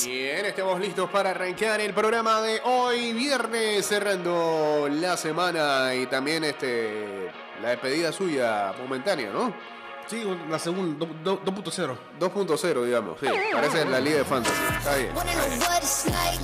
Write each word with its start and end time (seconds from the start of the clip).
Bien, 0.00 0.46
estamos 0.46 0.80
listos 0.80 1.10
para 1.10 1.30
arrancar 1.30 1.78
el 1.80 1.92
programa 1.92 2.40
de 2.40 2.60
hoy, 2.64 3.12
viernes, 3.12 3.84
cerrando 3.86 4.88
la 4.90 5.18
semana 5.18 5.94
y 5.94 6.06
también 6.06 6.44
este 6.44 7.30
la 7.60 7.70
despedida 7.70 8.10
suya 8.10 8.72
momentánea, 8.78 9.30
¿no? 9.30 9.54
Sí, 10.08 10.22
la 10.50 10.58
segunda, 10.58 11.06
2.0. 11.24 11.96
2.0, 12.20 12.84
digamos, 12.84 13.18
sí. 13.18 13.26
Parece 13.52 13.84
la 13.86 14.00
Liga 14.00 14.18
de 14.18 14.24
Fantasy. 14.24 14.62
Está 14.78 14.96
bien. 14.96 15.10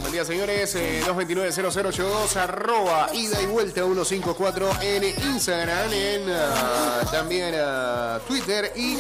Buen 0.01 0.13
día, 0.13 0.25
señores. 0.25 0.75
Eh, 0.75 1.03
229-0082, 1.07 2.37
arroba 2.37 3.09
ida 3.13 3.43
y 3.43 3.47
vuelta 3.47 3.83
154 3.83 4.71
en 4.81 5.05
Instagram, 5.05 5.93
en 5.93 6.31
ah, 6.31 7.01
también 7.11 7.55
a 7.59 8.21
Twitter 8.27 8.73
y 8.75 8.95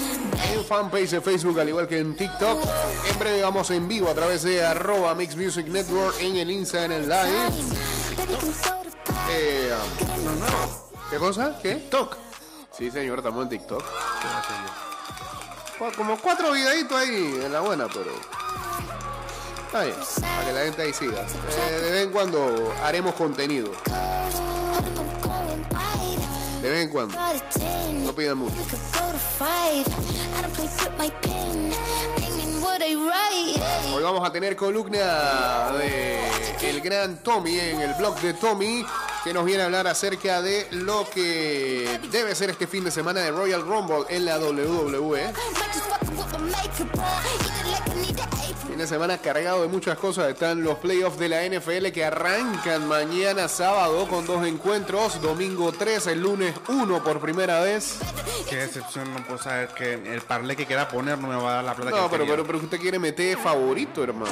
en 0.53 0.65
fanpage 0.67 1.11
de 1.11 1.21
Facebook, 1.21 1.59
al 1.61 1.69
igual 1.69 1.89
que 1.89 1.99
en 1.99 2.15
TikTok. 2.15 2.61
En 3.11 3.19
breve 3.19 3.43
vamos 3.43 3.71
en 3.71 3.89
vivo 3.89 4.11
a 4.11 4.15
través 4.15 4.43
de 4.43 4.63
arroba 4.63 5.15
Mix 5.15 5.35
Music 5.37 5.67
Network 5.69 6.21
en 6.21 6.37
el 6.37 6.51
Instagram 6.51 7.03
Live. 7.03 7.49
Eh, 9.31 9.71
¿Qué 11.11 11.17
cosa? 11.17 11.59
¿Qué? 11.63 11.77
TikTok. 11.77 12.28
Sí, 12.79 12.93
señor, 12.93 13.19
estamos 13.19 13.43
en 13.43 13.49
TikTok. 13.49 13.83
Como 15.97 16.17
cuatro 16.19 16.53
videitos 16.53 16.97
ahí 16.97 17.41
en 17.45 17.53
la 17.53 17.59
buena, 17.61 17.89
pero. 17.89 18.13
Está 19.67 19.83
bien, 19.83 19.97
para 20.21 20.45
que 20.47 20.53
la 20.53 20.61
gente 20.61 20.83
ahí 20.83 20.93
siga. 20.93 21.23
Eh, 21.23 21.81
de 21.83 21.91
vez 21.91 22.05
en 22.05 22.13
cuando 22.13 22.73
haremos 22.85 23.17
contenido. 23.17 23.73
De 26.63 26.71
vez 26.71 26.85
en 26.85 26.91
cuando. 26.91 27.19
No 28.05 28.13
pidan 28.13 28.39
mucho. 28.39 28.55
Hoy 32.81 34.03
vamos 34.03 34.25
a 34.25 34.31
tener 34.31 34.55
columna 34.55 35.73
de 35.73 36.21
el 36.63 36.81
gran 36.81 37.17
Tommy 37.25 37.59
en 37.59 37.81
el 37.81 37.95
blog 37.95 38.21
de 38.21 38.35
Tommy 38.35 38.85
que 39.25 39.35
nos 39.35 39.45
viene 39.45 39.63
a 39.63 39.67
hablar 39.67 39.89
acerca 39.89 40.41
de 40.43 40.69
lo 40.71 41.09
que 41.11 41.99
debe 42.13 42.37
ser 42.37 42.51
este 42.51 42.69
fin 42.69 42.85
de 42.85 42.93
semana 42.93 43.21
de 43.21 43.33
Royal 43.33 43.63
Rumble 43.63 44.05
en 44.09 44.25
la 44.25 44.39
WWE. 44.39 45.33
Fin 48.67 48.79
de 48.79 48.87
semana 48.87 49.19
cargado 49.19 49.63
de 49.63 49.69
muchas 49.69 49.99
cosas. 49.99 50.29
Están 50.29 50.63
los 50.63 50.79
playoffs 50.79 51.19
de 51.19 51.29
la 51.29 51.45
NFL 51.45 51.89
que 51.89 52.05
arrancan 52.05 52.87
mañana 52.87 53.49
sábado 53.49 54.07
con 54.07 54.25
dos 54.25 54.47
encuentros. 54.47 55.21
Domingo 55.21 55.73
3, 55.73 56.07
el 56.09 56.21
lunes 56.21 56.55
1 56.69 57.03
por 57.03 57.21
primera 57.21 57.61
vez. 57.61 57.99
Qué 58.49 58.57
decepción, 58.57 59.13
no 59.13 59.25
puedo 59.25 59.43
saber 59.43 59.69
que 59.69 59.95
el 59.95 60.21
parlé 60.23 60.55
que 60.55 60.65
quiera 60.65 60.89
poner 60.89 61.19
no 61.19 61.29
me 61.29 61.37
va 61.37 61.51
a 61.51 61.55
dar 61.57 61.65
la 61.65 61.75
plata 61.75 61.91
No, 61.91 62.11
que 62.11 62.19
pero, 62.19 62.45
pero 62.69 62.77
usted 62.77 62.81
quiere 62.83 62.99
meter 62.99 63.39
favorito, 63.39 64.03
hermano. 64.03 64.31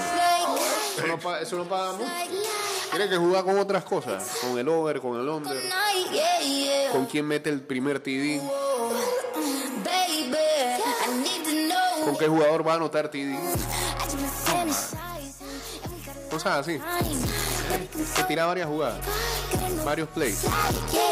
Eso 0.97 1.07
no, 1.07 1.19
pa- 1.19 1.41
eso 1.41 1.65
paga 1.65 1.93
mucho. 1.93 2.11
Tiene 2.91 3.09
que 3.09 3.17
jugar 3.17 3.45
con 3.45 3.59
otras 3.59 3.85
cosas. 3.85 4.39
Con 4.43 4.59
el 4.59 4.69
over, 4.69 5.01
con 5.01 5.19
el 5.21 5.29
under. 5.29 5.57
Con 6.93 7.07
quién 7.07 7.27
mete 7.27 7.49
el 7.51 7.61
primer 7.63 8.01
TD. 8.01 8.41
Con 12.05 12.17
qué 12.17 12.29
jugador 12.29 12.67
va 12.67 12.73
a 12.73 12.77
anotar 12.77 13.09
TD. 13.11 13.37
Cosas 16.31 16.59
así. 16.61 16.79
Se 18.15 18.25
tira 18.25 18.47
varias 18.47 18.69
jugadas. 18.69 19.01
Varios 19.87 20.09
plays. 20.09 20.45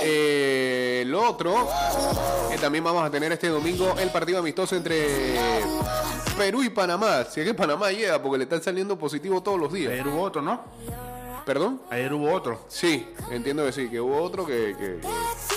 Eh, 0.02 1.04
lo 1.06 1.30
otro, 1.30 1.68
que 2.50 2.58
también 2.58 2.82
vamos 2.82 3.04
a 3.04 3.10
tener 3.10 3.30
este 3.30 3.46
domingo 3.46 3.94
el 4.00 4.10
partido 4.10 4.40
amistoso 4.40 4.74
entre 4.74 5.36
Perú 6.36 6.64
y 6.64 6.70
Panamá. 6.70 7.24
Si 7.24 7.40
es 7.40 7.46
que 7.46 7.54
Panamá 7.54 7.92
llega, 7.92 8.20
porque 8.20 8.38
le 8.38 8.44
están 8.44 8.60
saliendo 8.64 8.98
positivo 8.98 9.40
todos 9.44 9.60
los 9.60 9.72
días. 9.72 10.04
Hubo 10.04 10.20
otro, 10.22 10.42
¿no? 10.42 10.64
¿Perdón? 11.44 11.82
Ayer 11.90 12.12
hubo 12.14 12.32
otro. 12.32 12.64
Sí, 12.68 13.06
entiendo 13.30 13.66
que 13.66 13.72
sí, 13.72 13.88
que 13.90 14.00
hubo 14.00 14.22
otro 14.22 14.46
que, 14.46 14.74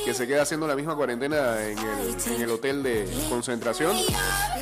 que, 0.03 0.13
se 0.13 0.27
queda 0.27 0.41
haciendo 0.41 0.67
la 0.67 0.75
misma 0.75 0.95
cuarentena 0.95 1.61
en 1.65 1.77
el, 1.77 2.17
en 2.35 2.41
el 2.41 2.49
hotel 2.51 2.83
de 2.83 3.07
concentración, 3.29 3.95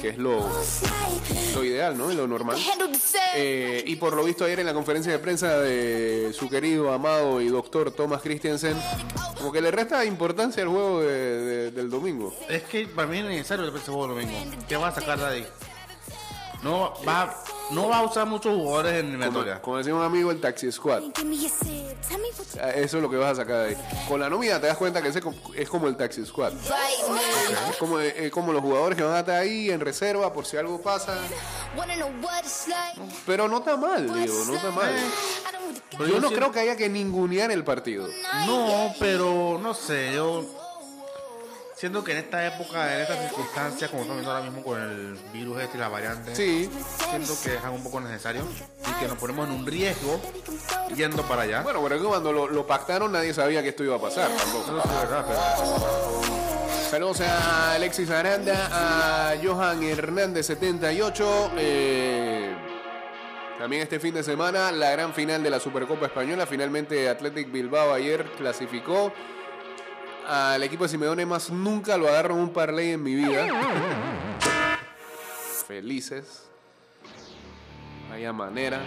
que 0.01 0.09
es 0.09 0.17
lo, 0.19 0.47
lo 1.55 1.63
ideal, 1.63 1.97
¿no? 1.97 2.11
Y 2.11 2.15
lo 2.15 2.27
normal. 2.27 2.57
Eh, 3.35 3.83
y 3.87 3.95
por 3.95 4.13
lo 4.15 4.23
visto 4.23 4.45
ayer 4.45 4.59
en 4.59 4.65
la 4.67 4.73
conferencia 4.73 5.11
de 5.11 5.19
prensa 5.19 5.59
de 5.59 6.31
su 6.33 6.47
querido, 6.47 6.93
amado 6.93 7.41
y 7.41 7.47
doctor 7.47 7.89
Thomas 7.91 8.21
Christensen, 8.21 8.77
como 9.37 9.51
que 9.51 9.61
le 9.61 9.71
resta 9.71 10.05
importancia 10.05 10.61
al 10.63 10.69
juego 10.69 11.01
de- 11.01 11.07
de- 11.41 11.71
del 11.71 11.89
domingo. 11.89 12.35
Es 12.49 12.63
que 12.63 12.87
para 12.87 13.07
mí 13.07 13.17
es 13.19 13.25
necesario 13.25 13.65
ese 13.67 13.79
juego 13.91 14.07
domingo. 14.09 14.31
¿Qué 14.67 14.77
va 14.77 14.89
a 14.89 14.95
sacar 14.95 15.17
de 15.19 15.25
ahí? 15.25 15.47
No 16.63 16.93
va, 17.07 17.35
no 17.71 17.87
va 17.89 17.97
a 17.99 18.03
usar 18.03 18.25
muchos 18.27 18.53
jugadores 18.55 18.93
en 18.93 19.11
Como, 19.11 19.23
eliminatoria. 19.23 19.61
como 19.61 19.77
decía 19.77 19.95
un 19.95 20.03
amigo, 20.03 20.31
el 20.31 20.39
Taxi 20.39 20.71
Squad. 20.71 21.03
Ah, 22.61 22.69
Eso 22.71 22.97
es 22.97 23.03
lo 23.03 23.09
que 23.09 23.17
vas 23.17 23.33
a 23.33 23.35
sacar 23.41 23.63
de 23.63 23.69
ahí. 23.69 23.77
Con 24.07 24.19
la 24.19 24.29
nómina 24.29 24.59
te 24.61 24.67
das 24.67 24.77
cuenta 24.77 25.01
que 25.01 25.09
ese 25.09 25.21
es 25.55 25.69
como 25.69 25.87
el 25.87 25.95
Taxi 25.97 26.25
Squad. 26.25 26.53
Es 27.69 27.75
como, 27.77 27.99
es 27.99 28.31
como 28.31 28.53
los 28.53 28.61
jugadores 28.61 28.97
que 28.97 29.03
van 29.03 29.15
a 29.15 29.19
estar 29.19 29.35
ahí 29.35 29.69
en 29.71 29.79
reserva 29.79 30.31
por 30.31 30.45
si 30.45 30.57
algo 30.57 30.81
pasa. 30.81 31.17
Pero 33.25 33.47
no 33.47 33.57
está 33.57 33.77
mal, 33.77 34.05
digo, 34.13 34.43
no 34.45 34.55
está 34.55 34.71
mal. 34.71 34.93
Pero 35.97 36.07
Yo 36.07 36.19
no 36.19 36.29
creo 36.31 36.51
que 36.51 36.59
haya 36.59 36.75
que 36.75 36.89
ningunear 36.89 37.51
el 37.51 37.63
partido. 37.63 38.07
No, 38.45 38.93
pero 38.99 39.59
no 39.61 39.73
sé, 39.73 40.13
yo 40.13 40.45
siento 41.75 42.03
que 42.03 42.13
en 42.13 42.19
esta 42.19 42.45
época, 42.47 42.95
en 42.95 43.01
estas 43.01 43.19
circunstancias, 43.27 43.89
como 43.89 44.03
estamos 44.03 44.21
viendo 44.21 44.31
ahora 44.31 44.45
mismo 44.49 44.63
con 44.63 44.81
el 44.81 45.17
virus 45.33 45.61
este 45.61 45.77
y 45.77 45.79
la 45.81 45.89
variante, 45.89 46.35
Sí. 46.35 46.69
siento 47.09 47.33
que 47.43 47.55
es 47.55 47.63
algo 47.63 47.75
un 47.75 47.83
poco 47.83 47.99
necesario 48.01 48.43
y 48.89 48.91
que 48.99 49.07
nos 49.07 49.17
ponemos 49.17 49.47
en 49.47 49.53
un 49.55 49.65
riesgo 49.65 50.19
yendo 50.95 51.23
para 51.23 51.43
allá. 51.43 51.61
Bueno, 51.61 51.81
pero 51.83 51.95
es 51.95 52.01
que 52.01 52.07
cuando 52.07 52.31
lo, 52.31 52.47
lo 52.47 52.65
pactaron 52.65 53.11
nadie 53.11 53.33
sabía 53.33 53.61
que 53.61 53.69
esto 53.69 53.83
iba 53.83 53.95
a 53.97 53.99
pasar 54.01 54.29
tampoco. 54.29 54.73
Verdad, 54.73 55.25
pero 55.27 56.35
Saludos 56.89 57.21
a 57.21 57.73
Alexis 57.73 58.09
Aranda, 58.09 58.69
a 58.71 59.33
Johan 59.43 59.83
Hernández 59.83 60.45
78. 60.45 61.51
eh, 61.57 62.55
también 63.59 63.81
este 63.81 63.99
fin 63.99 64.13
de 64.13 64.23
semana 64.23 64.71
la 64.71 64.91
gran 64.91 65.13
final 65.13 65.41
de 65.41 65.49
la 65.49 65.59
Supercopa 65.59 66.05
Española. 66.05 66.45
Finalmente 66.45 67.09
Athletic 67.09 67.51
Bilbao 67.51 67.93
ayer 67.93 68.23
clasificó. 68.37 69.11
Al 70.27 70.63
equipo 70.63 70.83
de 70.83 70.89
Simeone 70.89 71.25
más 71.25 71.49
nunca 71.49 71.97
lo 71.97 72.07
agarro 72.07 72.33
en 72.33 72.41
un 72.41 72.49
parlay 72.49 72.91
en 72.91 73.03
mi 73.03 73.15
vida. 73.15 73.47
Felices. 75.67 76.43
Vaya 78.09 78.33
manera. 78.33 78.81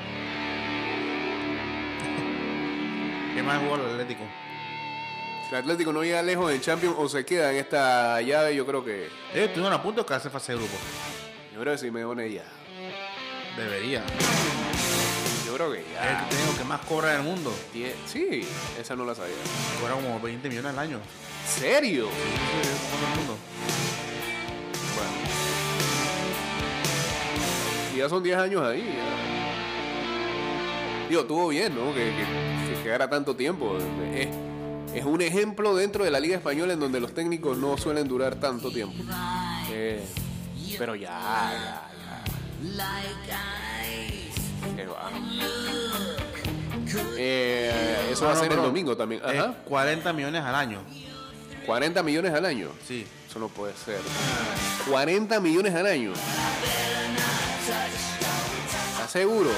¿qué 3.38 3.42
más 3.44 3.62
jugó 3.62 3.76
el 3.76 3.82
Atlético? 3.82 4.24
Si 5.48 5.54
el 5.54 5.60
Atlético 5.60 5.92
no 5.92 6.02
llega 6.02 6.22
lejos 6.22 6.52
en 6.52 6.60
Champions 6.60 6.96
o 6.98 7.08
se 7.08 7.24
queda 7.24 7.52
en 7.52 7.58
esta 7.58 8.20
llave, 8.20 8.54
yo 8.56 8.66
creo 8.66 8.84
que. 8.84 9.06
Ellos 9.32 9.48
estuvieron 9.48 9.72
a 9.72 9.80
punto 9.80 10.02
de 10.02 10.06
quedarse 10.06 10.28
fase 10.28 10.52
de 10.52 10.58
grupo. 10.58 10.74
Yo 11.54 11.60
creo 11.60 11.72
que 11.72 11.78
Simeone 11.78 12.32
ya. 12.32 12.44
Debería. 13.56 14.02
Yo 15.48 15.54
creo 15.54 15.72
que 15.72 15.78
Es 15.80 15.84
ya. 15.94 16.20
el 16.24 16.28
técnico 16.28 16.58
que 16.58 16.64
más 16.64 16.80
cobra 16.82 17.12
del 17.12 17.22
mundo. 17.22 17.52
Die- 17.72 17.94
Sí, 18.06 18.46
esa 18.78 18.94
no 18.94 19.04
la 19.06 19.14
sabía. 19.14 19.34
Cobra 19.80 19.94
como 19.94 20.20
20 20.20 20.46
millones 20.48 20.72
al 20.72 20.78
año. 20.78 21.00
¿Serio? 21.46 22.06
Sí, 22.06 22.10
es 22.60 22.68
todo 22.90 23.06
el 23.10 23.16
mundo. 23.18 23.36
Bueno. 24.94 25.10
Y 27.94 27.98
ya 27.98 28.08
son 28.10 28.22
10 28.22 28.36
años 28.38 28.62
ahí. 28.62 28.84
ya. 28.94 29.38
Digo, 31.08 31.22
estuvo 31.22 31.48
bien, 31.48 31.74
¿no? 31.74 31.94
Que, 31.94 32.12
que, 32.14 32.74
que 32.76 32.82
quedara 32.82 33.08
tanto 33.08 33.34
tiempo. 33.34 33.78
Es, 34.14 34.28
es 34.94 35.04
un 35.06 35.22
ejemplo 35.22 35.74
dentro 35.74 36.04
de 36.04 36.10
la 36.10 36.20
Liga 36.20 36.36
Española 36.36 36.74
en 36.74 36.80
donde 36.80 37.00
los 37.00 37.14
técnicos 37.14 37.56
no 37.56 37.78
suelen 37.78 38.06
durar 38.06 38.34
tanto 38.36 38.70
tiempo. 38.70 39.02
Eh, 39.70 40.04
pero 40.78 40.94
ya, 40.94 41.08
ya, 41.08 41.88
ya. 43.26 44.17
Eh, 47.16 48.08
eso 48.12 48.24
va 48.24 48.32
a 48.32 48.34
no, 48.34 48.40
ser 48.40 48.52
el 48.52 48.58
domingo 48.58 48.96
también. 48.96 49.20
Ajá. 49.24 49.54
40 49.64 50.12
millones 50.12 50.42
al 50.42 50.54
año. 50.54 50.80
40 51.66 52.02
millones 52.02 52.32
al 52.32 52.46
año. 52.46 52.70
Sí. 52.86 53.06
Eso 53.28 53.38
no 53.38 53.48
puede 53.48 53.74
ser. 53.74 54.00
40 54.88 55.38
millones 55.40 55.74
al 55.74 55.86
año. 55.86 56.12
¿Estás 58.92 59.10
seguro? 59.10 59.50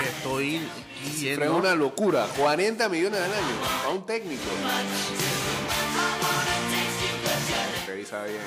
Que 0.00 0.08
estoy 0.08 0.68
Pero 1.20 1.44
es 1.44 1.50
una 1.50 1.74
locura. 1.74 2.26
40 2.36 2.88
millones 2.88 3.20
al 3.20 3.32
año. 3.32 3.86
A 3.86 3.88
un 3.90 4.04
técnico. 4.04 4.42
Revisa 7.86 8.24
bien 8.24 8.40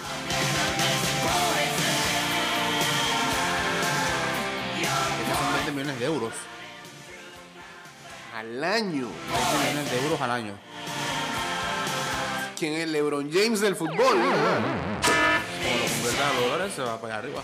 que 4.85 5.35
son 5.35 5.53
20 5.53 5.71
millones 5.71 5.99
de 5.99 6.05
euros 6.05 6.33
al 8.33 8.63
año. 8.63 9.07
20 9.07 9.57
millones 9.67 9.91
de 9.91 10.03
euros 10.03 10.21
al 10.21 10.31
año. 10.31 10.53
¿Quién 12.57 12.73
es 12.73 12.87
LeBron 12.87 13.31
James 13.31 13.61
del 13.61 13.75
fútbol? 13.75 13.97
Con 13.97 14.21
los 16.41 16.49
dólares 16.49 16.73
se 16.73 16.81
va 16.81 16.99
para 16.99 17.15
allá 17.15 17.23
arriba. 17.23 17.43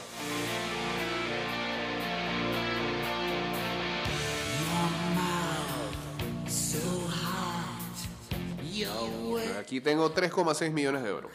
Aquí 9.59 9.81
tengo 9.81 10.13
3,6 10.13 10.71
millones 10.71 11.03
de 11.03 11.09
euros. 11.09 11.31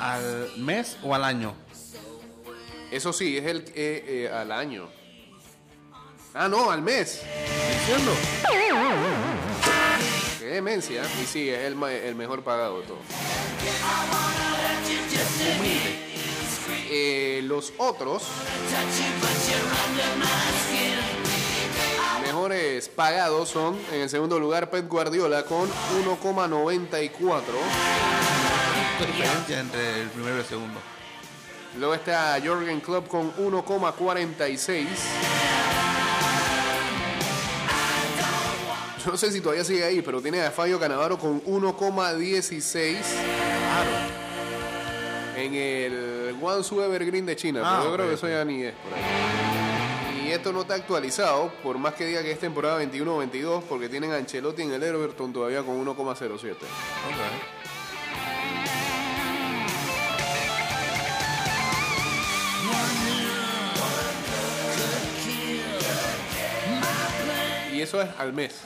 ¿Al 0.00 0.52
mes 0.56 0.96
o 1.02 1.14
al 1.14 1.24
año? 1.24 1.54
Eso 2.90 3.12
sí, 3.12 3.36
es 3.36 3.44
el 3.44 3.64
eh, 3.74 4.04
eh, 4.06 4.30
al 4.32 4.50
año. 4.50 4.88
Ah, 6.34 6.48
no, 6.48 6.70
al 6.70 6.82
mes. 6.82 7.22
¿Diciendo? 7.80 8.12
Qué 10.38 10.46
demencia. 10.46 11.02
Y 11.22 11.26
sí, 11.26 11.50
es 11.50 11.60
el, 11.60 11.82
el 11.82 12.14
mejor 12.14 12.42
pagado 12.42 12.80
todo. 12.82 12.98
Eh, 16.90 17.40
los 17.44 17.74
otros 17.76 18.22
mejores 22.22 22.88
pagados 22.88 23.50
son 23.50 23.78
en 23.92 24.00
el 24.02 24.08
segundo 24.08 24.38
lugar 24.38 24.70
Pep 24.70 24.88
Guardiola 24.88 25.44
con 25.44 25.68
1,94. 25.68 27.10
¿Qué 28.98 29.06
diferencia 29.06 29.60
entre 29.60 30.02
el 30.02 30.08
primero 30.08 30.36
y 30.36 30.40
el 30.40 30.46
segundo? 30.46 30.80
Luego 31.78 31.94
está 31.94 32.38
Jorgen 32.44 32.80
Klopp 32.80 33.06
con 33.08 33.32
1,46. 33.36 34.86
Yo 39.04 39.12
no 39.12 39.16
sé 39.16 39.30
si 39.30 39.40
todavía 39.40 39.64
sigue 39.64 39.84
ahí, 39.84 40.02
pero 40.02 40.20
tiene 40.20 40.42
a 40.42 40.50
Fabio 40.50 40.78
Canavaro 40.80 41.16
con 41.18 41.40
1,16 41.44 42.96
Claro. 43.00 43.90
en 45.36 45.54
el 45.54 46.34
Guangzhou 46.40 46.82
Evergreen 46.82 47.24
de 47.24 47.36
China. 47.36 47.62
Ah, 47.64 47.76
pero 47.78 47.90
yo 47.90 47.94
creo 47.96 48.08
que 48.08 48.14
eso 48.14 48.26
ok. 48.26 48.32
ya 48.32 48.44
ni 48.44 48.64
es 48.64 48.74
por 48.74 48.92
ahí. 48.94 49.00
Y 50.26 50.32
esto 50.32 50.52
no 50.52 50.60
está 50.62 50.74
actualizado, 50.74 51.50
por 51.62 51.78
más 51.78 51.94
que 51.94 52.04
diga 52.04 52.22
que 52.22 52.32
es 52.32 52.38
temporada 52.40 52.82
21-22, 52.82 53.62
porque 53.62 53.88
tienen 53.88 54.12
a 54.12 54.16
Ancelotti 54.16 54.62
en 54.62 54.72
el 54.72 54.82
Everton 54.82 55.32
todavía 55.32 55.62
con 55.62 55.82
1,07. 55.86 56.50
Ok. 56.52 56.58
Y 67.78 67.82
eso 67.82 68.02
es 68.02 68.08
al 68.18 68.32
mes. 68.32 68.56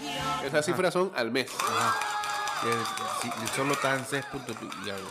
Esas 0.42 0.64
cifras 0.64 0.94
son 0.94 1.12
al 1.14 1.30
mes. 1.30 1.46
Ajá. 1.60 1.94
Y 3.44 3.48
solo 3.56 3.74
en 3.84 4.06
6 4.08 4.24
puntos 4.32 4.56
y 4.86 4.88
algo. 4.90 5.08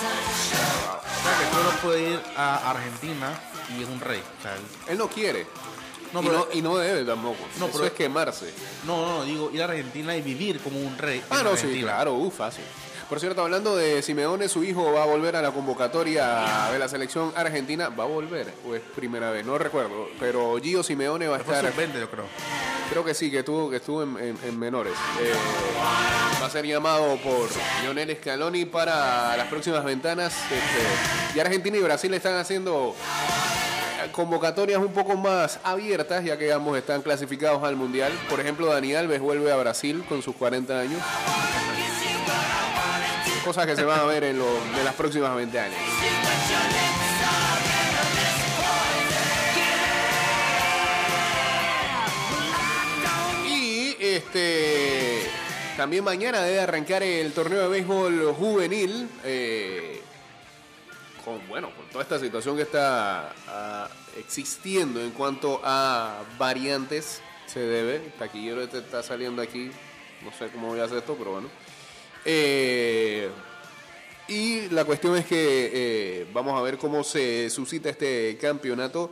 O 0.00 1.22
sea 1.22 1.38
que 1.38 1.54
solo 1.54 1.70
puede 1.82 2.10
ir 2.12 2.20
a 2.36 2.70
Argentina 2.70 3.38
y 3.78 3.82
es 3.82 3.88
un 3.90 4.00
rey. 4.00 4.22
O 4.38 4.42
sea, 4.42 4.54
él- 4.56 4.62
Él 4.88 4.96
no 4.98 5.08
quiere. 5.08 5.46
No, 6.14 6.22
y, 6.22 6.26
no, 6.28 6.46
y 6.54 6.62
no 6.62 6.76
debe 6.78 7.04
tampoco. 7.04 7.38
No, 7.58 7.66
Eso 7.66 7.72
pero- 7.74 7.86
es 7.86 7.92
quemarse. 7.92 8.52
no, 8.84 8.96
no, 9.06 9.18
no, 9.18 9.24
digo 9.24 9.50
ir 9.52 9.60
a 9.60 9.66
Argentina 9.66 10.16
y 10.16 10.22
vivir 10.22 10.60
como 10.60 10.80
un 10.80 10.96
rey. 10.96 11.22
Ah, 11.30 11.42
no, 11.44 11.54
sí, 11.56 11.80
claro, 11.82 12.14
uh, 12.14 12.30
fácil. 12.30 12.64
Por 13.10 13.18
cierto, 13.18 13.42
hablando 13.42 13.76
de 13.76 14.02
Simeone, 14.02 14.48
su 14.48 14.62
hijo 14.62 14.92
va 14.92 15.02
a 15.02 15.06
volver 15.06 15.34
a 15.34 15.42
la 15.42 15.50
convocatoria 15.50 16.68
de 16.72 16.78
la 16.78 16.88
selección 16.88 17.32
argentina. 17.34 17.88
¿Va 17.88 18.04
a 18.04 18.06
volver? 18.06 18.54
¿O 18.68 18.74
es 18.76 18.80
primera 18.94 19.30
vez? 19.32 19.44
No 19.44 19.58
recuerdo. 19.58 20.08
Pero 20.20 20.56
Gio 20.62 20.84
Simeone 20.84 21.26
va 21.26 21.36
a 21.36 21.40
estar. 21.40 21.64
sub-20, 21.72 21.98
yo 21.98 22.08
creo. 22.08 22.24
Creo 22.88 23.04
que 23.04 23.12
sí, 23.12 23.28
que 23.28 23.40
estuvo, 23.40 23.68
que 23.68 23.76
estuvo 23.76 24.04
en, 24.04 24.16
en- 24.16 24.38
en 24.44 24.56
menores. 24.58 24.92
Eh, 25.20 25.32
va 26.40 26.46
a 26.46 26.50
ser 26.50 26.64
llamado 26.64 27.16
por 27.16 27.48
Lionel 27.82 28.16
Scaloni 28.16 28.64
para 28.64 29.36
las 29.36 29.48
próximas 29.48 29.84
ventanas. 29.84 30.32
Este, 30.44 31.36
y 31.36 31.40
Argentina 31.40 31.76
y 31.78 31.80
Brasil 31.82 32.14
están 32.14 32.36
haciendo 32.36 32.94
eh, 34.04 34.10
convocatorias 34.12 34.78
un 34.80 34.92
poco 34.92 35.16
más 35.16 35.58
abiertas, 35.64 36.24
ya 36.24 36.38
que 36.38 36.52
ambos 36.52 36.78
están 36.78 37.02
clasificados 37.02 37.64
al 37.64 37.74
Mundial. 37.74 38.12
Por 38.28 38.38
ejemplo, 38.38 38.66
Dani 38.66 38.94
Alves 38.94 39.20
vuelve 39.20 39.50
a 39.50 39.56
Brasil 39.56 40.04
con 40.08 40.22
sus 40.22 40.36
40 40.36 40.78
años. 40.78 41.02
Cosas 43.44 43.66
que 43.66 43.74
se 43.76 43.84
van 43.84 44.00
a 44.00 44.04
ver 44.04 44.24
en, 44.24 44.38
lo- 44.38 44.58
en 44.78 44.84
las 44.84 44.94
próximas 44.94 45.34
20 45.34 45.58
años. 45.58 45.78
Y 53.46 53.96
este 54.00 55.22
también 55.76 56.04
mañana 56.04 56.42
debe 56.42 56.60
arrancar 56.60 57.02
el 57.02 57.32
torneo 57.32 57.62
de 57.62 57.68
béisbol 57.68 58.34
juvenil. 58.34 59.08
eh, 59.24 60.02
con 61.24 61.46
bueno, 61.48 61.70
con 61.74 61.86
toda 61.90 62.02
esta 62.02 62.18
situación 62.18 62.56
que 62.56 62.62
está 62.62 63.32
ah, 63.48 63.88
existiendo 64.18 65.00
en 65.02 65.10
cuanto 65.10 65.60
a 65.62 66.22
variantes, 66.38 67.20
se 67.46 67.60
debe. 67.60 67.96
El 67.96 68.12
taquillero 68.12 68.62
este 68.62 68.78
está 68.78 69.02
saliendo 69.02 69.42
aquí. 69.42 69.70
No 70.22 70.32
sé 70.32 70.48
cómo 70.48 70.68
voy 70.68 70.80
a 70.80 70.84
hacer 70.84 70.98
esto, 70.98 71.14
pero 71.18 71.32
bueno. 71.32 71.48
Eh, 72.24 73.28
y 74.28 74.68
la 74.70 74.84
cuestión 74.84 75.16
es 75.16 75.26
que 75.26 75.70
eh, 75.72 76.26
vamos 76.32 76.58
a 76.58 76.62
ver 76.62 76.78
cómo 76.78 77.02
se 77.02 77.50
suscita 77.50 77.88
este 77.88 78.38
campeonato 78.40 79.10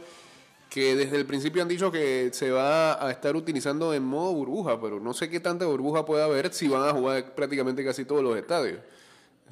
que 0.71 0.95
desde 0.95 1.17
el 1.17 1.25
principio 1.25 1.63
han 1.63 1.69
dicho 1.69 1.91
que 1.91 2.29
se 2.33 2.51
va 2.51 3.05
a 3.05 3.11
estar 3.11 3.35
utilizando 3.35 3.95
en 3.95 4.05
modo 4.05 4.33
burbuja, 4.35 4.79
pero 4.81 5.01
no 5.01 5.15
sé 5.15 5.31
qué 5.31 5.41
tanta 5.41 5.65
burbuja 5.67 6.05
puede 6.05 6.23
haber 6.23 6.53
si 6.53 6.69
van 6.69 6.87
a 6.87 6.93
jugar 6.93 7.35
prácticamente 7.35 7.83
casi 7.85 8.05
todos 8.05 8.23
los 8.23 8.37
estadios. 8.37 8.79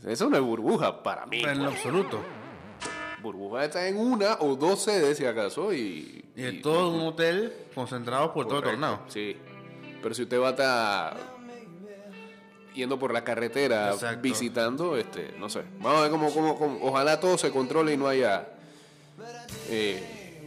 Eso 0.07 0.29
no 0.29 0.37
es 0.37 0.43
burbuja 0.43 1.03
para 1.03 1.25
mí. 1.25 1.43
En 1.43 1.59
lo 1.59 1.71
pues. 1.71 1.77
absoluto. 1.77 2.21
Burbuja 3.23 3.65
está 3.65 3.89
en 3.89 3.97
una 3.97 4.37
o 4.41 4.55
dos 4.57 4.83
sedes, 4.83 5.17
si 5.17 5.25
acaso, 5.25 5.73
y... 5.73 6.23
Y 6.37 6.45
en 6.45 6.57
y- 6.57 6.61
todo 6.61 6.91
un 6.91 7.01
hotel 7.09 7.53
concentrado 7.75 8.33
por 8.35 8.47
todo 8.47 8.59
el 8.59 8.65
torneo. 8.65 9.01
Sí. 9.09 9.35
Pero 10.03 10.15
si 10.15 10.23
usted 10.23 10.39
va 10.39 10.49
a 10.49 10.51
estar 10.51 11.36
yendo 12.77 12.99
por 12.99 13.13
la 13.13 13.25
carretera 13.25 13.93
Exacto. 13.93 14.21
visitando, 14.23 14.97
este, 14.97 15.35
no 15.39 15.49
sé. 15.49 15.63
Vamos 15.81 15.99
a 15.99 16.03
ver 16.03 16.11
cómo, 16.11 16.31
cómo- 16.33 16.57
cómo- 16.59 16.79
ojalá 16.83 17.19
todo 17.19 17.37
se 17.39 17.51
controle 17.51 17.95
y 17.95 17.97
no 17.97 18.07
haya. 18.07 18.47
eh, 19.69 20.47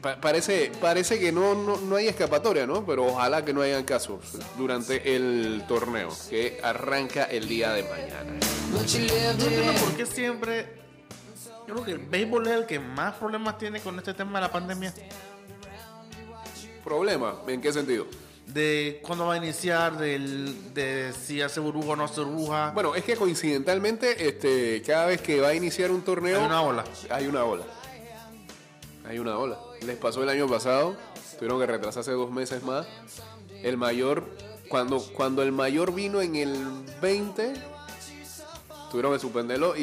pa- 0.00 0.20
parece, 0.20 0.70
parece 0.80 1.18
que 1.18 1.32
no, 1.32 1.54
no, 1.54 1.76
no 1.78 1.96
hay 1.96 2.06
escapatoria, 2.06 2.66
¿no? 2.66 2.86
Pero 2.86 3.04
ojalá 3.06 3.44
que 3.44 3.52
no 3.52 3.60
hayan 3.62 3.82
casos 3.84 4.20
durante 4.56 5.16
el 5.16 5.64
torneo 5.66 6.08
que 6.30 6.60
arranca 6.62 7.24
el 7.24 7.48
día 7.48 7.72
de 7.72 7.82
mañana. 7.82 8.38
No 8.72 8.80
entiendo 8.80 9.44
por 9.80 9.96
qué 9.96 10.06
siempre. 10.06 10.76
Yo 11.66 11.74
creo 11.74 11.84
que 11.84 11.92
el 11.92 11.98
béisbol 11.98 12.46
es 12.46 12.52
el 12.52 12.66
que 12.66 12.78
más 12.78 13.14
problemas 13.16 13.58
tiene 13.58 13.80
con 13.80 13.98
este 13.98 14.14
tema 14.14 14.38
de 14.38 14.46
la 14.46 14.52
pandemia. 14.52 14.94
¿Problema? 16.84 17.34
¿En 17.48 17.60
qué 17.60 17.72
sentido? 17.72 18.06
De 18.46 19.00
cuándo 19.02 19.26
va 19.26 19.34
a 19.34 19.36
iniciar, 19.38 19.98
del, 19.98 20.72
de 20.72 21.12
si 21.12 21.42
hace 21.42 21.58
burbuja 21.60 21.90
o 21.90 21.96
no 21.96 22.04
hace 22.04 22.20
burbuja. 22.20 22.70
Bueno, 22.72 22.94
es 22.94 23.04
que 23.04 23.16
coincidentalmente, 23.16 24.28
este, 24.28 24.82
cada 24.82 25.06
vez 25.06 25.20
que 25.20 25.40
va 25.40 25.48
a 25.48 25.54
iniciar 25.54 25.90
un 25.90 26.02
torneo. 26.02 26.38
Hay 26.40 26.46
una 26.46 26.62
ola. 26.62 26.84
Hay 27.10 27.26
una 27.26 27.44
ola. 27.44 27.64
Hay 29.08 29.18
una 29.18 29.36
ola. 29.38 29.58
Les 29.84 29.96
pasó 29.96 30.22
el 30.22 30.28
año 30.28 30.48
pasado. 30.48 30.96
Tuvieron 31.38 31.60
que 31.60 31.66
retrasarse 31.66 32.12
dos 32.12 32.30
meses 32.30 32.62
más. 32.62 32.86
El 33.62 33.76
mayor. 33.76 34.24
Cuando, 34.68 35.00
cuando 35.12 35.42
el 35.42 35.52
mayor 35.52 35.92
vino 35.94 36.20
en 36.22 36.36
el 36.36 36.56
20. 37.02 37.52
Tuvieron 38.90 39.12
que 39.12 39.18
suspenderlo 39.18 39.76
y, 39.76 39.82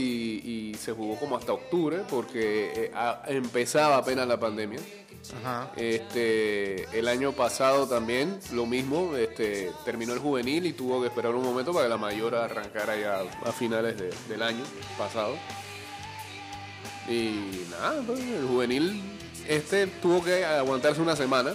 y 0.72 0.75
se 0.75 0.93
jugó 0.93 1.17
como 1.20 1.38
hasta 1.38 1.51
octubre 1.53 2.03
porque 2.10 2.72
eh, 2.86 2.91
a- 2.96 3.22
empezaba 3.27 3.98
apenas 3.98 4.27
la 4.27 4.39
pandemia. 4.39 4.79
Ajá. 5.42 5.72
Este, 5.77 6.84
el 6.98 7.08
año 7.08 7.32
pasado 7.32 7.88
también 7.88 8.39
lo 8.51 8.65
mismo, 8.65 9.15
este, 9.15 9.72
terminó 9.86 10.13
el 10.13 10.20
juvenil 10.20 10.65
y 10.65 10.74
tuvo 10.74 11.01
que 11.01 11.08
esperar 11.08 11.34
un 11.34 11.44
momento 11.44 11.72
para 11.72 11.86
que 11.86 11.89
la 11.89 11.98
mayor 11.98 12.36
arrancara 12.36 12.98
ya 12.98 13.22
a 13.46 13.51
finales 13.53 13.98
de- 13.98 14.13
del 14.27 14.42
año 14.44 14.63
pasado. 14.98 15.36
Y 17.08 17.65
nada, 17.72 18.01
pues, 18.06 18.20
el 18.20 18.46
juvenil 18.48 19.01
este 19.48 19.88
tuvo 19.88 20.24
que 20.24 20.46
aguantarse 20.46 21.01
una 21.01 21.15
semana. 21.15 21.53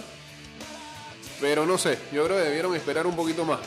Pero 1.40 1.64
no 1.66 1.78
sé, 1.78 1.98
yo 2.12 2.24
creo 2.24 2.36
que 2.38 2.42
debieron 2.44 2.74
esperar 2.74 3.06
un 3.06 3.14
poquito 3.14 3.44
más. 3.44 3.60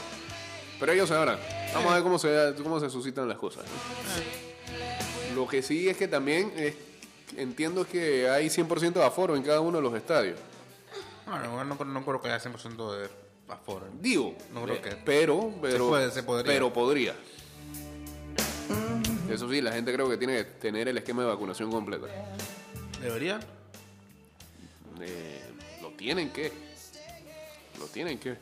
Pero 0.80 0.92
ellos 0.92 1.10
sabrán. 1.10 1.40
Vamos 1.74 1.92
a 1.92 1.96
ver 1.96 2.04
cómo 2.04 2.20
se, 2.20 2.54
cómo 2.62 2.80
se 2.80 2.90
suscitan 2.90 3.28
las 3.30 3.38
cosas. 3.38 3.64
¿no? 3.66 5.36
Lo 5.36 5.48
que 5.48 5.62
sí 5.62 5.88
es 5.88 5.96
que 5.96 6.08
también 6.08 6.52
es- 6.58 6.74
entiendo 7.38 7.86
que 7.88 8.30
hay 8.30 8.48
100% 8.48 8.94
de 8.94 9.04
aforo 9.04 9.36
en 9.36 9.44
cada 9.44 9.60
uno 9.62 9.78
de 9.78 9.84
los 9.84 9.94
estadios. 9.96 10.38
Bueno, 11.26 11.46
igual 11.46 11.70
no, 11.70 11.76
no 11.86 12.06
creo 12.06 12.22
que 12.22 12.30
haya 12.30 12.40
100% 12.44 12.98
de 12.98 13.10
aforo. 13.50 13.88
Digo, 14.00 14.36
No 14.54 14.64
creo 14.64 14.76
eh, 14.78 14.82
que- 14.82 14.96
pero, 15.06 15.54
pero, 15.62 15.90
puede, 15.90 16.12
se 16.12 16.24
podría. 16.24 16.52
pero 16.54 16.74
podría. 16.74 17.16
Eso 19.30 19.50
sí, 19.50 19.62
la 19.62 19.72
gente 19.72 19.94
creo 19.94 20.10
que 20.10 20.18
tiene 20.18 20.38
que 20.38 20.44
tener 20.44 20.88
el 20.90 20.98
esquema 20.98 21.22
de 21.24 21.30
vacunación 21.30 21.72
completa. 21.72 22.08
¿Debería? 23.02 23.40
Eh, 25.00 25.42
lo 25.82 25.90
tienen 25.92 26.32
que, 26.32 26.52
lo 27.80 27.86
tienen 27.88 28.20
que. 28.20 28.36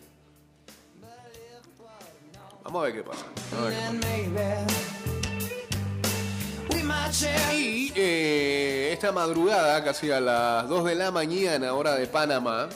Vamos 2.63 2.81
a 2.81 2.85
ver 2.85 2.93
qué 2.95 3.03
pasa. 3.03 3.25
A 3.57 3.61
ver 3.65 3.73
qué 3.73 4.29
pasa. 4.35 5.18
Y 7.53 7.91
eh, 7.95 8.89
esta 8.93 9.11
madrugada, 9.11 9.83
casi 9.83 10.11
a 10.11 10.19
las 10.19 10.67
2 10.69 10.85
de 10.85 10.95
la 10.95 11.11
mañana, 11.11 11.73
hora 11.73 11.95
de 11.95 12.07
Panamá, 12.07 12.69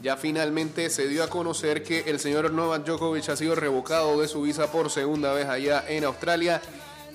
ya 0.00 0.16
finalmente 0.16 0.90
se 0.90 1.08
dio 1.08 1.24
a 1.24 1.28
conocer 1.28 1.82
que 1.82 2.00
el 2.06 2.20
señor 2.20 2.52
Novak 2.52 2.84
Djokovic 2.84 3.28
ha 3.28 3.36
sido 3.36 3.54
revocado 3.54 4.20
de 4.20 4.28
su 4.28 4.42
visa 4.42 4.70
por 4.70 4.90
segunda 4.90 5.32
vez 5.32 5.48
allá 5.48 5.84
en 5.88 6.04
Australia 6.04 6.60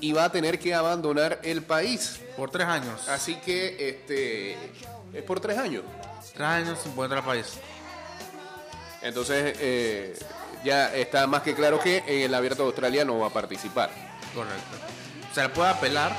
y 0.02 0.14
va 0.14 0.26
a 0.26 0.32
tener 0.32 0.60
que 0.60 0.74
abandonar 0.74 1.40
el 1.44 1.64
país. 1.64 2.20
Por 2.36 2.50
tres 2.50 2.68
años. 2.68 3.08
Así 3.08 3.36
que 3.36 3.90
este 3.90 4.54
es 5.14 5.24
por 5.26 5.40
tres 5.40 5.58
años. 5.58 5.84
Tres 6.34 6.48
años 6.48 6.80
sin 6.82 6.92
poder 6.94 7.12
entrar 7.12 7.24
al 7.24 7.42
país. 7.42 7.54
Entonces 9.02 9.56
eh, 9.60 10.18
ya 10.64 10.94
está 10.96 11.28
más 11.28 11.42
que 11.42 11.54
claro 11.54 11.80
que 11.80 12.04
en 12.08 12.22
el 12.22 12.34
Abierto 12.34 12.64
de 12.64 12.68
Australia 12.68 13.06
no 13.06 13.20
va 13.20 13.28
a 13.28 13.34
participar. 13.34 13.90
Correcto. 14.34 14.87
Se 15.38 15.44
le 15.44 15.50
puede 15.50 15.70
apelar, 15.70 16.18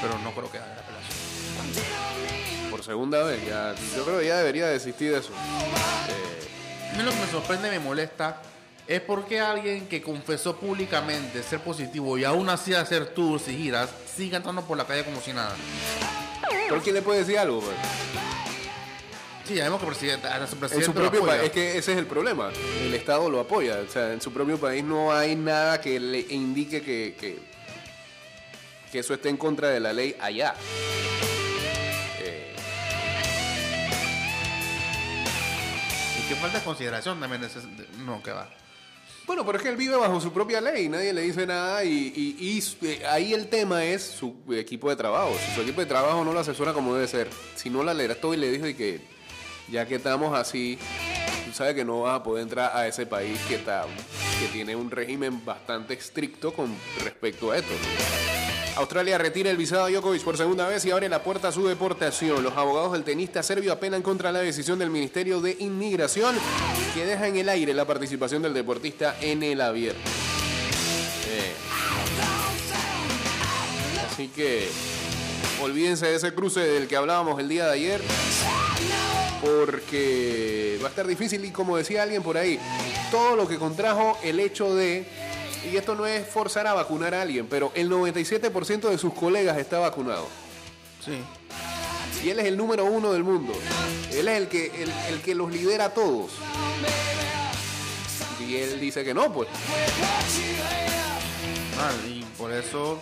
pero 0.00 0.16
no 0.20 0.30
creo 0.30 0.48
que 0.48 0.58
haga 0.58 0.68
la 0.68 0.80
apelación. 0.80 2.70
Por 2.70 2.84
segunda 2.84 3.24
vez, 3.24 3.44
ya, 3.44 3.74
yo 3.96 4.04
creo 4.04 4.20
que 4.20 4.26
ya 4.26 4.36
debería 4.36 4.68
desistir 4.68 5.10
de 5.10 5.18
eso. 5.18 5.32
A 5.34 6.96
mí 6.96 7.02
lo 7.02 7.10
que 7.10 7.16
me 7.16 7.26
sorprende 7.26 7.66
y 7.66 7.72
me 7.72 7.80
molesta 7.80 8.40
es 8.86 9.00
porque 9.00 9.40
alguien 9.40 9.88
que 9.88 10.00
confesó 10.00 10.56
públicamente 10.56 11.42
ser 11.42 11.58
positivo 11.64 12.16
y 12.16 12.22
aún 12.22 12.48
así 12.48 12.72
hacer 12.74 13.06
tours 13.06 13.48
y 13.48 13.56
giras 13.56 13.90
sigue 14.14 14.36
entrando 14.36 14.62
por 14.62 14.76
la 14.76 14.86
calle 14.86 15.02
como 15.02 15.20
si 15.20 15.32
nada. 15.32 15.56
¿Por 16.68 16.80
quién 16.80 16.94
le 16.94 17.02
puede 17.02 17.24
decir 17.24 17.40
algo? 17.40 17.58
pues? 17.58 17.74
Sí, 19.48 19.54
ya 19.56 19.64
vemos 19.64 19.80
que 19.80 19.86
presidente, 19.88 20.28
a 20.28 20.46
su 20.46 20.54
En 20.54 20.60
presidente 20.60 20.86
su 20.86 20.94
propio 20.94 21.26
país, 21.26 21.42
es 21.42 21.50
que 21.50 21.76
ese 21.76 21.90
es 21.90 21.98
el 21.98 22.06
problema. 22.06 22.52
El 22.84 22.94
Estado 22.94 23.28
lo 23.28 23.40
apoya. 23.40 23.80
O 23.84 23.90
sea, 23.90 24.12
en 24.12 24.20
su 24.20 24.32
propio 24.32 24.58
país 24.58 24.84
no 24.84 25.12
hay 25.12 25.34
nada 25.34 25.80
que 25.80 25.98
le 25.98 26.20
indique 26.20 26.82
que, 26.82 27.16
que, 27.18 27.50
que 28.92 28.98
eso 29.00 29.14
esté 29.14 29.30
en 29.30 29.36
contra 29.38 29.70
de 29.70 29.80
la 29.80 29.92
ley 29.92 30.14
allá. 30.20 30.54
Eh, 32.20 32.54
Y 36.22 36.28
que 36.28 36.34
falta 36.36 36.58
de 36.58 36.64
consideración 36.64 37.18
también. 37.18 37.42
ese- 37.44 37.58
no, 38.04 38.22
que 38.22 38.30
va. 38.32 38.48
bueno, 39.26 39.46
pero 39.46 39.56
es 39.58 39.62
que 39.64 39.70
él 39.70 39.76
vive 39.76 39.96
bajo 39.96 40.20
su 40.20 40.32
propia 40.32 40.60
ley, 40.60 40.88
nadie 40.88 41.12
le 41.12 41.22
dice 41.22 41.46
nada 41.46 41.82
y, 41.84 42.12
y- 42.14 42.36
y 42.48 42.60
su- 42.60 42.76
eh, 42.84 43.02
ahí 43.08 43.32
el 43.32 43.48
tema 43.48 43.84
es 43.84 44.02
su 44.02 44.36
equipo 44.52 44.90
de 44.90 44.96
trabajo. 44.96 45.34
Si 45.48 45.54
su 45.54 45.62
equipo 45.62 45.80
de 45.80 45.86
trabajo 45.86 46.22
no 46.24 46.32
lo 46.32 46.40
asesora 46.40 46.72
como 46.74 46.94
debe 46.94 47.08
ser, 47.08 47.28
si 47.56 47.70
no 47.70 47.82
la 47.82 47.92
alertó 47.92 48.34
y 48.34 48.36
le 48.36 48.50
dijo 48.50 48.66
y 48.66 48.74
que 48.74 49.00
ya 49.70 49.86
que 49.86 49.94
estamos 49.94 50.36
así, 50.38 50.76
tú 51.46 51.52
sabes 51.54 51.74
que 51.74 51.84
no 51.84 52.02
vas 52.02 52.16
a 52.20 52.22
poder 52.22 52.42
entrar 52.42 52.76
a 52.76 52.86
ese 52.86 53.06
país 53.06 53.38
que, 53.48 53.54
está, 53.54 53.86
que 54.40 54.48
tiene 54.48 54.74
un 54.76 54.90
régimen 54.90 55.42
bastante 55.44 55.94
estricto 55.94 56.52
con 56.52 56.74
respecto 57.02 57.52
a 57.52 57.58
esto. 57.58 57.72
Australia 58.76 59.18
retira 59.18 59.50
el 59.50 59.56
visado 59.56 59.84
a 59.84 59.90
Djokovic 59.90 60.22
por 60.22 60.36
segunda 60.36 60.66
vez 60.66 60.84
y 60.84 60.90
abre 60.90 61.08
la 61.08 61.22
puerta 61.22 61.48
a 61.48 61.52
su 61.52 61.66
deportación. 61.66 62.42
Los 62.42 62.56
abogados 62.56 62.92
del 62.92 63.04
tenista 63.04 63.42
serbio 63.42 63.72
apelan 63.72 64.02
contra 64.02 64.32
la 64.32 64.40
decisión 64.40 64.78
del 64.78 64.90
Ministerio 64.90 65.40
de 65.40 65.56
Inmigración 65.58 66.36
que 66.94 67.04
deja 67.04 67.28
en 67.28 67.36
el 67.36 67.48
aire 67.48 67.74
la 67.74 67.84
participación 67.84 68.42
del 68.42 68.54
deportista 68.54 69.16
en 69.20 69.42
el 69.42 69.60
abierto. 69.60 70.00
Así 74.10 74.28
que 74.28 74.68
olvídense 75.62 76.06
de 76.06 76.16
ese 76.16 76.34
cruce 76.34 76.60
del 76.60 76.88
que 76.88 76.96
hablábamos 76.96 77.40
el 77.40 77.48
día 77.48 77.66
de 77.66 77.72
ayer 77.72 78.00
porque 79.42 80.78
va 80.82 80.86
a 80.86 80.90
estar 80.90 81.06
difícil 81.06 81.44
y 81.44 81.50
como 81.50 81.76
decía 81.76 82.02
alguien 82.02 82.22
por 82.22 82.36
ahí, 82.36 82.58
todo 83.10 83.36
lo 83.36 83.48
que 83.48 83.58
contrajo 83.58 84.18
el 84.22 84.38
hecho 84.38 84.74
de, 84.74 85.04
y 85.70 85.76
esto 85.76 85.94
no 85.94 86.06
es 86.06 86.26
forzar 86.26 86.66
a 86.66 86.72
vacunar 86.74 87.14
a 87.14 87.22
alguien, 87.22 87.46
pero 87.48 87.70
el 87.74 87.90
97% 87.90 88.88
de 88.90 88.98
sus 88.98 89.12
colegas 89.14 89.58
está 89.58 89.78
vacunado. 89.78 90.26
Sí. 91.04 91.18
Y 92.24 92.30
él 92.30 92.38
es 92.38 92.46
el 92.46 92.56
número 92.56 92.84
uno 92.84 93.12
del 93.12 93.24
mundo. 93.24 93.52
Él 94.12 94.28
es 94.28 94.36
el 94.38 94.48
que, 94.48 94.66
el, 94.82 94.92
el 95.10 95.20
que 95.22 95.34
los 95.34 95.50
lidera 95.50 95.86
a 95.86 95.94
todos. 95.94 96.30
Y 98.46 98.56
él 98.56 98.80
dice 98.80 99.02
que 99.04 99.14
no, 99.14 99.32
pues. 99.32 99.48
Ah, 101.78 101.90
y 102.08 102.22
por 102.38 102.52
eso 102.52 102.98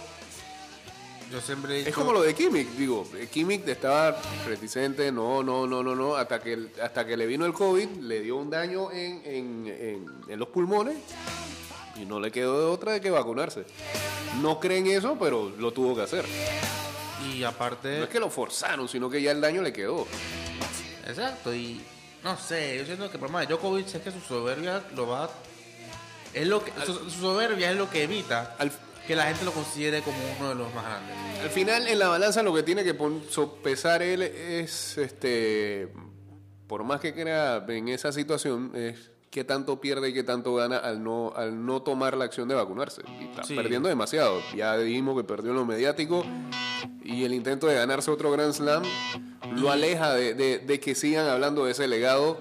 yo 1.31 1.41
siempre 1.41 1.75
he 1.75 1.79
dicho... 1.79 1.91
Es 1.91 1.95
como 1.95 2.13
lo 2.13 2.23
de 2.23 2.35
Kimmich, 2.35 2.69
digo, 2.71 3.07
Kimmich 3.31 3.67
estaba 3.69 4.21
reticente, 4.47 5.13
no, 5.13 5.43
no, 5.43 5.67
no, 5.67 5.83
no, 5.83 5.95
no, 5.95 6.17
hasta 6.17 6.41
que, 6.41 6.69
hasta 6.83 7.07
que 7.07 7.17
le 7.17 7.27
vino 7.27 7.45
el 7.47 7.53
COVID, 7.53 7.89
le 8.01 8.21
dio 8.21 8.37
un 8.37 8.51
daño 8.51 8.91
en, 8.91 9.23
en- 9.25 9.67
en- 9.67 10.07
en 10.29 10.39
los 10.39 10.49
pulmones 10.49 10.97
y 11.97 12.05
no 12.05 12.21
le 12.21 12.31
quedó 12.31 12.59
de 12.59 12.67
otra 12.67 12.93
de 12.93 13.01
que 13.01 13.11
vacunarse. 13.11 13.65
No 14.41 14.61
creen 14.61 14.87
eso, 14.87 15.17
pero 15.19 15.51
lo 15.59 15.73
tuvo 15.73 15.97
que 15.97 16.03
hacer. 16.03 16.25
Y 17.33 17.43
aparte... 17.43 17.99
No 17.99 18.05
es 18.05 18.11
que 18.11 18.21
lo 18.21 18.31
forzaron, 18.31 18.89
sino 18.89 19.11
que 19.11 19.21
ya 19.21 19.33
el 19.33 19.41
daño 19.41 19.63
le 19.63 19.73
quedó. 19.73 20.07
Exacto, 21.07 21.55
y 21.55 21.81
no 22.23 22.37
sé, 22.37 22.79
yo 22.79 22.85
siento 22.85 23.09
que 23.09 23.17
el 23.17 23.21
problema 23.21 23.41
de 23.41 23.47
Djokovic 23.47 23.95
es 23.95 24.03
que 24.03 24.11
su 24.11 24.21
soberbia 24.21 24.83
lo 24.95 25.07
va... 25.07 25.31
Es 26.33 26.47
lo 26.47 26.65
que, 26.65 26.73
su, 26.87 27.11
su 27.11 27.21
soberbia 27.21 27.73
es 27.73 27.77
lo 27.77 27.91
que 27.91 28.05
evita 28.05 28.55
Al, 28.57 28.71
que 29.11 29.17
la 29.17 29.25
gente 29.25 29.45
lo 29.45 29.53
considere 29.53 30.03
como 30.03 30.17
uno 30.39 30.51
de 30.51 30.55
los 30.55 30.73
más 30.73 30.85
grandes. 30.85 31.41
al 31.43 31.51
final, 31.51 31.89
en 31.89 31.99
la 31.99 32.07
balanza, 32.07 32.45
lo 32.45 32.55
que 32.55 32.63
tiene 32.63 32.85
que 32.85 32.97
sopesar 33.29 34.03
él 34.03 34.23
es, 34.23 34.97
este, 34.99 35.89
por 36.69 36.85
más 36.85 37.01
que 37.01 37.13
crea 37.13 37.65
en 37.67 37.89
esa 37.89 38.13
situación, 38.13 38.71
es 38.75 39.11
qué 39.31 39.45
tanto 39.45 39.81
pierde 39.81 40.09
y 40.09 40.13
qué 40.13 40.25
tanto 40.25 40.55
gana 40.55 40.77
al 40.79 41.03
no, 41.03 41.33
al 41.37 41.65
no 41.65 41.83
tomar 41.83 42.17
la 42.17 42.25
acción 42.25 42.49
de 42.49 42.55
vacunarse. 42.55 43.03
Y 43.21 43.25
está 43.25 43.45
Sí. 43.45 43.55
perdiendo 43.55 43.89
demasiado. 43.89 44.41
Ya 44.57 44.77
dijimos 44.77 45.17
que 45.17 45.25
perdió 45.25 45.51
en 45.51 45.57
lo 45.57 45.65
mediático 45.65 46.25
y 47.05 47.25
el 47.25 47.33
intento 47.35 47.67
de 47.69 47.75
ganarse 47.77 48.11
otro 48.11 48.31
Grand 48.33 48.53
Slam 48.53 48.83
lo 49.57 49.71
aleja 49.71 50.15
de, 50.15 50.35
de- 50.35 50.59
de 50.59 50.81
que 50.81 50.95
sigan 50.95 51.27
hablando 51.29 51.65
de 51.65 51.73
ese 51.73 51.87
legado. 51.89 52.41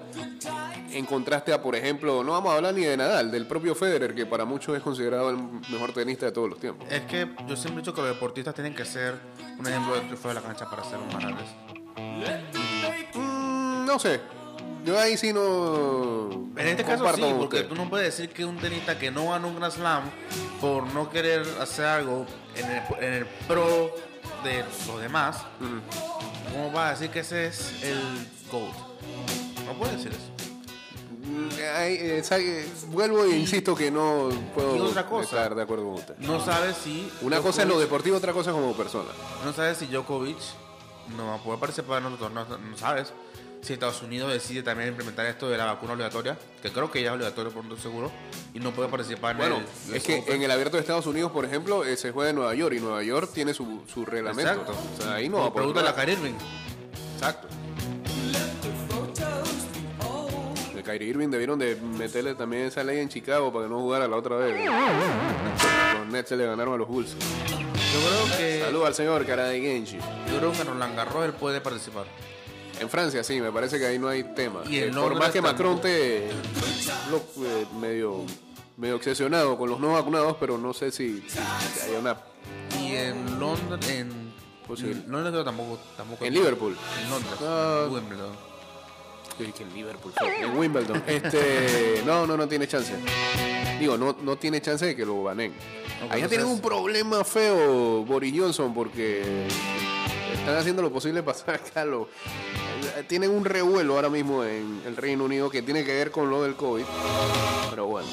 En 0.92 1.06
contraste 1.06 1.52
a, 1.52 1.62
por 1.62 1.76
ejemplo, 1.76 2.24
no 2.24 2.32
vamos 2.32 2.52
a 2.52 2.56
hablar 2.56 2.74
ni 2.74 2.82
de 2.84 2.96
Nadal, 2.96 3.30
del 3.30 3.46
propio 3.46 3.76
Federer, 3.76 4.12
que 4.12 4.26
para 4.26 4.44
muchos 4.44 4.76
es 4.76 4.82
considerado 4.82 5.30
el 5.30 5.36
mejor 5.70 5.92
tenista 5.92 6.26
de 6.26 6.32
todos 6.32 6.50
los 6.50 6.58
tiempos. 6.58 6.88
Es 6.90 7.02
que 7.02 7.28
yo 7.46 7.54
siempre 7.54 7.74
he 7.74 7.82
dicho 7.82 7.94
que 7.94 8.00
los 8.00 8.10
deportistas 8.10 8.54
tienen 8.54 8.74
que 8.74 8.84
ser 8.84 9.14
un 9.56 9.66
ejemplo 9.68 9.94
de 9.94 10.00
triunfo 10.00 10.28
de 10.28 10.34
la 10.34 10.40
cancha 10.42 10.68
para 10.68 10.82
ser 10.82 10.98
grandes. 11.16 11.46
Mm, 13.14 13.84
no 13.86 13.98
sé. 14.00 14.20
Yo 14.84 14.98
ahí 14.98 15.16
sí 15.16 15.32
no. 15.32 16.30
En 16.56 16.66
este 16.66 16.84
caso 16.84 17.04
sí, 17.14 17.22
porque 17.38 17.56
usted. 17.56 17.68
tú 17.68 17.74
no 17.74 17.88
puedes 17.88 18.06
decir 18.16 18.32
que 18.32 18.44
un 18.44 18.56
tenista 18.58 18.98
que 18.98 19.10
no 19.10 19.30
gana 19.30 19.46
un 19.46 19.56
Grand 19.56 19.72
Slam 19.72 20.04
por 20.60 20.84
no 20.92 21.10
querer 21.10 21.46
hacer 21.60 21.84
algo 21.84 22.26
en 22.56 22.70
el, 22.70 22.82
en 23.04 23.12
el 23.14 23.26
pro 23.46 23.94
de 24.44 24.64
los 24.86 25.00
demás, 25.00 25.38
¿cómo 26.52 26.70
vas 26.72 26.88
a 26.88 26.90
decir 26.92 27.10
que 27.10 27.20
ese 27.20 27.46
es 27.46 27.82
el 27.82 28.00
GOAT? 28.50 28.74
No 29.66 29.74
puedes 29.74 29.96
decir 29.96 30.12
eso. 30.12 30.30
Mm, 31.22 31.48
eh, 31.58 32.68
vuelvo 32.88 33.24
e 33.24 33.36
insisto 33.36 33.74
que 33.76 33.90
no 33.90 34.30
puedo 34.54 34.84
otra 34.84 35.06
cosa. 35.06 35.36
estar 35.36 35.54
de 35.54 35.62
acuerdo 35.62 35.84
con 35.84 35.94
usted. 35.94 36.16
No 36.18 36.44
sabes 36.44 36.76
si. 36.76 37.10
Una 37.22 37.40
cosa 37.40 37.62
es 37.62 37.68
lo 37.68 37.78
deportivo, 37.78 38.16
otra 38.16 38.32
cosa 38.32 38.50
es 38.50 38.56
como 38.56 38.72
persona. 38.74 39.10
No 39.44 39.52
sabes 39.52 39.78
si 39.78 39.86
Djokovic 39.86 40.38
no 41.16 41.26
va 41.26 41.34
a 41.34 41.38
poder 41.38 41.60
participar 41.60 41.98
en 41.98 42.06
otro 42.06 42.18
torneo. 42.18 42.46
No 42.58 42.76
sabes 42.76 43.12
si 43.62 43.74
Estados 43.74 44.02
Unidos 44.02 44.32
decide 44.32 44.62
también 44.62 44.88
implementar 44.88 45.26
esto 45.26 45.48
de 45.48 45.58
la 45.58 45.66
vacuna 45.66 45.92
obligatoria, 45.92 46.38
que 46.62 46.70
creo 46.70 46.90
que 46.90 47.02
ya 47.02 47.08
es 47.10 47.14
obligatorio 47.14 47.52
por 47.52 47.64
un 47.64 47.78
seguro, 47.78 48.10
y 48.54 48.58
no 48.60 48.72
puede 48.72 48.88
participar 48.88 49.32
en 49.32 49.38
Bueno, 49.38 49.60
el. 49.88 49.96
es 49.96 50.02
que 50.02 50.24
en 50.26 50.42
el 50.42 50.50
abierto 50.50 50.76
de 50.76 50.80
Estados 50.80 51.06
Unidos, 51.06 51.30
por 51.32 51.44
ejemplo, 51.44 51.84
eh, 51.84 51.96
se 51.96 52.10
juega 52.12 52.30
en 52.30 52.36
Nueva 52.36 52.54
York 52.54 52.74
y 52.76 52.80
Nueva 52.80 53.02
York 53.02 53.30
tiene 53.32 53.52
su, 53.54 53.82
su 53.92 54.04
reglamento. 54.06 54.50
Exacto. 54.50 54.74
O 54.98 55.02
sea, 55.02 55.14
ahí 55.14 55.28
no 55.28 55.38
va 55.38 55.46
a 55.46 55.52
poder 55.52 55.72
Pregúntale 55.72 55.88
a 55.88 55.92
jugar. 55.92 56.06
Kyrie 56.06 56.20
Irving. 56.20 56.38
Exacto. 57.14 57.48
De 60.74 60.82
Kyrie 60.82 61.08
Irving 61.08 61.28
debieron 61.28 61.58
de 61.58 61.76
meterle 61.76 62.34
también 62.34 62.62
esa 62.64 62.82
ley 62.82 62.98
en 62.98 63.08
Chicago 63.08 63.52
para 63.52 63.66
que 63.66 63.70
no 63.70 63.80
jugara 63.80 64.08
la 64.08 64.16
otra 64.16 64.36
vez. 64.36 64.54
Los 65.98 66.06
Nets 66.08 66.28
se 66.30 66.36
le 66.36 66.46
ganaron 66.46 66.74
a 66.74 66.76
los 66.78 66.88
Bulls. 66.88 67.10
Yo 67.12 67.98
creo 68.08 68.38
que. 68.38 68.60
Saludos 68.64 68.86
al 68.86 68.94
señor 68.94 69.26
Cara 69.26 69.44
de 69.44 69.60
Genji. 69.60 69.98
Yo 69.98 70.38
creo 70.38 70.52
que 70.52 70.60
en 70.62 70.66
Roland 70.68 70.96
Garros 70.96 71.24
él 71.24 71.32
puede 71.32 71.60
participar. 71.60 72.06
En 72.80 72.88
Francia 72.88 73.22
sí, 73.22 73.40
me 73.40 73.52
parece 73.52 73.78
que 73.78 73.86
ahí 73.86 73.98
no 73.98 74.08
hay 74.08 74.24
tema. 74.34 74.62
Y 74.66 74.78
Eh, 74.78 74.90
por 74.94 75.14
más 75.18 75.30
que. 75.30 75.40
Macron 75.42 75.80
te 75.80 76.28
lo- 77.10 77.44
eh, 77.46 77.66
medio 77.80 78.24
medio 78.76 78.96
obsesionado 78.96 79.58
con 79.58 79.68
los 79.68 79.78
no 79.78 79.92
vacunados, 79.92 80.36
pero 80.40 80.56
no 80.56 80.72
sé 80.72 80.90
si, 80.90 81.22
si 81.28 81.38
hay 81.82 81.96
una 82.00 82.16
Y 82.80 82.92
en 82.96 83.38
Londres, 83.38 83.88
en. 83.90 84.30
Londres 85.08 85.32
creo 85.32 85.44
tampoco. 85.44 85.78
tampoco 85.96 86.24
en 86.24 86.32
Liverpool. 86.32 86.76
En 87.02 87.10
Londres. 87.10 87.34
En 87.40 87.92
Wimbledon. 87.92 88.50
En 89.38 89.74
Liverpool, 89.74 90.12
en 90.22 90.58
Wimbledon. 90.58 91.02
Este, 91.06 92.02
no, 92.06 92.26
no, 92.26 92.36
no 92.36 92.46
tiene 92.48 92.68
chance. 92.68 92.92
Digo, 93.78 93.96
no, 93.96 94.14
no 94.22 94.36
tiene 94.36 94.60
chance 94.60 94.84
de 94.86 94.94
que 94.96 95.04
lo 95.06 95.22
banen. 95.24 95.52
Ok, 96.06 96.12
Allá 96.12 96.28
tienen 96.28 96.46
un 96.46 96.60
problema 96.60 97.24
feo 97.24 98.04
Boris 98.04 98.34
Johnson 98.38 98.72
porque 98.74 99.46
están 100.34 100.56
haciendo 100.56 100.82
lo 100.82 100.90
posible 100.92 101.22
para 101.22 101.36
sacarlo. 101.38 102.08
Tienen 103.06 103.30
un 103.30 103.44
revuelo 103.44 103.94
ahora 103.96 104.08
mismo 104.08 104.44
en 104.44 104.82
el 104.86 104.96
Reino 104.96 105.24
Unido 105.24 105.50
que 105.50 105.62
tiene 105.62 105.84
que 105.84 105.94
ver 105.94 106.10
con 106.10 106.30
lo 106.30 106.42
del 106.42 106.54
COVID. 106.54 106.84
Pero 107.70 107.86
bueno. 107.86 108.08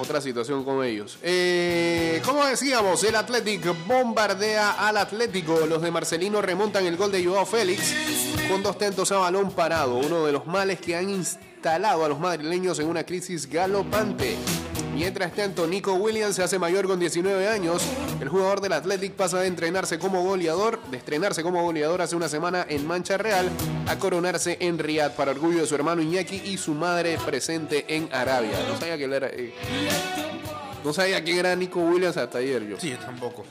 otra 0.00 0.20
situación 0.20 0.64
con 0.64 0.84
ellos. 0.84 1.18
Eh, 1.22 2.20
como 2.24 2.44
decíamos, 2.44 3.02
el 3.04 3.14
Athletic 3.14 3.86
bombardea 3.86 4.72
al 4.72 4.96
Atlético. 4.96 5.66
Los 5.66 5.82
de 5.82 5.90
Marcelino 5.90 6.42
remontan 6.42 6.86
el 6.86 6.96
gol 6.96 7.12
de 7.12 7.24
Joao 7.24 7.46
Félix 7.46 7.94
con 8.48 8.62
dos 8.62 8.78
tentos 8.78 9.12
a 9.12 9.18
balón 9.18 9.52
parado. 9.52 9.96
Uno 9.96 10.26
de 10.26 10.32
los 10.32 10.46
males 10.46 10.80
que 10.80 10.96
han 10.96 11.08
instalado 11.08 12.04
a 12.04 12.08
los 12.08 12.18
madrileños 12.18 12.78
en 12.78 12.88
una 12.88 13.04
crisis 13.04 13.48
galopante. 13.48 14.36
Mientras 15.02 15.32
tanto, 15.32 15.66
Nico 15.66 15.94
Williams 15.94 16.36
se 16.36 16.44
hace 16.44 16.60
mayor 16.60 16.86
con 16.86 17.00
19 17.00 17.48
años. 17.48 17.82
El 18.20 18.28
jugador 18.28 18.60
del 18.60 18.72
Athletic 18.72 19.14
pasa 19.14 19.40
de 19.40 19.48
entrenarse 19.48 19.98
como 19.98 20.22
goleador, 20.22 20.80
de 20.92 20.96
estrenarse 20.96 21.42
como 21.42 21.60
goleador 21.60 22.02
hace 22.02 22.14
una 22.14 22.28
semana 22.28 22.64
en 22.68 22.86
Mancha 22.86 23.18
Real, 23.18 23.50
a 23.88 23.98
coronarse 23.98 24.58
en 24.60 24.78
Riyadh 24.78 25.16
para 25.16 25.32
orgullo 25.32 25.58
de 25.62 25.66
su 25.66 25.74
hermano 25.74 26.02
Iñaki 26.02 26.36
y 26.44 26.56
su 26.56 26.74
madre 26.74 27.18
presente 27.26 27.84
en 27.96 28.14
Arabia. 28.14 28.52
No 28.68 28.78
sabía 28.78 28.96
que 28.96 29.04
él 29.06 29.12
era. 29.12 29.26
eh, 29.26 29.52
no 30.84 30.92
sabía 30.92 31.24
quién 31.24 31.38
era 31.38 31.56
Nico 31.56 31.80
Williams 31.80 32.16
hasta 32.16 32.38
ayer 32.38 32.64
yo. 32.64 32.78
Sí, 32.78 32.90
yo 32.90 32.98
tampoco. 32.98 33.44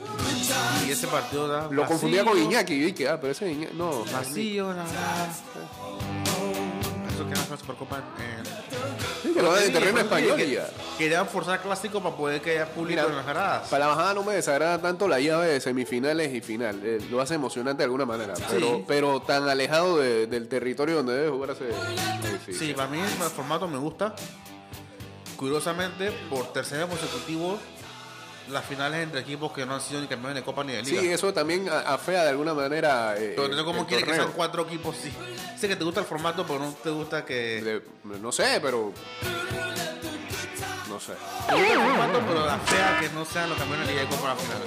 Y 0.88 0.92
ese 0.92 1.08
partido 1.08 1.50
da 1.50 1.68
Lo 1.70 1.86
confundía 1.86 2.24
con 2.24 2.32
vacío, 2.32 2.50
Iñaki 2.50 2.74
y 2.76 2.80
dije, 2.80 3.10
ah, 3.10 3.20
pero 3.20 3.34
ese 3.34 3.52
Iñaki. 3.52 3.76
No. 3.76 4.06
Vacío, 4.06 4.70
la 4.70 4.84
verdad. 4.86 6.21
Eso 7.22 7.28
que 7.30 7.40
era 7.40 7.50
la 7.50 7.58
Supercopa 7.58 7.98
en... 7.98 8.46
Sí, 9.24 9.34
que 9.34 9.42
lo 9.42 9.54
dan 9.54 9.64
en 9.64 9.74
terreno 9.74 10.00
español 10.00 10.36
que- 10.38 10.52
ya. 10.52 10.68
Querían 10.98 11.28
forzar 11.28 11.62
clásico 11.62 12.02
para 12.02 12.16
poder 12.16 12.42
que 12.42 12.52
haya 12.52 12.66
público 12.68 13.02
Mira, 13.02 13.10
en 13.10 13.16
las 13.16 13.26
gradas. 13.26 13.68
Para 13.70 13.86
la 13.86 13.96
bajada 13.96 14.14
no 14.14 14.24
me 14.24 14.34
desagrada 14.34 14.82
tanto 14.82 15.08
la 15.08 15.20
llave 15.20 15.48
de 15.48 15.62
semifinales 15.62 16.34
y 16.34 16.42
final. 16.42 16.80
Eh, 16.84 17.00
lo 17.10 17.22
hace 17.22 17.36
emocionante 17.36 17.80
de 17.80 17.86
alguna 17.86 18.06
manera. 18.06 18.34
Pero, 18.50 18.84
pero 18.88 19.22
tan 19.22 19.48
alejado 19.50 19.98
de- 19.98 20.28
del 20.28 20.48
territorio 20.48 20.98
donde 20.98 21.14
debe 21.14 21.30
jugarse. 21.30 21.70
Sí, 22.46 22.54
Sí, 22.54 22.74
para 22.74 22.88
mí 22.90 23.00
el 23.00 23.08
formato 23.30 23.68
me 23.68 23.78
gusta. 23.78 24.16
Curiosamente, 25.36 26.12
por 26.30 26.52
tercer 26.54 26.80
año 26.80 26.88
consecutivo, 26.90 27.58
las 28.50 28.66
finales 28.66 29.04
entre 29.04 29.22
equipos 29.22 29.52
que 29.52 29.66
no 29.66 29.76
han 29.76 29.82
sido 29.82 30.02
ni 30.02 30.08
campeones 30.08 30.36
de 30.36 30.44
Copa 30.44 30.64
ni 30.64 30.74
de 30.74 30.86
Sí, 30.86 30.98
Liga. 31.00 31.14
eso 31.14 31.34
también 31.34 31.70
a- 31.70 31.94
afea 31.94 32.24
de 32.24 32.30
alguna 32.30 32.54
manera. 32.54 33.16
eh, 33.18 33.34
Pero 33.36 33.48
no 33.50 33.80
el 33.82 33.86
quiere 33.86 34.04
que 34.04 34.14
sean 34.14 34.32
cuatro 34.36 34.64
equipos, 34.64 34.96
sí. 35.02 35.12
Sé 35.60 35.68
que 35.68 35.76
te 35.76 35.84
gusta 35.84 36.00
el 36.02 36.06
formato, 36.06 36.46
pero 36.46 36.60
no 36.60 36.74
te 36.84 36.90
gusta 36.90 37.26
que... 37.26 37.62
De- 37.62 37.82
no 38.20 38.32
sé, 38.32 38.60
pero. 38.62 38.92
No 40.90 41.00
sé. 41.00 41.14
Te 41.48 41.56
gusta 41.56 41.74
el 41.74 41.80
formato, 41.80 42.20
pero 42.28 42.46
la 42.46 42.58
fea 42.60 43.00
que 43.00 43.10
no 43.10 43.26
sean 43.26 43.50
los 43.50 43.58
campeones 43.58 43.88
de 43.88 43.94
Liga 43.94 44.06
y 44.06 44.08
Copa 44.08 44.32
a 44.32 44.36
la 44.36 44.42
final. 44.42 44.58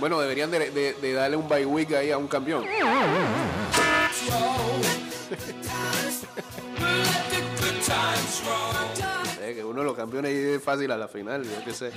Bueno, 0.00 0.20
deberían 0.20 0.50
de, 0.50 0.70
de- 0.70 0.94
de 0.94 1.12
darle 1.12 1.36
un 1.36 1.48
bye 1.48 1.66
week 1.66 1.92
ahí 1.92 2.10
a 2.10 2.18
un 2.18 2.26
campeón. 2.28 2.64
Que 9.54 9.64
uno 9.64 9.80
de 9.80 9.86
los 9.86 9.96
campeones 9.96 10.32
es 10.32 10.62
fácil 10.62 10.90
a 10.90 10.96
la 10.96 11.08
final, 11.08 11.44
yo 11.44 11.64
qué 11.64 11.74
sé. 11.74 11.90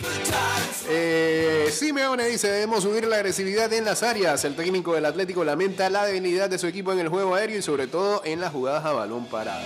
Eh, 0.90 1.70
Simeone 1.72 2.28
dice, 2.28 2.50
debemos 2.50 2.84
subir 2.84 3.06
la 3.08 3.18
agresividad 3.18 3.72
en 3.74 3.86
las 3.86 4.04
áreas. 4.04 4.44
El 4.46 4.56
técnico 4.56 4.94
del 4.94 5.06
Atlético 5.06 5.44
lamenta 5.44 5.90
la 5.90 6.06
debilidad 6.06 6.50
de 6.50 6.58
su 6.58 6.68
equipo 6.68 6.92
en 6.92 7.00
el 7.00 7.10
juego 7.10 7.36
aéreo 7.36 7.60
y 7.60 7.62
sobre 7.62 7.88
todo 7.88 8.22
en 8.26 8.42
las 8.42 8.52
jugadas 8.52 8.86
a 8.86 8.92
balón 8.92 9.26
parado. 9.28 9.66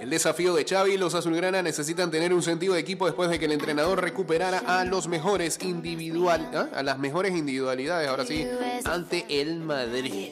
El 0.00 0.10
desafío 0.10 0.54
de 0.54 0.64
Xavi 0.64 0.96
los 0.96 1.14
azulgrana 1.14 1.60
necesitan 1.60 2.10
tener 2.10 2.32
un 2.32 2.42
sentido 2.42 2.74
de 2.74 2.80
equipo 2.80 3.06
después 3.06 3.30
de 3.30 3.38
que 3.38 3.46
el 3.46 3.52
entrenador 3.52 4.00
recuperara 4.00 4.58
a 4.66 4.84
los 4.84 5.08
mejores 5.08 5.58
individual, 5.62 6.48
¿ah? 6.54 6.68
a 6.72 6.82
las 6.84 6.98
mejores 6.98 7.36
individualidades, 7.36 8.08
ahora 8.08 8.24
sí, 8.24 8.46
ante 8.84 9.26
el 9.28 9.58
Madrid. 9.60 10.28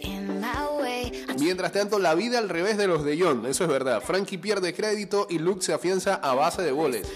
Mientras 1.38 1.72
tanto, 1.72 1.98
la 1.98 2.14
vida 2.14 2.38
al 2.38 2.48
revés 2.48 2.76
de 2.76 2.86
los 2.86 3.04
de 3.04 3.20
John, 3.20 3.44
eso 3.46 3.64
es 3.64 3.70
verdad. 3.70 4.00
Frankie 4.02 4.38
pierde 4.38 4.72
crédito 4.72 5.26
y 5.28 5.38
Luke 5.38 5.62
se 5.62 5.72
afianza 5.72 6.14
a 6.14 6.34
base 6.34 6.62
de 6.62 6.70
goles. 6.70 7.06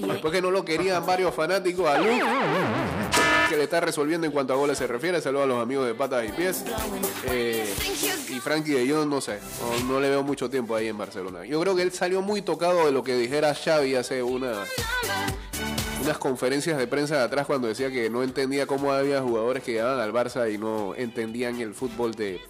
Después 0.00 0.32
que 0.32 0.40
no 0.40 0.50
lo 0.50 0.64
querían 0.64 1.04
varios 1.04 1.34
fanáticos 1.34 1.88
a 1.88 1.98
Luke, 1.98 2.22
que 3.50 3.56
le 3.56 3.64
está 3.64 3.80
resolviendo 3.80 4.26
en 4.26 4.32
cuanto 4.32 4.52
a 4.52 4.56
goles 4.56 4.78
se 4.78 4.86
refiere. 4.86 5.20
Saludos 5.20 5.44
a 5.44 5.48
los 5.48 5.60
amigos 5.62 5.84
de 5.86 5.94
patas 5.94 6.24
y 6.26 6.32
pies. 6.32 6.64
Eh, 7.26 7.68
y 8.28 8.38
Frankie 8.38 8.72
de 8.74 8.88
Jong, 8.92 9.08
no 9.08 9.20
sé, 9.20 9.40
no, 9.82 9.94
no 9.94 10.00
le 10.00 10.08
veo 10.08 10.22
mucho 10.22 10.48
tiempo 10.48 10.76
ahí 10.76 10.86
en 10.86 10.96
Barcelona. 10.96 11.44
Yo 11.44 11.60
creo 11.60 11.74
que 11.74 11.82
él 11.82 11.90
salió 11.92 12.22
muy 12.22 12.42
tocado 12.42 12.86
de 12.86 12.92
lo 12.92 13.02
que 13.02 13.16
dijera 13.16 13.52
Xavi 13.54 13.96
hace 13.96 14.22
una, 14.22 14.52
unas 16.02 16.18
conferencias 16.18 16.78
de 16.78 16.86
prensa 16.86 17.16
de 17.16 17.22
atrás 17.24 17.46
cuando 17.46 17.66
decía 17.66 17.90
que 17.90 18.08
no 18.08 18.22
entendía 18.22 18.66
cómo 18.66 18.92
había 18.92 19.20
jugadores 19.20 19.64
que 19.64 19.72
llegaban 19.72 19.98
al 19.98 20.12
Barça 20.12 20.52
y 20.52 20.56
no 20.56 20.94
entendían 20.94 21.60
el 21.60 21.74
fútbol 21.74 22.14
de 22.14 22.40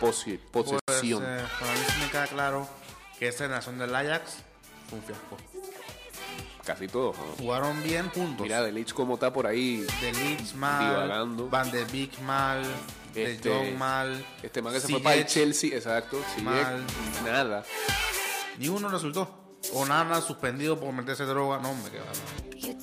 posi- 0.00 0.38
Pues, 0.50 0.66
posesión. 0.86 1.22
eh, 1.24 1.40
para 1.58 1.72
mí 1.72 1.80
sí 1.88 2.00
me 2.04 2.10
queda 2.10 2.26
claro 2.26 2.68
que 3.18 3.28
esa 3.28 3.48
nación 3.48 3.78
del 3.78 3.94
Ajax 3.94 4.34
fue 4.90 4.98
un 4.98 5.04
fiasco. 5.04 5.36
Casi 6.64 6.86
todos. 6.88 7.16
¿no? 7.16 7.24
Jugaron 7.38 7.82
bien 7.82 8.08
juntos. 8.10 8.42
Mira, 8.42 8.62
De 8.62 8.70
Ligt 8.72 8.92
como 8.92 9.14
está 9.14 9.32
por 9.32 9.46
ahí. 9.46 9.78
De 10.00 10.38
mal, 10.56 10.88
Divagando. 10.90 11.48
Van 11.48 11.70
de 11.70 11.84
Beek 11.86 12.20
mal, 12.20 12.62
Este- 13.14 13.48
De 13.48 13.54
Jong 13.54 13.76
mal. 13.76 14.24
Este 14.42 14.62
man 14.62 14.72
que 14.72 14.80
se 14.80 14.88
fue 14.88 15.00
para 15.00 15.16
el 15.16 15.26
Chelsea, 15.26 15.74
exacto. 15.76 16.18
Mal. 16.42 16.84
nada. 17.24 17.64
Ni 18.58 18.68
uno 18.68 18.88
resultó. 18.88 19.38
Onana 19.74 20.20
suspendido 20.20 20.78
por 20.78 20.92
meterse 20.92 21.24
droga. 21.24 21.58
No, 21.58 21.72
me 21.74 21.88
queda. 21.90 22.04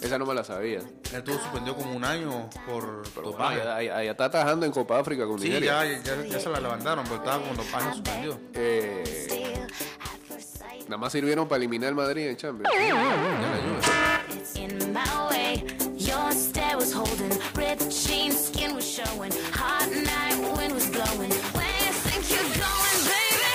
Esa 0.02 0.18
no 0.18 0.26
me 0.26 0.34
la 0.34 0.44
sabía. 0.44 0.80
Él 0.80 1.00
estuvo 1.12 1.38
suspendido 1.40 1.76
como 1.76 1.94
un 1.94 2.04
año 2.06 2.50
por 2.66 3.04
Pero 3.14 3.32
dopaje. 3.32 3.62
allá, 3.62 3.98
allá 3.98 4.12
está 4.12 4.26
atajando 4.26 4.66
en 4.66 4.72
Copa 4.72 5.00
África 5.00 5.26
con 5.26 5.40
Sí, 5.40 5.46
Nigeria. 5.48 5.84
ya, 5.86 6.02
ya, 6.04 6.26
ya 6.26 6.40
se 6.40 6.50
la 6.50 6.60
levantaron, 6.60 7.04
pero 7.06 7.18
estaba 7.18 7.44
con 7.44 7.56
dopaje 7.58 7.92
suspendido. 7.94 8.40
Eh, 8.54 9.68
nada 10.90 10.98
más 10.98 11.12
sirvieron 11.12 11.48
para 11.48 11.58
eliminar 11.58 11.90
el 11.90 11.96
Madrid 11.96 12.28
en 12.28 12.36
Champions. 12.36 12.74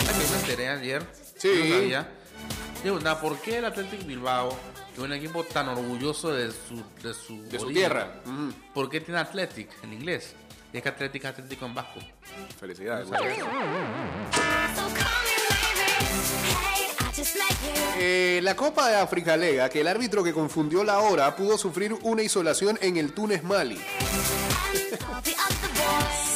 Ya 0.04 0.12
que 0.12 0.30
me 0.30 0.38
enteré 0.38 0.68
ayer? 0.68 1.04
Sí. 1.36 1.48
Yo 1.48 1.64
no 1.64 1.74
sabía. 1.74 2.08
Digo, 2.84 3.00
nada, 3.00 3.20
¿por 3.20 3.36
qué 3.40 3.58
el 3.58 3.64
Athletic 3.64 4.06
Bilbao, 4.06 4.56
que 4.94 5.00
es 5.00 5.04
un 5.04 5.12
equipo 5.12 5.42
tan 5.42 5.68
orgulloso 5.68 6.32
de 6.32 6.52
su, 6.52 6.84
de 7.02 7.14
su, 7.14 7.42
De 7.48 7.58
su 7.58 7.64
origen, 7.64 7.74
tierra. 7.74 8.22
¿Por 8.72 8.88
qué 8.88 9.00
tiene 9.00 9.18
Athletic 9.18 9.70
en 9.82 9.92
inglés? 9.92 10.36
Y 10.72 10.76
es 10.76 10.82
que 10.84 10.88
Athletic 10.88 11.24
es 11.24 11.30
Atlético 11.30 11.66
en 11.66 11.74
vasco. 11.74 11.98
Felicidades. 12.60 13.08
No 13.08 13.16
Eh, 17.96 18.40
la 18.42 18.56
Copa 18.56 18.88
de 18.88 18.96
África 18.96 19.34
alega 19.34 19.68
que 19.68 19.80
el 19.80 19.88
árbitro 19.88 20.24
que 20.24 20.32
confundió 20.32 20.84
la 20.84 20.98
hora 20.98 21.34
pudo 21.36 21.56
sufrir 21.58 21.96
una 22.02 22.22
isolación 22.22 22.78
en 22.82 22.96
el 22.96 23.12
Túnez 23.12 23.42
Mali. 23.42 23.78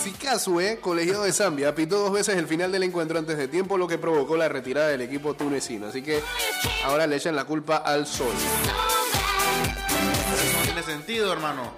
Sikazue, 0.02 0.78
colegiado 0.80 1.24
de 1.24 1.32
Zambia, 1.32 1.74
pitó 1.74 1.98
dos 1.98 2.12
veces 2.12 2.36
el 2.36 2.46
final 2.46 2.70
del 2.72 2.84
encuentro 2.84 3.18
antes 3.18 3.36
de 3.36 3.48
tiempo, 3.48 3.76
lo 3.76 3.88
que 3.88 3.98
provocó 3.98 4.36
la 4.36 4.48
retirada 4.48 4.88
del 4.88 5.00
equipo 5.00 5.34
tunecino. 5.34 5.88
Así 5.88 6.02
que 6.02 6.22
ahora 6.84 7.06
le 7.06 7.16
echan 7.16 7.36
la 7.36 7.44
culpa 7.44 7.78
al 7.78 8.06
sol. 8.06 8.32
Tiene 10.64 10.82
sentido, 10.82 11.32
hermano. 11.32 11.72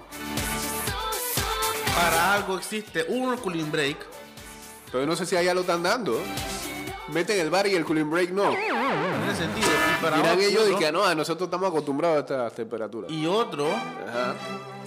Para 1.95 2.33
algo 2.33 2.57
existe 2.57 3.01
el 3.01 3.39
cooling 3.39 3.71
break. 3.71 3.97
Pero 4.91 5.05
no 5.05 5.15
sé 5.15 5.25
si 5.25 5.35
allá 5.35 5.53
lo 5.53 5.61
están 5.61 5.83
dando. 5.83 6.21
Meten 7.13 7.39
el 7.39 7.49
bar 7.49 7.67
y 7.67 7.75
el 7.75 7.83
cooling 7.85 8.09
break 8.09 8.29
no. 8.31 8.49
Tiene 8.51 9.35
sentido. 9.35 9.67
Y 9.67 10.01
para 10.03 10.17
Dirán 10.17 10.31
otro- 10.37 10.47
ellos 10.47 10.67
de 10.69 10.75
que 10.77 10.91
no, 10.91 11.05
a 11.05 11.13
nosotros 11.15 11.47
estamos 11.47 11.69
acostumbrados 11.69 12.17
a 12.17 12.19
estas 12.21 12.53
temperaturas. 12.53 13.11
Y 13.11 13.25
otro, 13.27 13.67
Ajá. 13.69 14.35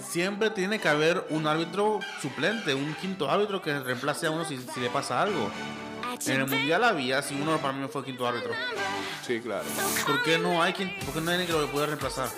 siempre 0.07 0.49
tiene 0.49 0.79
que 0.79 0.87
haber 0.87 1.25
un 1.29 1.45
árbitro 1.47 1.99
suplente, 2.21 2.73
un 2.73 2.93
quinto 2.95 3.29
árbitro 3.29 3.61
que 3.61 3.77
reemplace 3.79 4.27
a 4.27 4.31
uno 4.31 4.43
si, 4.45 4.57
si 4.57 4.79
le 4.79 4.89
pasa 4.89 5.21
algo. 5.21 5.49
En 6.27 6.39
el 6.41 6.47
mundial 6.47 6.83
había, 6.83 7.21
si 7.21 7.39
uno 7.39 7.57
para 7.57 7.73
mí 7.73 7.87
fue 7.91 8.03
quinto 8.03 8.25
árbitro. 8.27 8.53
Sí, 9.27 9.39
claro. 9.41 9.65
¿Por 10.07 10.23
qué 10.23 10.37
no 10.37 10.63
hay 10.63 10.71
quien, 10.73 10.97
por 11.05 11.13
qué 11.13 11.21
no 11.21 11.29
hay 11.31 11.37
alguien 11.39 11.55
que 11.55 11.65
lo 11.65 11.71
pueda 11.71 11.87
reemplazar? 11.87 12.29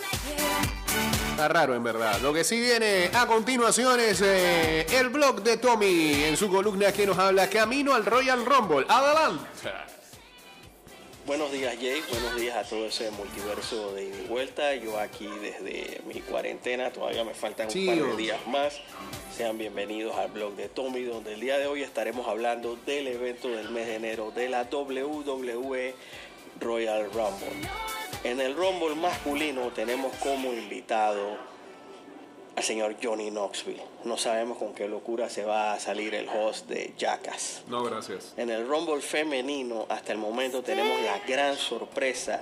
Está 1.38 1.50
raro 1.50 1.76
en 1.76 1.84
verdad. 1.84 2.20
Lo 2.22 2.34
que 2.34 2.44
sí 2.44 2.60
viene 2.60 3.12
a 3.14 3.28
continuación 3.28 4.00
es 4.00 4.22
eh, 4.24 4.88
el 4.98 5.10
blog 5.10 5.44
de 5.44 5.58
Tommy 5.58 6.24
en 6.24 6.36
su 6.36 6.50
columna 6.50 6.92
que 6.92 7.06
nos 7.06 7.16
habla 7.20 7.48
Camino 7.48 7.94
al 7.94 8.08
Royal 8.08 8.44
Rumble. 8.44 8.88
Adelante. 8.90 9.46
Buenos 11.28 11.52
días 11.52 11.76
Jake, 11.76 12.02
buenos 12.10 12.36
días 12.38 12.58
a 12.58 12.64
todo 12.68 12.88
ese 12.88 13.12
multiverso 13.12 13.94
de 13.94 14.06
ida 14.06 14.18
y 14.18 14.28
vuelta. 14.28 14.74
Yo 14.78 15.00
aquí 15.00 15.30
desde 15.40 16.02
mi 16.08 16.22
cuarentena, 16.22 16.90
todavía 16.90 17.24
me 17.24 17.36
faltan 17.36 17.68
un 17.68 17.86
par 17.86 17.96
de 17.96 18.16
días 18.16 18.48
más. 18.48 18.82
Sean 19.38 19.60
bienvenidos 19.60 20.18
al 20.18 20.32
blog 20.32 20.56
de 20.56 20.70
Tommy, 20.70 21.04
donde 21.04 21.36
el 21.36 21.40
día 21.40 21.60
de 21.60 21.68
hoy 21.68 21.84
estaremos 21.84 22.28
hablando 22.28 22.80
del 22.88 23.10
evento 23.10 23.50
del 23.50 23.70
mes 23.70 23.86
de 23.86 23.96
enero 23.98 24.32
de 24.32 24.50
la 24.50 24.64
WWE 24.64 25.94
Royal 26.60 27.12
Rumble. 27.14 27.70
En 28.24 28.42
el 28.42 28.56
Rumble 28.56 28.96
masculino 28.96 29.70
tenemos 29.72 30.14
como 30.18 30.52
invitado 30.52 31.38
al 32.56 32.64
señor 32.64 32.96
Johnny 33.02 33.30
Knoxville. 33.30 33.84
No 34.04 34.18
sabemos 34.18 34.58
con 34.58 34.74
qué 34.74 34.88
locura 34.88 35.30
se 35.30 35.46
va 35.46 35.74
a 35.74 35.80
salir 35.80 36.16
el 36.16 36.28
host 36.28 36.68
de 36.68 36.94
Jackass. 36.98 37.64
No, 37.68 37.84
gracias. 37.84 38.34
En 38.36 38.50
el 38.50 38.68
Rumble 38.68 39.02
femenino, 39.02 39.86
hasta 39.90 40.12
el 40.12 40.18
momento 40.18 40.64
tenemos 40.64 41.00
la 41.02 41.20
gran 41.28 41.56
sorpresa 41.56 42.42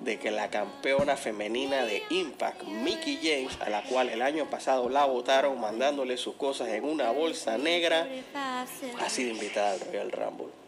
de 0.00 0.18
que 0.18 0.30
la 0.30 0.48
campeona 0.48 1.16
femenina 1.16 1.84
de 1.84 2.02
Impact, 2.08 2.62
Mickey 2.64 3.18
James, 3.22 3.58
a 3.60 3.68
la 3.68 3.82
cual 3.82 4.08
el 4.08 4.22
año 4.22 4.48
pasado 4.48 4.88
la 4.88 5.04
votaron 5.04 5.60
mandándole 5.60 6.16
sus 6.16 6.36
cosas 6.36 6.68
en 6.68 6.84
una 6.84 7.10
bolsa 7.10 7.58
negra, 7.58 8.08
ha 8.34 9.08
sido 9.10 9.30
invitada 9.30 9.72
al 9.72 9.80
Royal 9.80 10.10
Rumble 10.10 10.59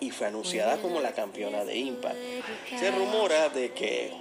y 0.00 0.10
fue 0.10 0.26
anunciada 0.26 0.78
como 0.78 1.00
la 1.00 1.12
campeona 1.12 1.64
de 1.64 1.76
Impact. 1.76 2.16
Se 2.78 2.90
rumora 2.90 3.48
de 3.48 3.72
que 3.72 4.12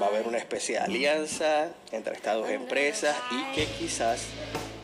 va 0.00 0.06
a 0.06 0.08
haber 0.08 0.26
una 0.26 0.38
especie 0.38 0.76
de 0.76 0.80
alianza 0.80 1.68
entre 1.92 2.14
estas 2.14 2.36
dos 2.36 2.48
empresas 2.48 3.16
y 3.30 3.54
que 3.54 3.66
quizás 3.66 4.26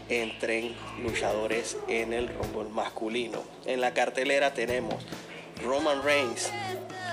entren 0.09 0.75
luchadores 1.03 1.77
en 1.89 2.13
el 2.13 2.29
Rumble 2.29 2.71
masculino. 2.71 3.43
En 3.65 3.81
la 3.81 3.95
cartelera 3.95 4.53
tenemos 4.53 5.03
Roman 5.63 6.03
Reigns 6.03 6.51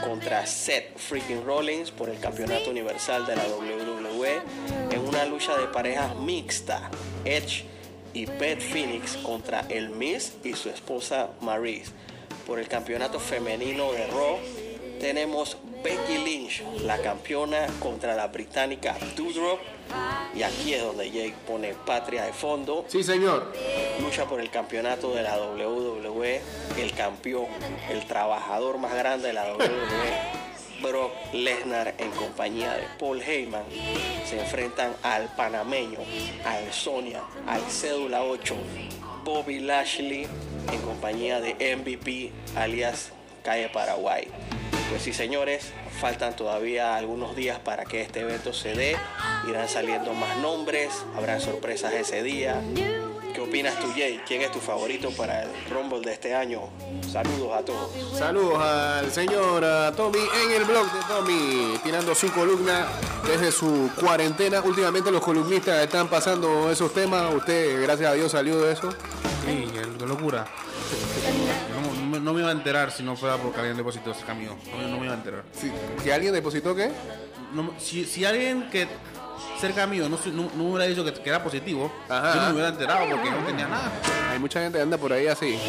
contra 0.04 0.46
Seth 0.46 0.98
Freaking 0.98 1.46
Rollins 1.46 1.92
por 1.92 2.10
el 2.10 2.20
campeonato 2.20 2.72
universal 2.72 3.26
de 3.26 3.36
la 3.36 3.44
WWE 3.44 4.42
en 4.90 5.00
una 5.08 5.26
lucha 5.26 5.58
de 5.58 5.68
parejas 5.68 6.16
mixta. 6.18 6.90
Edge 7.24 7.66
y 8.14 8.26
Beth 8.26 8.62
Phoenix 8.62 9.16
contra 9.18 9.62
El 9.70 9.90
Miz 9.90 10.34
y 10.44 10.54
su 10.54 10.70
esposa 10.70 11.30
Maryse. 11.40 11.92
Por 12.45 12.60
el 12.60 12.67
campeonato 12.67 13.19
femenino 13.19 13.91
de 13.91 14.08
Raw 14.08 14.39
tenemos 14.99 15.58
Becky 15.84 16.19
Lynch, 16.19 16.63
la 16.84 16.99
campeona 16.99 17.65
contra 17.80 18.15
la 18.15 18.27
británica 18.27 18.95
Doudrop. 19.15 19.60
Y 20.36 20.43
aquí 20.43 20.73
es 20.73 20.84
donde 20.84 21.10
Jake 21.10 21.34
pone 21.47 21.73
patria 21.73 22.23
de 22.23 22.34
fondo. 22.34 22.86
Sí, 22.88 23.04
señor. 23.04 23.51
Lucha 23.99 24.25
por 24.25 24.39
el 24.39 24.49
campeonato 24.49 25.13
de 25.13 25.23
la 25.23 25.38
WWE, 25.38 26.41
el 26.77 26.93
campeón, 26.93 27.47
el 27.89 28.06
trabajador 28.06 28.77
más 28.77 28.93
grande 28.93 29.30
de 29.30 29.34
la 29.34 29.54
WWE, 29.54 30.82
Brock 30.82 31.12
Lesnar 31.34 31.95
en 31.97 32.12
compañía 32.12 32.73
de 32.73 32.84
Paul 32.99 33.21
Heyman. 33.21 33.63
Se 34.25 34.39
enfrentan 34.39 34.95
al 35.04 35.36
panameño, 35.36 35.99
al 36.45 36.71
Sonia, 36.71 37.23
al 37.47 37.62
Cédula 37.69 38.23
8, 38.23 38.56
Bobby 39.23 39.60
Lashley 39.60 40.27
en 40.71 40.82
compañía 40.82 41.39
de 41.39 41.76
MVP 41.76 42.32
alias 42.56 43.12
Calle 43.43 43.69
Paraguay. 43.69 44.28
Pues 44.89 45.04
sí, 45.04 45.13
señores, 45.13 45.71
faltan 46.00 46.36
todavía 46.36 46.97
algunos 46.97 47.36
días 47.36 47.60
para 47.60 47.86
que 47.86 48.02
este 48.02 48.21
evento 48.21 48.52
se 48.52 48.74
dé. 48.74 48.97
Irán 49.50 49.69
saliendo 49.69 50.13
más 50.13 50.38
nombres, 50.38 51.06
habrá 51.15 51.39
sorpresas 51.39 51.93
ese 51.93 52.24
día. 52.24 52.62
¿Qué 53.41 53.47
opinas 53.49 53.80
tú, 53.80 53.88
Jay? 53.95 54.21
¿Quién 54.27 54.43
es 54.43 54.51
tu 54.51 54.60
favorito 54.60 55.10
para 55.17 55.41
el 55.41 55.49
Rumble 55.67 55.99
de 56.01 56.13
este 56.13 56.36
año? 56.36 56.62
Saludos 57.12 57.51
a 57.58 57.65
todos. 57.65 57.89
Saludos 58.15 58.62
al 58.62 59.12
señor 59.12 59.63
Tommy 59.95 60.19
en 60.45 60.51
el 60.51 60.63
blog 60.63 60.86
de 60.93 60.99
Tommy, 61.08 61.80
tirando 61.84 62.13
su 62.13 62.32
columna 62.32 62.86
desde 63.25 63.51
su 63.51 63.89
cuarentena. 63.99 64.62
Últimamente 64.62 65.10
los 65.12 65.23
columnistas 65.23 65.84
están 65.84 66.08
pasando 66.08 66.69
esos 66.69 66.93
temas. 66.93 67.34
Usted, 67.34 67.82
gracias 67.82 68.12
a 68.12 68.13
Dios, 68.13 68.32
salió 68.32 68.62
de 68.62 68.73
eso. 68.73 68.91
Sí, 69.43 69.67
qué 69.73 70.06
locura. 70.06 70.45
No, 71.73 71.99
no 71.99 72.06
me- 72.12 72.19
no 72.19 72.34
me 72.34 72.41
iba 72.41 72.49
a 72.49 72.54
enterar 72.54 72.91
si 72.91 73.01
no 73.01 73.15
fuera 73.15 73.38
porque 73.38 73.58
alguien 73.60 73.75
depositó 73.75 74.12
ese 74.12 74.23
camión. 74.23 74.56
No, 74.80 74.88
no 74.88 74.97
me 74.99 75.06
iba 75.06 75.15
a 75.15 75.17
enterar. 75.17 75.43
Sí, 75.60 75.71
¿Que 76.04 76.13
alguien 76.13 76.32
depositó 76.34 76.75
qué? 76.75 76.91
Si, 77.80 78.06
si 78.06 78.23
alguien 78.23 78.69
que 78.69 78.88
cerca 79.62 79.86
mío 79.86 80.10
no, 80.10 80.17
no, 80.34 80.63
hubiera 80.63 80.86
dicho 80.86 81.06
que, 81.06 81.13
que 81.13 81.30
era 81.30 81.43
positivo, 81.43 81.91
Ajá. 82.10 82.34
yo 82.34 82.41
no 82.41 82.47
me 82.47 82.54
hubiera 82.54 82.69
enterado 82.69 83.08
porque 83.10 83.30
no 83.30 83.38
tenía 83.45 83.67
nada. 83.67 83.91
Hay 84.32 84.39
mucha 84.39 84.60
gente 84.60 84.78
que 84.80 84.82
anda 84.82 84.97
por 84.97 85.13
ahí 85.13 85.28
así, 85.28 85.60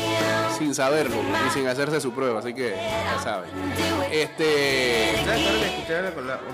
sin 0.58 0.74
saberlo 0.74 1.16
y 1.46 1.50
sin 1.50 1.68
hacerse 1.68 2.00
su 2.00 2.12
prueba, 2.12 2.40
así 2.40 2.54
que 2.54 2.70
ya 2.70 3.20
saben. 3.22 3.50
Este. 4.10 5.12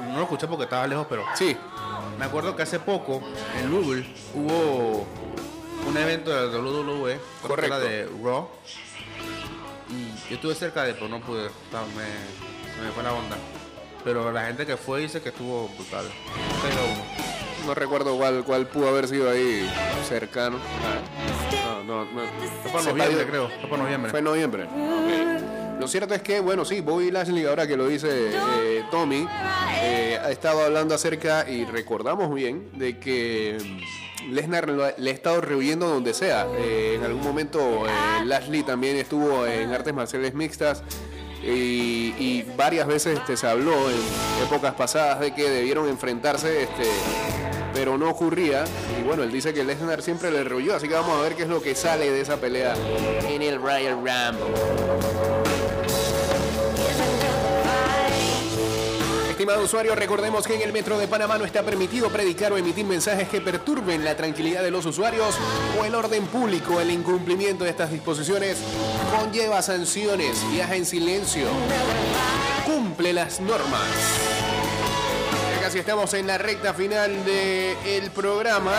No 0.09 0.17
lo 0.17 0.23
escuché 0.23 0.49
porque 0.49 0.65
estaba 0.65 0.87
lejos, 0.87 1.07
pero 1.09 1.25
Sí, 1.35 1.57
me 2.19 2.25
acuerdo 2.25 2.57
que 2.57 2.63
hace 2.65 2.81
poco 2.81 3.23
en 3.61 3.71
Louisville 3.71 4.13
hubo 4.35 5.07
un 5.87 5.97
evento 5.97 6.31
de 6.31 6.53
la 6.53 6.59
WWE, 6.59 7.21
Correcto. 7.47 7.79
de 7.79 8.09
Raw. 8.23 8.49
Y 9.91 10.29
yo 10.29 10.35
estuve 10.35 10.55
cerca 10.55 10.83
de, 10.83 10.95
pero 10.95 11.09
no 11.09 11.21
pude, 11.21 11.45
me, 11.45 12.75
se 12.75 12.83
me 12.83 12.91
fue 12.93 13.03
la 13.03 13.13
onda. 13.13 13.37
Pero 14.05 14.31
la 14.33 14.47
gente 14.47 14.67
que 14.67 14.77
fue 14.77 15.01
dice 15.01 15.21
que 15.21 15.31
estuvo 15.31 15.69
brutal. 15.69 16.07
Pero. 16.63 17.08
No 17.69 17.75
recuerdo 17.75 18.17
cuál, 18.17 18.45
cuál 18.45 18.67
pudo 18.67 18.89
haber 18.89 19.07
sido 19.07 19.31
ahí 19.31 19.69
cercano. 20.09 20.57
Ah, 20.57 21.83
No, 21.87 22.05
no, 22.05 22.05
no. 22.07 22.23
Fue 22.71 22.83
noviembre, 22.83 23.27
creo. 23.27 23.49
Fue 23.61 23.69
para 23.69 23.83
noviembre. 23.83 24.11
Fue 24.11 24.19
en 24.21 24.25
noviembre. 24.25 24.67
Lo 25.79 25.87
cierto 25.87 26.15
es 26.15 26.23
que, 26.23 26.41
bueno, 26.41 26.65
sí, 26.65 26.81
Bobby 26.81 27.11
Lashley, 27.11 27.45
ahora 27.45 27.67
que 27.67 27.77
lo 27.77 27.87
dice 27.87 28.31
eh, 28.33 28.85
Tommy, 28.91 29.29
eh, 29.83 30.19
ha 30.21 30.31
estado 30.31 30.63
hablando 30.65 30.95
acerca, 30.95 31.49
y 31.49 31.67
recordamos 31.67 32.35
bien, 32.35 32.71
de 32.73 32.99
que 32.99 33.59
mm, 33.63 34.33
Lesnar 34.33 34.69
le 34.99 35.11
ha 35.11 35.15
estado 35.15 35.41
rehuyendo 35.41 35.87
donde 35.89 36.15
sea. 36.15 36.47
Eh, 36.59 36.95
en 36.97 37.05
algún 37.05 37.23
momento 37.23 37.87
eh, 37.87 38.25
Lashley 38.25 38.63
también 38.63 38.97
estuvo 38.97 39.47
en 39.47 39.71
artes 39.73 39.93
marciales 39.95 40.35
mixtas. 40.35 40.83
Y, 41.55 42.45
varias 42.57 42.87
veces 42.87 43.19
este, 43.19 43.37
se 43.37 43.47
habló 43.47 43.73
en 43.89 43.97
épocas 44.45 44.75
pasadas 44.75 45.21
de 45.21 45.33
que 45.33 45.49
debieron 45.49 45.89
enfrentarse, 45.89 46.65
este, 46.65 46.85
pero 47.73 47.97
no 47.97 48.11
ocurría. 48.11 48.65
Y 48.99 49.05
bueno, 49.05 49.23
él 49.23 49.31
dice 49.31 49.55
que 49.55 49.65
Lesnar 49.65 50.03
siempre 50.03 50.31
le 50.31 50.43
rehuyó, 50.45 50.75
así 50.75 50.89
que 50.89 50.95
vamos 50.95 51.19
a 51.19 51.23
ver 51.23 51.35
qué 51.37 51.45
es 51.45 51.49
lo 51.49 51.63
que 51.63 51.75
sale 51.75 52.11
de 52.11 52.21
esa 52.21 52.39
pelea 52.39 52.75
en 53.29 53.43
el 53.43 53.61
Royal 53.61 53.95
Rumble. 53.95 55.48
Estimado 59.49 59.65
usuario, 59.65 59.95
recordemos 59.95 60.47
que 60.47 60.57
en 60.57 60.61
el 60.61 60.75
Metro 60.75 60.99
de 60.99 61.09
Panamá 61.09 61.39
no 61.39 61.47
está 61.47 61.63
permitido 61.63 62.11
predicar 62.11 62.53
o 62.53 62.59
emitir 62.59 62.85
mensajes 62.85 63.31
que 63.31 63.41
perturben 63.41 64.05
la 64.05 64.15
tranquilidad 64.15 64.63
de 64.63 64.71
los 64.71 64.85
usuarios 64.85 65.35
o 65.81 65.87
el 65.87 65.95
orden 65.95 66.27
público. 66.27 66.83
El 66.83 66.91
incumplimiento 66.91 67.65
de 67.65 67.71
estas 67.71 67.91
disposiciones 67.91 68.59
conlleva 69.11 69.63
sanciones. 69.63 70.45
Viaja 70.51 70.77
en 70.77 70.85
silencio. 70.85 71.47
Cumple 72.67 73.15
las 73.15 73.41
normas. 73.41 73.89
Ya 75.55 75.63
casi 75.63 75.79
estamos 75.79 76.13
en 76.13 76.27
la 76.27 76.37
recta 76.37 76.75
final 76.75 77.11
del 77.25 78.11
programa. 78.11 78.75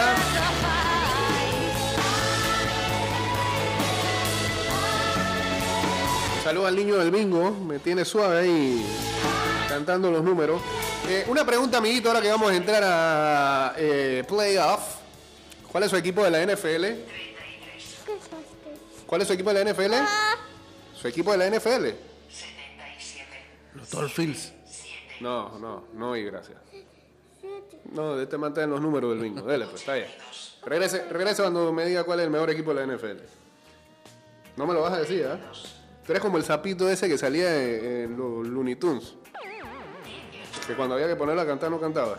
Saludo 6.44 6.68
al 6.68 6.76
niño 6.76 6.98
del 6.98 7.10
bingo, 7.10 7.50
me 7.50 7.80
tiene 7.80 8.06
suave 8.06 8.42
ahí 8.42 8.86
cantando 9.70 10.10
los 10.12 10.24
números. 10.24 10.60
Eh, 11.08 11.26
una 11.28 11.46
pregunta, 11.46 11.78
amiguito, 11.78 12.10
ahora 12.10 12.22
que 12.22 12.30
vamos 12.30 12.52
a 12.52 12.56
entrar 12.56 12.84
a 12.84 13.76
eh, 13.78 14.24
playoff. 14.28 14.96
¿Cuál 15.72 15.84
es 15.84 15.92
su 15.92 15.96
equipo 15.96 16.24
de 16.24 16.32
la 16.32 16.44
NFL? 16.44 16.86
¿Cuál 19.06 19.22
es 19.22 19.28
su 19.28 19.34
equipo 19.34 19.54
de 19.54 19.64
la 19.64 19.72
NFL? 19.72 19.94
¿Su 21.00 21.08
equipo 21.08 21.32
de 21.32 21.38
la 21.38 21.48
NFL? 21.56 21.86
Los 23.76 23.90
Dolphins. 23.92 24.54
No, 25.20 25.60
no, 25.60 25.86
no 25.94 26.18
y 26.18 26.24
gracias. 26.24 26.58
No, 27.92 28.16
de 28.16 28.24
este 28.24 28.38
mantener 28.38 28.70
los 28.70 28.82
números 28.82 29.12
del 29.12 29.20
bingo. 29.20 29.42
Dele, 29.44 29.66
pues, 29.66 29.82
está 29.82 29.94
bien. 29.94 30.08
Regrese, 30.66 31.06
regrese 31.10 31.44
cuando 31.44 31.72
me 31.72 31.86
diga 31.86 32.04
cuál 32.04 32.20
es 32.20 32.26
el 32.26 32.32
mejor 32.32 32.50
equipo 32.50 32.74
de 32.74 32.86
la 32.86 32.96
NFL. 32.96 33.22
No 34.58 34.66
me 34.66 34.74
lo 34.74 34.82
vas 34.82 34.94
a 34.94 35.00
decir, 35.00 35.26
¿ah? 35.28 35.40
Tú 36.06 36.12
eres 36.12 36.22
como 36.22 36.38
el 36.38 36.44
sapito 36.44 36.90
ese 36.90 37.08
que 37.08 37.18
salía 37.18 37.64
en, 37.64 37.86
en 37.86 38.18
los 38.18 38.48
Looney 38.48 38.76
Tunes. 38.76 39.14
Que 40.68 40.74
cuando 40.76 40.96
había 40.96 41.08
que 41.08 41.16
ponerlo 41.16 41.42
a 41.42 41.46
cantar 41.46 41.70
no 41.72 41.80
cantaba. 41.80 42.18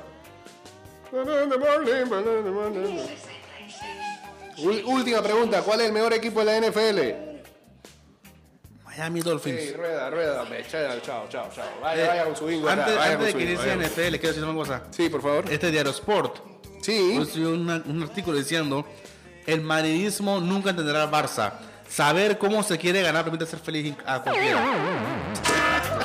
Última 4.84 5.22
pregunta, 5.22 5.62
¿cuál 5.62 5.80
es 5.80 5.86
el 5.86 5.92
mejor 5.92 6.12
equipo 6.12 6.40
de 6.40 6.46
la 6.46 6.66
NFL? 6.68 7.30
Miami 8.84 9.20
Dolphins. 9.20 9.60
Sí, 9.62 9.72
rueda, 9.72 10.10
rueda, 10.10 10.44
chao, 10.68 11.28
chao, 11.28 11.48
chao. 11.54 11.64
Vaya, 11.80 12.04
Eh, 12.04 12.08
vaya 12.08 12.24
con 12.24 12.36
su 12.36 12.46
bingo. 12.46 12.68
antes, 12.68 12.96
vaya 12.96 13.12
antes 13.14 13.26
de 13.34 13.38
que 13.46 13.56
vaya. 13.56 13.72
NFL, 13.74 14.18
quiero 14.18 14.28
decir 14.28 14.44
una 14.44 14.54
cosa. 14.54 14.82
Sí, 14.90 15.08
por 15.08 15.22
favor. 15.22 15.44
Este 15.50 15.70
diario 15.70 15.90
Sport 15.92 16.38
Sí. 16.82 17.16
una- 17.44 17.82
un 17.86 18.02
artículo 18.02 18.36
diciendo 18.38 18.84
el 19.46 19.60
madridismo 19.62 20.40
nunca 20.40 20.70
entenderá 20.70 21.04
al 21.04 21.10
Barça. 21.10 21.52
Saber 21.88 22.36
cómo 22.38 22.62
se 22.62 22.78
quiere 22.78 23.00
ganar 23.02 23.24
permite 23.24 23.46
ser 23.46 23.58
feliz 23.60 23.94
a 24.06 24.20
cualquiera. 24.22 24.60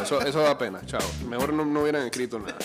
Eso, 0.05 0.21
eso 0.21 0.39
da 0.41 0.57
pena, 0.57 0.81
chao. 0.85 1.01
Mejor 1.27 1.51
no, 1.53 1.65
no 1.65 1.81
hubieran 1.81 2.03
escrito 2.05 2.39
nada. 2.39 2.57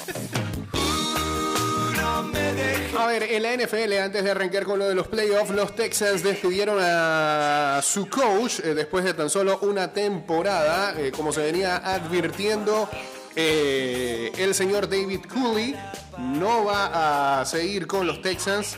A 2.98 3.06
ver, 3.06 3.22
en 3.24 3.42
la 3.42 3.54
NFL, 3.56 3.92
antes 3.98 4.24
de 4.24 4.30
arrancar 4.30 4.64
con 4.64 4.78
lo 4.78 4.86
de 4.88 4.94
los 4.94 5.08
playoffs, 5.08 5.50
los 5.50 5.74
Texans 5.74 6.22
despidieron 6.22 6.78
a 6.80 7.80
su 7.82 8.08
coach 8.08 8.60
eh, 8.62 8.74
después 8.74 9.04
de 9.04 9.14
tan 9.14 9.30
solo 9.30 9.58
una 9.62 9.92
temporada. 9.92 10.94
Eh, 11.00 11.10
como 11.14 11.32
se 11.32 11.40
venía 11.42 11.76
advirtiendo, 11.78 12.88
eh, 13.36 14.32
el 14.36 14.54
señor 14.54 14.88
David 14.88 15.20
Cooley 15.32 15.74
no 16.18 16.64
va 16.64 17.40
a 17.40 17.46
seguir 17.46 17.86
con 17.86 18.06
los 18.06 18.20
Texans 18.20 18.76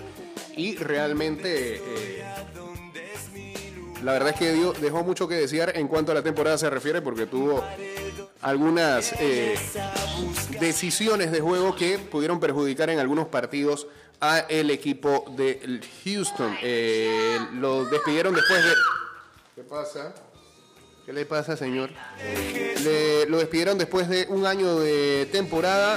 y 0.57 0.77
realmente... 0.77 2.23
la 4.05 4.13
verdad 4.13 4.31
es 4.31 4.37
que 4.37 4.53
dio- 4.53 4.73
dejó 4.75 5.03
mucho 5.03 5.27
que 5.27 5.35
desear 5.35 5.77
en 5.77 5.89
cuanto 5.89 6.13
a 6.13 6.15
la 6.15 6.23
temporada 6.23 6.59
se 6.59 6.69
refiere 6.71 7.01
porque 7.03 7.27
tuvo 7.27 7.65
algunas 8.43 9.13
eh, 9.21 9.55
decisiones 10.61 11.31
de 11.33 11.41
juego 11.41 11.75
que 11.77 11.99
pudieron 11.99 12.41
perjudicar 12.41 12.91
en 12.91 12.99
algunos 12.99 13.29
partidos 13.29 13.87
a 14.21 14.41
el 14.41 14.71
equipo 14.71 15.25
de 15.37 15.81
Houston. 16.05 16.57
Eh, 16.63 17.39
lo 17.55 17.85
despidieron 17.87 18.35
después 18.35 18.65
de... 18.65 18.71
¿Qué 19.57 19.63
pasa? 19.63 20.15
¿Qué 21.05 21.13
le 21.13 21.27
pasa, 21.27 21.57
señor? 21.57 21.91
Le- 22.85 23.27
lo 23.27 23.39
despidieron 23.39 23.77
después 23.77 24.09
de 24.09 24.27
un 24.29 24.47
año 24.47 24.79
de 24.79 25.29
temporada. 25.33 25.97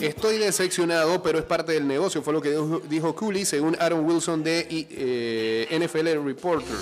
Estoy 0.00 0.36
decepcionado, 0.36 1.22
pero 1.22 1.38
es 1.38 1.44
parte 1.46 1.72
del 1.72 1.86
negocio, 1.86 2.22
fue 2.22 2.34
lo 2.34 2.42
que 2.42 2.50
dijo- 2.50 2.82
dijo 2.88 3.14
Cooley, 3.14 3.46
según 3.46 3.74
Aaron 3.80 4.04
Wilson 4.04 4.42
de 4.42 4.66
eh, 4.70 5.78
NFL 5.80 6.22
Reporter. 6.26 6.76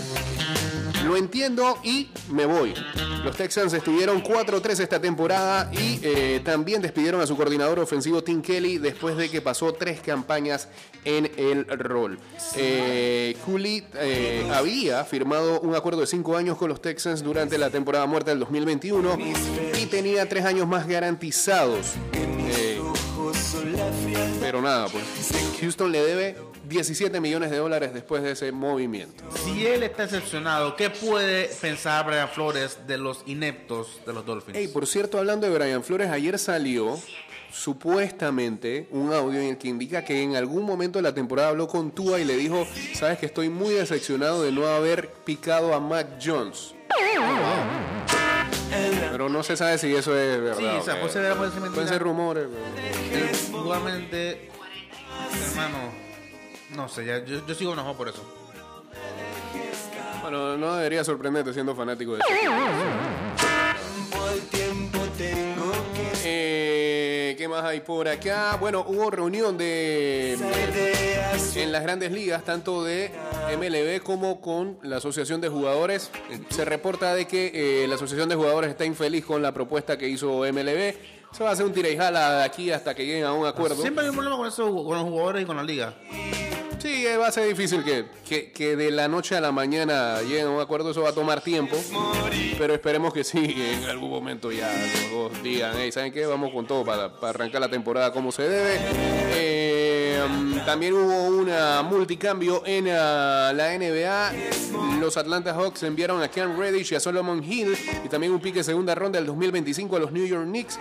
Lo 1.05 1.17
entiendo 1.17 1.79
y 1.83 2.09
me 2.31 2.47
voy. 2.47 2.75
Los 3.25 3.37
Texans 3.37 3.73
estuvieron 3.73 4.23
4-3 4.23 4.81
esta 4.81 5.01
temporada 5.01 5.71
y 5.73 6.01
eh, 6.03 6.41
también 6.45 6.83
despidieron 6.83 7.21
a 7.21 7.27
su 7.27 7.37
coordinador 7.37 7.79
ofensivo 7.79 8.23
Tim 8.23 8.43
Kelly 8.43 8.79
después 8.79 9.17
de 9.17 9.31
que 9.31 9.41
pasó 9.41 9.73
tres 9.73 10.01
campañas 10.01 10.69
en 11.05 11.31
el 11.37 11.67
rol. 11.67 12.19
Eh, 12.57 13.37
Cooley 13.45 13.85
eh, 13.95 14.51
había 14.53 15.05
firmado 15.05 15.61
un 15.61 15.75
acuerdo 15.75 16.01
de 16.01 16.07
cinco 16.07 16.37
años 16.37 16.57
con 16.57 16.69
los 16.69 16.81
Texans 16.81 17.23
durante 17.23 17.59
la 17.59 17.71
temporada 17.71 18.07
muerta 18.07 18.31
del 18.31 18.41
2021 18.41 19.19
y 19.81 19.87
tenía 19.87 20.29
tres 20.29 20.45
años 20.45 20.67
más 20.67 20.87
garantizados. 20.87 21.95
Eh, 22.13 22.81
pero 24.41 24.61
nada, 24.63 24.89
pues 24.89 25.05
Houston 25.61 25.93
le 25.93 26.05
debe 26.05 26.52
17 26.73 27.21
millones 27.21 27.51
de 27.51 27.59
dólares 27.59 27.93
después 27.95 28.23
de 28.23 28.33
ese 28.33 28.51
movimiento. 28.53 29.23
Si 29.45 29.67
él 29.67 29.83
está 29.83 30.05
decepcionado, 30.05 30.75
¿qué 30.77 30.91
puede 30.91 31.47
pensar 31.61 32.07
Brian 32.07 32.29
Flores 32.29 32.79
de 32.87 32.99
los 32.99 33.23
ineptos 33.27 34.01
de 34.07 34.13
los 34.13 34.25
Dolphins? 34.27 34.57
Hey, 34.59 34.69
por 34.73 34.87
cierto, 34.87 35.19
hablando 35.19 35.47
de 35.49 35.57
Brian 35.57 35.85
Flores, 35.85 36.11
ayer 36.11 36.39
salió 36.39 36.99
supuestamente 37.53 38.89
un 38.91 39.13
audio 39.13 39.39
en 39.41 39.49
el 39.51 39.59
que 39.59 39.69
indica 39.69 40.03
que 40.05 40.23
en 40.23 40.37
algún 40.37 40.65
momento 40.65 40.99
de 40.99 41.03
la 41.03 41.15
temporada 41.15 41.49
habló 41.51 41.69
con 41.69 41.91
Tua 41.91 42.19
y 42.19 42.25
le 42.25 42.37
dijo, 42.37 42.67
sabes 42.95 43.19
que 43.19 43.27
estoy 43.27 43.51
muy 43.51 43.75
decepcionado 43.75 44.43
de 44.43 44.51
no 44.53 44.67
haber 44.67 45.09
picado 45.25 45.75
a 45.75 45.81
Mac 45.81 46.07
Jones. 46.25 46.75
Pero 49.11 49.29
no 49.29 49.43
se 49.43 49.57
sabe 49.57 49.77
si 49.79 49.95
eso 49.95 50.17
es 50.19 50.41
verdad. 50.41 50.59
Sí, 50.59 50.65
o 50.65 50.83
sea, 50.83 50.95
qué. 50.95 51.01
puede 51.01 51.13
ser- 51.13 51.37
puede 51.37 51.51
ser 51.51 51.61
mentira. 51.61 51.75
Pueden 51.75 51.89
ser 51.89 52.03
rumores. 52.03 52.47
pero- 52.51 53.25
Él, 53.29 53.31
igualmente, 53.55 54.49
hermano, 55.51 55.79
no 56.77 56.89
sé, 56.89 57.05
ya, 57.05 57.25
yo, 57.25 57.47
yo 57.47 57.55
sigo 57.55 57.73
enojado 57.73 57.97
por 57.97 58.09
eso. 58.09 58.23
Bueno, 60.23 60.57
no 60.57 60.77
debería 60.77 61.03
sorprenderte 61.03 61.53
siendo 61.53 61.75
fanático 61.75 62.13
de 62.15 62.21
eso. 62.21 62.29
Eh, 66.25 67.35
¿Qué 67.37 67.49
más 67.49 67.65
hay 67.65 67.81
por 67.81 68.07
acá? 68.09 68.57
Bueno, 68.61 68.85
hubo 68.87 69.11
reunión 69.11 69.59
de 69.59 70.39
en 71.57 71.73
las 71.73 71.83
grandes 71.83 72.13
ligas, 72.13 72.45
tanto 72.45 72.85
de 72.85 73.11
MLB 73.57 74.03
como 74.03 74.41
con 74.41 74.79
la 74.83 74.99
Asociación 74.99 75.41
de 75.41 75.49
Jugadores. 75.49 76.11
Se 76.51 76.65
reporta 76.65 77.15
de 77.15 77.27
que 77.27 77.83
eh, 77.83 77.89
la 77.89 77.97
Asociación 77.97 78.29
de 78.29 78.37
Jugadores 78.37 78.71
está 78.71 78.85
infeliz 78.85 79.25
con 79.25 79.43
la 79.43 79.53
propuesta 79.53 79.99
que 79.99 80.09
hizo 80.09 80.41
MLB. 80.41 80.95
Se 81.33 81.43
va 81.43 81.51
a 81.51 81.53
hacer 81.53 81.67
un 81.67 81.73
tira 81.73 81.89
y 81.89 81.97
jala 81.97 82.39
de 82.39 82.45
aquí 82.45 82.71
hasta 82.71 82.95
que 82.95 83.05
lleguen 83.07 83.25
a 83.25 83.33
un 83.33 83.47
acuerdo. 83.47 83.77
Siempre 83.77 84.05
hay 84.05 84.11
un 84.11 84.17
problema 84.17 84.37
con 84.37 84.47
eso, 84.47 84.65
con 84.85 84.97
los 84.97 85.05
jugadores 85.05 85.43
y 85.43 85.47
con 85.47 85.57
la 85.57 85.63
liga. 85.63 85.95
Sí, 86.83 87.07
eh, 87.07 87.17
va 87.17 87.29
a 87.29 87.31
ser 87.31 87.47
difícil 87.47 87.85
que, 87.85 88.07
que, 88.29 88.51
que 88.51 88.75
de 88.75 88.91
la 88.91 89.07
noche 89.07 89.37
a 89.37 89.41
la 89.41 89.53
mañana 89.53 90.21
lleguen 90.21 90.49
a 90.49 90.51
un 90.51 90.61
acuerdo, 90.61 90.91
eso 90.91 91.03
va 91.03 91.11
a 91.11 91.15
tomar 91.15 91.41
tiempo, 91.41 91.77
pero 92.59 92.75
esperemos 92.75 93.15
que 93.15 93.23
sí, 93.23 93.55
en 93.57 93.85
algún 93.85 94.11
momento 94.11 94.51
ya 94.51 94.69
los 94.69 95.13
dos 95.13 95.43
digan, 95.45 95.75
hey, 95.77 95.93
¿saben 95.93 96.13
qué? 96.13 96.27
Vamos 96.27 96.53
con 96.53 96.67
todo 96.67 96.85
para, 96.85 97.21
para 97.21 97.31
arrancar 97.31 97.61
la 97.61 97.69
temporada 97.69 98.13
como 98.13 98.33
se 98.33 98.49
debe. 98.49 98.81
Eh, 99.33 100.21
mm, 100.29 100.67
también 100.67 100.95
hubo 100.95 101.27
una 101.29 101.83
multicambio 101.83 102.65
en 102.67 102.89
ah, 102.89 103.53
la 103.55 103.79
NBA. 103.79 104.33
Los 104.99 105.17
Atlanta 105.17 105.55
Hawks 105.55 105.85
enviaron 105.85 106.21
a 106.21 106.29
Cam 106.33 106.59
Reddish 106.59 106.91
y 106.91 106.97
a 106.97 107.01
Solomon 107.01 107.45
Hill 107.45 107.77
y 108.05 108.09
también 108.09 108.33
un 108.33 108.41
pique 108.41 108.59
de 108.59 108.65
segunda 108.65 108.97
ronda 108.97 109.21
del 109.21 109.27
2025 109.27 109.95
a 109.95 110.01
los 110.01 110.11
New 110.11 110.27
York 110.27 110.47
Knicks, 110.47 110.81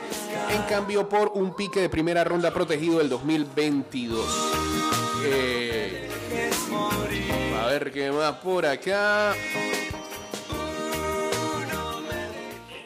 en 0.49 0.63
cambio 0.63 1.07
por 1.07 1.31
un 1.35 1.55
pique 1.55 1.79
de 1.79 1.89
primera 1.89 2.23
ronda 2.23 2.51
protegido 2.51 2.97
del 2.97 3.09
2022. 3.09 5.00
Eh, 5.23 6.10
a 7.60 7.67
ver 7.67 7.91
qué 7.91 8.12
más 8.12 8.34
por 8.38 8.65
acá. 8.65 9.36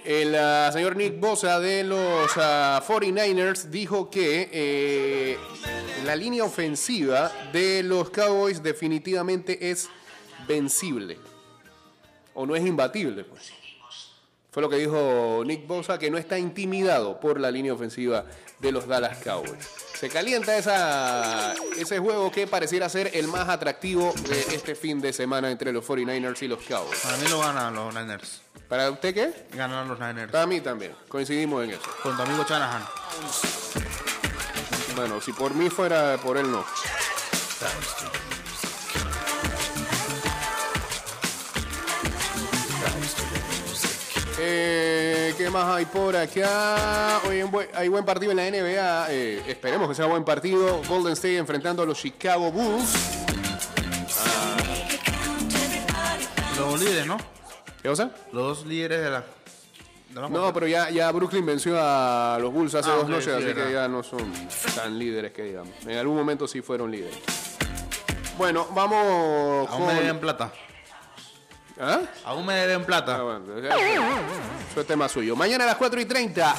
El 0.03 0.35
ah, 0.35 0.69
señor 0.71 0.95
Nick 0.95 1.19
Bosa 1.19 1.59
de 1.59 1.83
los 1.83 2.31
ah, 2.37 2.83
49ers 2.87 3.69
dijo 3.69 4.09
que 4.09 4.49
eh, 4.51 5.37
la 6.05 6.15
línea 6.15 6.43
ofensiva 6.43 7.31
de 7.51 7.81
los 7.81 8.11
Cowboys 8.11 8.61
definitivamente 8.61 9.71
es 9.71 9.89
vencible. 10.47 11.17
O 12.35 12.45
no 12.45 12.55
es 12.55 12.65
imbatible, 12.65 13.23
pues. 13.23 13.51
Fue 14.51 14.61
lo 14.61 14.69
que 14.69 14.77
dijo 14.77 15.43
Nick 15.45 15.65
Bosa, 15.67 15.97
que 15.97 16.11
no 16.11 16.17
está 16.17 16.37
intimidado 16.37 17.19
por 17.19 17.39
la 17.39 17.49
línea 17.49 17.73
ofensiva 17.73 18.25
de 18.59 18.71
los 18.71 18.87
Dallas 18.87 19.17
Cowboys. 19.23 19.67
Se 19.99 20.09
calienta 20.09 20.57
esa, 20.57 21.53
ese 21.77 21.99
juego 21.99 22.31
que 22.31 22.47
pareciera 22.47 22.89
ser 22.89 23.11
el 23.13 23.27
más 23.27 23.49
atractivo 23.49 24.13
de 24.27 24.39
este 24.55 24.75
fin 24.75 24.99
de 25.01 25.13
semana 25.13 25.51
entre 25.51 25.71
los 25.71 25.85
49ers 25.87 26.41
y 26.41 26.47
los 26.47 26.59
Cowboys. 26.63 26.99
Para 26.99 27.17
mí 27.17 27.27
lo 27.29 27.39
ganan 27.39 27.73
los 27.73 27.93
Niners. 27.93 28.41
¿Para 28.67 28.89
usted 28.89 29.13
qué? 29.13 29.47
Ganan 29.55 29.87
los 29.87 29.99
Niners. 29.99 30.31
Para 30.31 30.45
mí 30.47 30.59
también. 30.61 30.95
Coincidimos 31.07 31.63
en 31.63 31.71
eso. 31.71 31.83
Con 32.01 32.15
tu 32.15 32.23
amigo 32.23 32.45
Shanahan. 32.47 32.83
Bueno, 34.95 35.21
si 35.21 35.33
por 35.33 35.53
mí 35.53 35.69
fuera, 35.69 36.17
por 36.17 36.37
él 36.37 36.49
no. 36.51 36.65
Eh, 44.37 44.94
¿Qué 45.45 45.51
más 45.51 45.65
hay 45.75 45.85
por 45.85 46.15
acá? 46.15 47.21
Hoy 47.29 47.43
hay 47.75 47.87
buen- 47.87 48.03
partido 48.03 48.31
en 48.31 48.37
la 48.37 48.47
NBA. 48.47 49.11
eh, 49.11 49.43
esperemos 49.47 49.87
que 49.87 49.93
sea 49.93 50.07
buen 50.07 50.23
partido. 50.25 50.81
Golden 50.89 51.13
State 51.13 51.37
enfrentando 51.37 51.83
a 51.83 51.85
los 51.85 51.99
Chicago 51.99 52.51
Bulls. 52.51 52.91
Los 56.57 56.79
líderes, 56.79 57.05
¿no? 57.05 57.17
¿Qué 57.79 57.89
cosa? 57.89 58.09
Los 58.31 58.57
dos 58.57 58.65
líderes 58.65 59.03
de 59.03 59.09
la. 59.11 59.19
de 60.09 60.19
la 60.21 60.29
No, 60.29 60.51
pero 60.51 60.65
ya, 60.65 60.89
ya 60.89 61.11
Brooklyn 61.11 61.45
venció 61.45 61.77
a 61.79 62.39
los 62.41 62.51
Bulls 62.51 62.73
hace 62.73 62.89
Ah, 62.89 62.93
dos 62.95 63.03
ok, 63.03 63.09
noches, 63.09 63.25
sí, 63.25 63.29
así 63.31 63.43
verdad. 63.45 63.67
que 63.67 63.73
ya 63.73 63.87
no 63.87 64.01
son 64.01 64.33
tan 64.75 64.97
líderes 64.97 65.31
que 65.31 65.43
digamos. 65.43 65.75
En 65.85 65.95
algún 65.99 66.15
momento 66.17 66.47
sí 66.47 66.61
fueron 66.63 66.89
líderes. 66.89 67.19
Bueno, 68.39 68.67
vamos 68.73 69.69
Aún 69.69 69.85
me 69.85 69.93
deben 69.93 70.09
con... 70.13 70.19
plata. 70.21 70.51
¿Ah? 71.79 72.01
Aún 72.23 72.45
me 72.45 72.53
deben 72.53 72.85
plata. 72.85 73.17
Ah, 73.17 73.21
bueno, 73.23 73.59
ya- 73.59 73.75
Eso 74.71 74.81
es 74.81 74.87
tema 74.87 75.09
suyo. 75.09 75.35
Mañana 75.35 75.65
a 75.65 75.67
las 75.67 75.75
4 75.75 75.99
y 75.99 76.05
30 76.05 76.55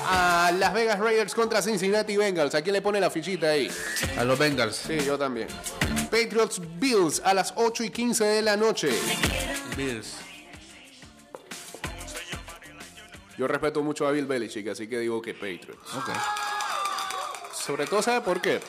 a 0.47 0.53
Las 0.53 0.75
Vegas 0.75 0.99
Raiders 0.99 1.35
contra 1.35 1.63
Cincinnati 1.63 2.17
Bengals. 2.17 2.55
¿A 2.55 2.61
quién 2.63 2.75
le 2.75 2.83
pone 2.83 3.01
la 3.01 3.09
fichita 3.11 3.49
ahí? 3.49 3.71
A 4.19 4.25
los 4.25 4.39
Bengals. 4.39 4.77
Sí, 4.77 4.99
yo 5.07 5.17
también. 5.19 5.49
Patriots 6.11 6.61
Bills 6.79 7.23
a 7.25 7.33
las 7.33 7.55
8 7.57 7.83
y 7.85 7.91
15 7.91 8.25
de 8.25 8.43
la 8.43 8.57
noche. 8.57 8.91
Bills. 9.77 10.17
Yo 13.39 13.47
respeto 13.47 13.83
mucho 13.83 14.07
a 14.07 14.13
Bill 14.13 14.27
Belichick, 14.27 14.69
así 14.69 14.87
que 14.89 14.99
digo 14.99 15.21
que 15.21 15.35
Patriots. 15.35 15.91
Sobre 17.55 17.87
todo, 17.87 18.01
¿sabe 18.03 18.21
por 18.23 18.41
qué? 18.41 18.61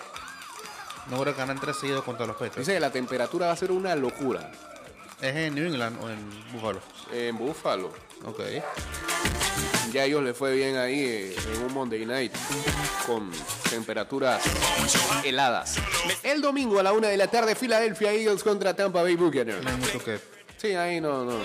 No 1.10 1.18
voy 1.18 1.30
a 1.30 1.32
ganar 1.34 1.60
tres 1.60 1.78
seguidos 1.78 2.04
contra 2.04 2.26
los 2.26 2.36
Patriots. 2.36 2.58
Dice 2.60 2.74
que 2.74 2.80
la 2.80 2.92
temperatura 2.92 3.48
va 3.48 3.54
a 3.54 3.56
ser 3.56 3.72
una 3.72 3.96
locura 3.96 4.52
¿Es 5.22 5.36
en 5.36 5.56
New 5.56 5.66
England 5.66 6.04
o 6.04 6.10
en 6.10 6.30
Buffalo? 6.54 6.80
en 7.12 7.38
Buffalo. 7.38 7.92
Ok. 8.26 8.40
Ya 9.92 10.02
a 10.02 10.06
ellos 10.06 10.22
les 10.24 10.38
fue 10.38 10.54
bien 10.54 10.76
ahí 10.78 11.00
eh, 11.00 11.36
en 11.56 11.64
un 11.64 11.74
Monday 11.74 12.06
Night 12.06 12.34
con 13.06 13.32
temperaturas 13.70 14.44
heladas. 15.24 15.78
El 16.24 16.42
domingo 16.42 16.80
a 16.80 16.84
la 16.84 16.92
una 16.92 17.08
de 17.08 17.18
la 17.18 17.28
tarde, 17.28 17.56
Philadelphia 17.56 18.12
Eagles 18.12 18.44
contra 18.44 18.76
Tampa 18.76 19.02
Bay 19.02 19.16
Buccaneers. 19.16 19.64
No 19.64 19.70
hay 19.70 19.78
mucho 19.78 20.04
que. 20.04 20.20
Sí, 20.58 20.74
ahí 20.76 21.00
no, 21.00 21.24
no, 21.24 21.40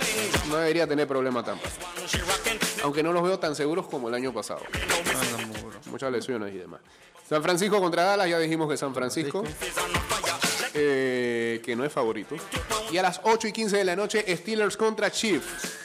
no 0.48 0.56
debería 0.56 0.86
tener 0.86 1.06
problema 1.06 1.44
Tampa. 1.44 1.68
Aunque 2.82 3.02
no 3.02 3.12
los 3.12 3.22
veo 3.22 3.38
tan 3.38 3.54
seguros 3.54 3.86
como 3.86 4.08
el 4.08 4.14
año 4.14 4.32
pasado. 4.34 4.62
Muy 5.46 5.60
duro. 5.60 5.80
Muchas 5.86 6.10
lesiones 6.12 6.54
y 6.54 6.58
demás. 6.58 6.80
San 7.28 7.42
Francisco 7.42 7.80
contra 7.80 8.02
Dallas, 8.04 8.28
ya 8.28 8.38
dijimos 8.38 8.68
que 8.68 8.76
San 8.76 8.94
Francisco, 8.94 9.44
eh, 10.74 11.60
que 11.64 11.76
no 11.76 11.84
es 11.84 11.92
favorito. 11.92 12.36
Y 12.90 12.96
a 12.98 13.02
las 13.02 13.20
8 13.24 13.48
y 13.48 13.52
15 13.52 13.76
de 13.76 13.84
la 13.84 13.96
noche, 13.96 14.24
Steelers 14.36 14.76
contra 14.76 15.10
Chiefs. 15.10 15.78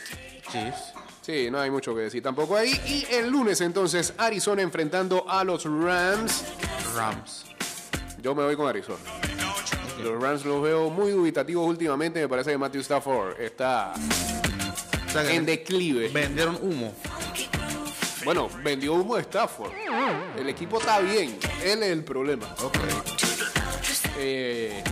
Chiefs. 0.51 0.93
Sí, 1.21 1.49
no 1.51 1.59
hay 1.59 1.69
mucho 1.69 1.93
que 1.93 2.01
decir 2.01 2.23
tampoco 2.23 2.55
ahí. 2.55 2.71
Y 2.85 3.05
el 3.13 3.29
lunes 3.29 3.59
entonces, 3.61 4.13
Arizona 4.17 4.61
enfrentando 4.61 5.29
a 5.29 5.43
los 5.43 5.65
Rams. 5.65 6.43
Rams. 6.95 7.45
Yo 8.21 8.33
me 8.33 8.43
voy 8.43 8.55
con 8.55 8.67
Arizona. 8.67 8.99
Los 10.01 10.21
Rams 10.21 10.45
los 10.45 10.61
veo 10.61 10.89
muy 10.89 11.11
dubitativos 11.11 11.67
últimamente. 11.67 12.21
Me 12.21 12.29
parece 12.29 12.51
que 12.51 12.57
Matthew 12.57 12.81
Stafford 12.81 13.41
está 13.41 13.93
O 15.07 15.11
sea 15.11 15.23
que 15.23 15.35
en 15.35 15.45
declive. 15.45 16.07
vendieron 16.09 16.57
humo. 16.61 16.93
Bueno, 18.23 18.49
vendió 18.63 18.93
humo 18.93 19.15
de 19.15 19.21
Stafford. 19.23 19.71
El 20.37 20.49
equipo 20.49 20.79
está 20.79 20.99
bien. 20.99 21.37
Él 21.63 21.83
es 21.83 21.89
el 21.89 22.03
problema. 22.03 22.45
Eh, 24.17 24.83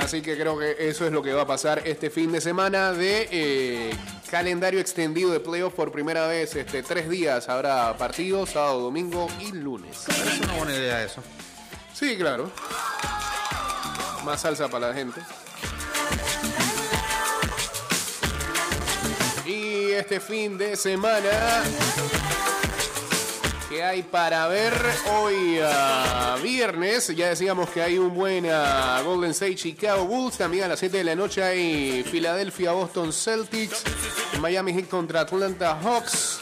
así 0.00 0.20
que 0.22 0.36
creo 0.36 0.58
que 0.58 0.76
eso 0.78 1.06
es 1.06 1.12
lo 1.12 1.22
que 1.22 1.32
va 1.32 1.42
a 1.42 1.46
pasar 1.46 1.82
este 1.86 2.10
fin 2.10 2.32
de 2.32 2.40
semana 2.40 2.92
de 2.92 3.28
eh, 3.30 3.96
calendario 4.30 4.80
extendido 4.80 5.30
de 5.30 5.40
playoff 5.40 5.74
por 5.74 5.92
primera 5.92 6.26
vez. 6.26 6.56
Este, 6.56 6.82
tres 6.82 7.08
días 7.08 7.48
habrá 7.48 7.96
partidos, 7.96 8.50
sábado, 8.50 8.80
domingo 8.80 9.28
y 9.40 9.52
lunes. 9.52 10.08
Es 10.08 10.40
una 10.40 10.54
buena 10.54 10.74
idea 10.74 11.04
eso. 11.04 11.22
Sí, 11.94 12.16
claro. 12.16 12.50
Más 14.24 14.40
salsa 14.40 14.68
para 14.68 14.88
la 14.88 14.94
gente. 14.94 15.20
Y 19.46 19.90
este 19.90 20.20
fin 20.20 20.56
de 20.56 20.76
semana 20.76 21.64
que 23.72 23.82
hay 23.82 24.02
para 24.02 24.46
ver 24.48 24.74
hoy 25.14 25.58
ah, 25.62 26.36
viernes. 26.42 27.08
Ya 27.16 27.28
decíamos 27.28 27.70
que 27.70 27.80
hay 27.80 27.96
un 27.96 28.14
buen 28.14 28.46
ah, 28.50 29.00
Golden 29.02 29.30
State 29.30 29.54
Chicago 29.54 30.04
Bulls. 30.04 30.36
También 30.36 30.64
a 30.64 30.68
las 30.68 30.78
7 30.78 30.98
de 30.98 31.04
la 31.04 31.14
noche 31.14 31.42
hay 31.42 32.02
Philadelphia 32.02 32.72
Boston 32.72 33.12
Celtics. 33.12 33.82
Miami 34.40 34.74
Heat 34.74 34.88
contra 34.88 35.22
Atlanta 35.22 35.78
Hawks. 35.82 36.40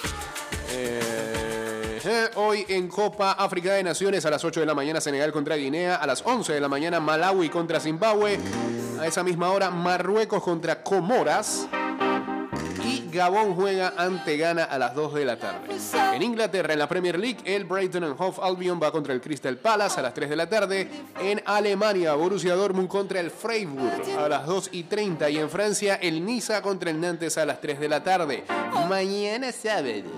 Eh, 0.72 2.00
eh, 2.04 2.30
hoy 2.34 2.64
en 2.68 2.88
Copa 2.88 3.32
África 3.32 3.74
de 3.74 3.84
Naciones 3.84 4.26
a 4.26 4.30
las 4.30 4.44
8 4.44 4.60
de 4.60 4.66
la 4.66 4.74
mañana 4.74 5.00
Senegal 5.00 5.30
contra 5.30 5.54
Guinea. 5.54 5.96
A 5.96 6.06
las 6.08 6.22
11 6.26 6.52
de 6.52 6.60
la 6.60 6.68
mañana 6.68 6.98
Malawi 6.98 7.48
contra 7.48 7.78
Zimbabue. 7.78 8.40
A 9.00 9.06
esa 9.06 9.22
misma 9.22 9.50
hora 9.50 9.70
Marruecos 9.70 10.42
contra 10.42 10.82
Comoras. 10.82 11.68
Gabón 13.10 13.54
juega 13.54 13.94
ante 13.96 14.36
Ghana 14.36 14.64
a 14.64 14.78
las 14.78 14.94
2 14.94 15.14
de 15.14 15.24
la 15.24 15.36
tarde. 15.38 15.68
En 16.14 16.22
Inglaterra, 16.22 16.72
en 16.72 16.78
la 16.78 16.88
Premier 16.88 17.18
League, 17.18 17.38
el 17.44 17.64
Brighton 17.64 18.04
and 18.04 18.14
Hove 18.18 18.38
Albion 18.42 18.80
va 18.82 18.90
contra 18.92 19.12
el 19.14 19.20
Crystal 19.20 19.56
Palace 19.56 19.98
a 20.00 20.02
las 20.02 20.14
3 20.14 20.30
de 20.30 20.36
la 20.36 20.48
tarde. 20.48 20.88
En 21.20 21.42
Alemania, 21.46 22.14
Borussia 22.14 22.54
Dortmund 22.54 22.88
contra 22.88 23.20
el 23.20 23.30
Freiburg 23.30 24.02
a 24.18 24.28
las 24.28 24.46
2 24.46 24.70
y 24.72 24.84
30. 24.84 25.28
Y 25.30 25.38
en 25.38 25.50
Francia, 25.50 25.96
el 25.96 26.24
Niza 26.24 26.62
contra 26.62 26.90
el 26.90 27.00
Nantes 27.00 27.36
a 27.38 27.44
las 27.44 27.60
3 27.60 27.80
de 27.80 27.88
la 27.88 28.02
tarde. 28.02 28.44
Mañana 28.88 29.52
sábado. 29.52 30.10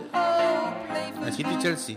El 1.26 1.32
City 1.32 1.56
Chelsea. 1.60 1.96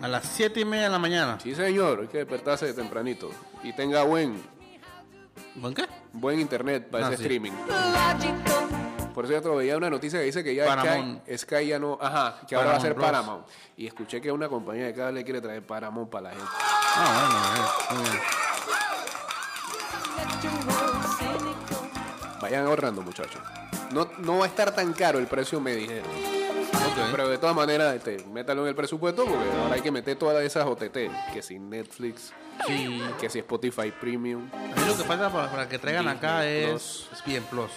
A 0.00 0.08
las 0.08 0.24
7 0.34 0.60
y 0.60 0.64
media 0.64 0.84
de 0.84 0.90
la 0.90 0.98
mañana. 0.98 1.38
Sí, 1.42 1.54
señor, 1.54 2.00
hay 2.02 2.08
que 2.08 2.18
despertarse 2.18 2.66
de 2.66 2.74
tempranito. 2.74 3.30
Y 3.62 3.72
tenga 3.72 4.02
buen, 4.02 4.42
¿Buen 5.54 5.72
qué? 5.72 5.84
buen 6.12 6.40
internet 6.40 6.88
para 6.90 7.06
Ah, 7.06 7.08
ese 7.12 7.16
sí. 7.18 7.22
streaming. 7.22 7.52
Por 9.14 9.26
cierto, 9.28 9.54
veía 9.54 9.76
una 9.76 9.88
noticia 9.88 10.18
que 10.18 10.24
dice 10.26 10.42
que 10.42 10.54
ya 10.54 10.66
Paramount. 10.66 11.22
Sky, 11.24 11.38
Sky 11.38 11.66
ya 11.68 11.78
no, 11.78 11.96
ajá, 12.00 12.40
que 12.48 12.56
ahora 12.56 12.72
va 12.72 12.76
a 12.76 12.80
ser 12.80 12.94
Paramount 12.96 13.44
Plus. 13.44 13.54
Paramount. 13.54 13.76
Y 13.76 13.86
escuché 13.86 14.20
que 14.20 14.32
una 14.32 14.48
compañía 14.48 14.86
de 14.86 14.94
cable 14.94 15.22
quiere 15.24 15.40
traer 15.40 15.64
Paramount 15.64 16.10
para 16.10 16.24
la 16.24 16.30
gente. 16.30 16.46
Ah, 16.96 17.88
bueno, 17.90 18.04
eh. 18.04 18.20
Vayan 22.40 22.66
ahorrando, 22.66 23.02
muchachos. 23.02 23.40
No, 23.92 24.08
no 24.18 24.38
va 24.38 24.44
a 24.44 24.48
estar 24.48 24.74
tan 24.74 24.92
caro 24.92 25.18
el 25.18 25.26
precio, 25.26 25.60
me 25.60 25.74
dijeron. 25.74 26.04
Pero 27.10 27.28
de 27.28 27.38
todas 27.38 27.56
maneras, 27.56 27.94
este, 27.94 28.24
métalo 28.32 28.62
en 28.62 28.68
el 28.68 28.74
presupuesto 28.74 29.24
porque 29.24 29.50
ahora 29.62 29.74
hay 29.76 29.80
que 29.80 29.90
meter 29.90 30.16
todas 30.16 30.42
esas 30.44 30.66
OTT. 30.66 31.10
Que 31.32 31.42
si 31.42 31.58
Netflix, 31.58 32.32
Sí. 32.66 33.00
que 33.20 33.30
si 33.30 33.38
Spotify 33.40 33.90
Premium. 33.90 34.48
A 34.52 34.80
mí 34.80 34.86
lo 34.86 34.96
que 34.96 35.04
falta 35.04 35.30
para, 35.30 35.50
para 35.50 35.68
que 35.68 35.78
traigan 35.78 36.06
acá 36.08 36.42
Disney 36.42 36.74
es, 36.74 37.08
es 37.12 37.24
bien 37.24 37.42
Plus. 37.44 37.70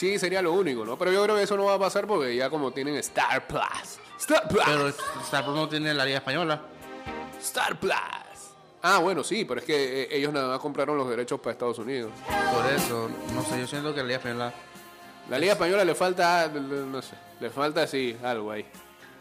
Sí, 0.00 0.18
sería 0.18 0.40
lo 0.40 0.54
único, 0.54 0.82
¿no? 0.82 0.96
Pero 0.96 1.12
yo 1.12 1.22
creo 1.24 1.36
que 1.36 1.42
eso 1.42 1.58
no 1.58 1.66
va 1.66 1.74
a 1.74 1.78
pasar 1.78 2.06
porque 2.06 2.34
ya 2.34 2.48
como 2.48 2.70
tienen 2.70 2.94
Star 2.94 3.46
Plus. 3.46 4.00
Star 4.18 4.48
Plus. 4.48 4.62
Pero 4.64 4.88
Star 4.88 5.44
Plus 5.44 5.54
no 5.54 5.68
tiene 5.68 5.92
la 5.92 6.06
liga 6.06 6.16
española. 6.16 6.58
Star 7.38 7.78
Plus. 7.78 7.92
Ah, 8.80 8.96
bueno, 8.96 9.22
sí, 9.22 9.44
pero 9.44 9.60
es 9.60 9.66
que 9.66 10.04
eh, 10.04 10.08
ellos 10.10 10.32
nada 10.32 10.48
más 10.48 10.58
compraron 10.58 10.96
los 10.96 11.06
derechos 11.06 11.38
para 11.40 11.52
Estados 11.52 11.78
Unidos. 11.80 12.12
Por 12.26 12.72
eso, 12.72 13.10
no 13.34 13.42
sé, 13.42 13.60
yo 13.60 13.66
siento 13.66 13.92
que 13.94 14.00
la 14.00 14.06
liga 14.06 14.16
española. 14.16 14.54
La 15.28 15.38
Liga 15.38 15.52
Española 15.52 15.84
le 15.84 15.94
falta, 15.94 16.48
no 16.48 17.02
sé, 17.02 17.16
le 17.38 17.50
falta 17.50 17.86
sí, 17.86 18.16
algo 18.24 18.52
ahí. 18.52 18.64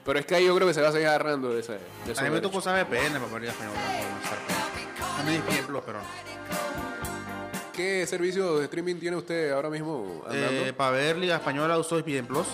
Pero 0.06 0.18
es 0.18 0.26
que 0.26 0.36
ahí 0.36 0.46
yo 0.46 0.56
creo 0.56 0.66
que 0.66 0.74
se 0.74 0.82
va 0.82 0.88
a 0.88 0.92
seguir 0.94 1.10
agarrando 1.10 1.50
de 1.50 1.60
esos 1.60 1.76
A 2.18 2.22
mí 2.22 2.30
me 2.30 2.40
tocó 2.40 2.60
usar 2.60 2.86
VPN 2.86 3.20
para 3.20 3.34
la 3.34 3.40
liga 3.40 3.52
española. 3.52 3.80
bien 5.26 5.66
Plus, 5.66 5.84
pero 5.86 6.00
no. 6.00 6.99
¿Qué 7.80 8.06
servicio 8.06 8.58
de 8.58 8.66
streaming 8.66 8.96
tiene 8.96 9.16
usted 9.16 9.52
ahora 9.52 9.70
mismo? 9.70 10.22
Eh, 10.30 10.74
para 10.76 10.92
ver 10.92 11.16
liga 11.16 11.38
española 11.38 11.78
uso 11.78 12.04
bien 12.04 12.26
Plus. 12.28 12.46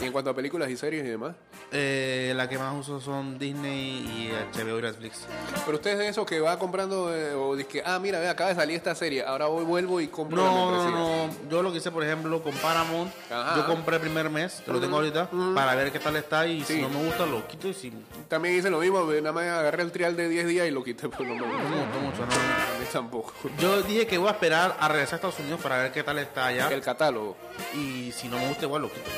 Y 0.00 0.04
en 0.06 0.12
cuanto 0.12 0.30
a 0.30 0.34
películas 0.34 0.70
y 0.70 0.78
series 0.78 1.04
y 1.04 1.08
demás. 1.08 1.34
Eh, 1.70 2.32
la 2.34 2.48
que 2.48 2.56
más 2.58 2.74
uso 2.74 2.98
son 2.98 3.38
Disney 3.38 3.98
y 3.98 4.32
HBO 4.58 4.78
y 4.78 4.82
Netflix. 4.82 5.26
Pero 5.66 5.76
usted 5.76 5.90
es 5.92 5.98
de 5.98 6.08
esos 6.08 6.24
que 6.26 6.40
va 6.40 6.58
comprando 6.58 7.14
eh, 7.14 7.34
o 7.34 7.54
dice 7.54 7.68
que, 7.68 7.82
ah, 7.84 7.98
mira, 7.98 8.18
ve, 8.18 8.30
acaba 8.30 8.48
de 8.48 8.56
salir 8.56 8.76
esta 8.76 8.94
serie, 8.94 9.22
ahora 9.22 9.44
voy, 9.46 9.62
vuelvo 9.64 10.00
y 10.00 10.08
compro 10.08 10.38
la 10.42 10.50
No, 10.50 10.70
no, 10.90 10.90
no. 11.26 11.34
Yo 11.50 11.62
lo 11.62 11.70
que 11.70 11.76
hice, 11.76 11.90
por 11.90 12.02
ejemplo, 12.02 12.42
con 12.42 12.54
Paramount, 12.54 13.12
Ajá. 13.30 13.56
yo 13.56 13.66
compré 13.66 13.96
el 13.96 14.00
primer 14.02 14.30
mes, 14.30 14.62
que 14.64 14.72
lo 14.72 14.80
tengo 14.80 14.96
ahorita, 14.96 15.28
para 15.54 15.74
ver 15.74 15.92
qué 15.92 15.98
tal 15.98 16.16
está 16.16 16.46
y 16.46 16.64
Sí. 16.64 16.76
si 16.76 16.80
no 16.82 16.88
me 16.88 17.04
gusta 17.04 17.26
lo 17.26 17.46
quito 17.46 17.68
y 17.68 17.74
si 17.74 17.90
no 17.90 18.00
También 18.28 18.54
hice 18.56 18.70
lo 18.70 18.78
mismo, 18.80 19.04
nada 19.04 19.32
más 19.32 19.44
agarré 19.44 19.82
el 19.82 19.92
trial 19.92 20.16
de 20.16 20.30
10 20.30 20.46
días 20.46 20.66
y 20.66 20.70
lo 20.70 20.82
quité, 20.82 21.10
pero 21.10 21.24
no 21.24 21.34
me 21.34 21.46
me 21.46 21.52
gustó. 21.52 21.68
gustó 21.78 22.00
mucho, 22.00 22.18
no. 22.26 22.32
A 22.32 22.78
mí 22.80 22.86
tampoco. 22.90 23.32
Yo 23.58 23.82
dije 23.82 24.06
que 24.06 24.16
voy 24.18 24.28
a 24.28 24.32
esperar 24.32 24.61
a 24.70 24.88
regresar 24.88 25.14
a 25.14 25.16
Estados 25.16 25.38
Unidos 25.40 25.60
para 25.60 25.78
ver 25.78 25.92
qué 25.92 26.02
tal 26.02 26.18
está 26.18 26.46
allá 26.46 26.68
El 26.72 26.80
catálogo. 26.82 27.36
y 27.74 28.12
si 28.12 28.28
no 28.28 28.38
me 28.38 28.48
gusta 28.48 28.64
igual 28.66 28.82
lo 28.82 28.88
quito. 28.92 29.10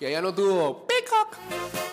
Y 0.00 0.06
allá 0.06 0.20
no 0.20 0.34
tuvo 0.34 0.86
Peacock. 0.86 1.36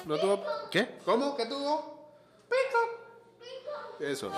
No 0.05 0.17
tuvo. 0.17 0.43
¿Qué? 0.71 0.97
¿Cómo? 1.05 1.35
¿Qué 1.37 1.45
tuvo? 1.45 2.09
Peacock. 2.49 4.01
Eso. 4.01 4.31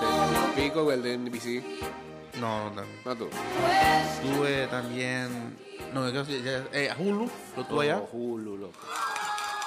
Peacock, 0.56 0.92
el 0.92 1.04
de 1.04 1.18
NBC. 1.18 1.64
No, 2.40 2.70
no. 2.72 2.84
No 3.06 3.16
tuvo. 3.16 3.30
Tuve 4.22 4.68
también... 4.68 5.58
No, 5.94 6.10
yo- 6.10 6.24
ya- 6.24 6.66
eh, 6.74 6.94
Hulu, 6.98 7.30
lo 7.58 7.66
tuve 7.66 7.84
allá. 7.86 7.96
No, 7.98 8.10
Hulu, 8.12 8.58
loco. 8.58 8.80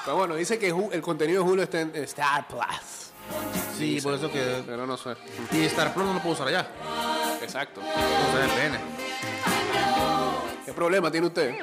Pero 0.05 0.17
bueno, 0.17 0.35
dice 0.35 0.59
que 0.59 0.69
el 0.93 1.01
contenido 1.03 1.43
de 1.45 1.51
Hulu 1.51 1.63
está 1.63 1.81
en 1.81 1.95
Star 1.97 2.47
Plus. 2.49 3.13
Sí, 3.79 4.01
por 4.03 4.15
eso 4.15 4.31
que... 4.31 4.63
Pero 4.67 4.87
no 4.87 4.97
sé. 4.99 5.17
Y 5.53 5.65
Star 5.65 5.93
Plus 5.95 6.05
no 6.07 6.13
lo 6.15 6.21
puedo 6.21 6.35
usar 6.35 6.49
allá. 6.49 6.67
Exacto. 7.45 7.81
VPN. 7.81 8.79
¿Qué 10.65 10.73
problema 10.73 11.11
tiene 11.11 11.27
usted? 11.27 11.55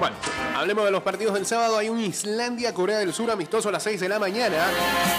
Bueno, 0.00 0.16
hablemos 0.56 0.84
de 0.84 0.90
los 0.90 1.02
partidos 1.02 1.34
del 1.34 1.46
sábado. 1.46 1.78
Hay 1.78 1.88
un 1.88 2.00
Islandia-Corea 2.00 2.98
del 2.98 3.14
Sur 3.14 3.30
amistoso 3.30 3.68
a 3.68 3.72
las 3.72 3.82
6 3.84 4.00
de 4.00 4.08
la 4.08 4.18
mañana. 4.18 4.56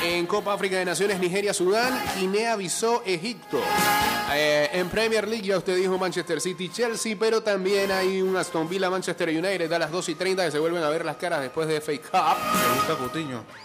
En 0.03 0.27
Copa 0.27 0.53
África 0.53 0.77
de 0.77 0.85
Naciones, 0.85 1.19
Nigeria-Sudán, 1.19 1.97
Guinea-Bissau, 2.19 3.01
Egipto. 3.05 3.59
Eh, 4.33 4.69
en 4.73 4.89
Premier 4.89 5.27
League 5.27 5.47
ya 5.47 5.57
usted 5.57 5.77
dijo 5.77 5.97
Manchester 5.97 6.41
City-Chelsea, 6.41 7.15
pero 7.17 7.41
también 7.41 7.89
hay 7.91 8.21
un 8.21 8.35
Aston 8.35 8.67
Villa-Manchester 8.67 9.29
United 9.29 9.71
a 9.71 9.79
las 9.79 9.91
2 9.91 10.09
y 10.09 10.15
30 10.15 10.45
que 10.45 10.51
se 10.51 10.59
vuelven 10.59 10.83
a 10.83 10.89
ver 10.89 11.05
las 11.05 11.15
caras 11.15 11.39
después 11.41 11.69
de 11.69 11.79
FA 11.79 11.93
Cup. 11.93 12.37
¿Te 12.61 12.75
gusta 12.75 12.95
Coutinho? 12.97 13.64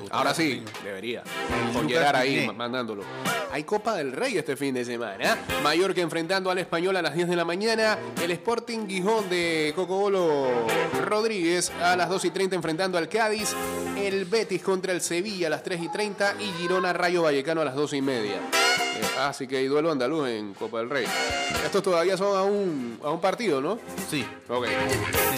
¿Te 0.00 0.04
gusta 0.04 0.16
Ahora 0.16 0.34
sí, 0.34 0.62
debería. 0.82 1.22
Llegar 1.86 2.16
ahí 2.16 2.50
mandándolo. 2.56 3.02
Hay 3.52 3.64
Copa 3.64 3.96
del 3.96 4.12
Rey 4.12 4.38
este 4.38 4.56
fin 4.56 4.74
de 4.74 4.84
semana. 4.84 5.36
Mallorca 5.62 6.00
enfrentando 6.00 6.50
al 6.50 6.58
Español 6.58 6.96
a 6.96 7.02
las 7.02 7.14
10 7.14 7.28
de 7.28 7.36
la 7.36 7.44
mañana. 7.44 7.98
El 8.22 8.30
Sporting 8.30 8.86
Gijón 8.86 9.28
de 9.28 9.72
Cocobolo 9.76 10.66
Rodríguez 11.04 11.70
a 11.82 11.96
las 11.96 12.08
2 12.08 12.24
y 12.26 12.30
30 12.30 12.56
enfrentando 12.56 12.96
al 12.96 13.08
Cádiz. 13.08 13.54
El 13.98 14.24
Betis 14.24 14.62
contra 14.62 14.92
el 14.92 15.00
Sevilla 15.00 15.48
a 15.48 15.50
las 15.50 15.62
3 15.62 15.82
y 15.82 15.88
30. 15.90 16.34
Y 16.40 16.44
Girona 16.60 16.92
Rayo 16.92 17.22
Vallecano 17.22 17.60
a 17.60 17.64
las 17.64 17.74
2 17.74 17.92
y 17.94 18.02
media. 18.02 18.40
Eh, 19.20 19.26
así 19.28 19.46
que 19.46 19.58
hay 19.58 19.66
duelo 19.66 19.90
andaluz 19.90 20.28
en 20.28 20.54
Copa 20.54 20.78
del 20.78 20.90
Rey. 20.90 21.04
Estos 21.64 21.82
todavía 21.82 22.16
son 22.16 22.36
a 22.36 22.42
un, 22.42 22.98
a 23.04 23.10
un 23.10 23.20
partido, 23.20 23.60
¿no? 23.60 23.78
Sí. 24.10 24.26
Ok. 24.48 24.66
sí, 24.66 24.72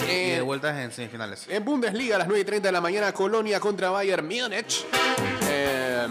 y 0.07 0.11
Eh, 0.11 0.35
de 0.35 0.41
vueltas 0.41 0.77
en 0.79 0.91
semifinales. 0.91 1.45
en 1.49 1.63
Bundesliga 1.65 2.15
a 2.15 2.19
las 2.19 2.27
9 2.27 2.41
y 2.41 2.45
30 2.45 2.67
de 2.67 2.71
la 2.71 2.81
mañana, 2.81 3.11
Colonia 3.13 3.59
contra 3.59 3.89
Bayern 3.89 4.25
Múnich. 4.27 4.85
Eh, 5.49 6.07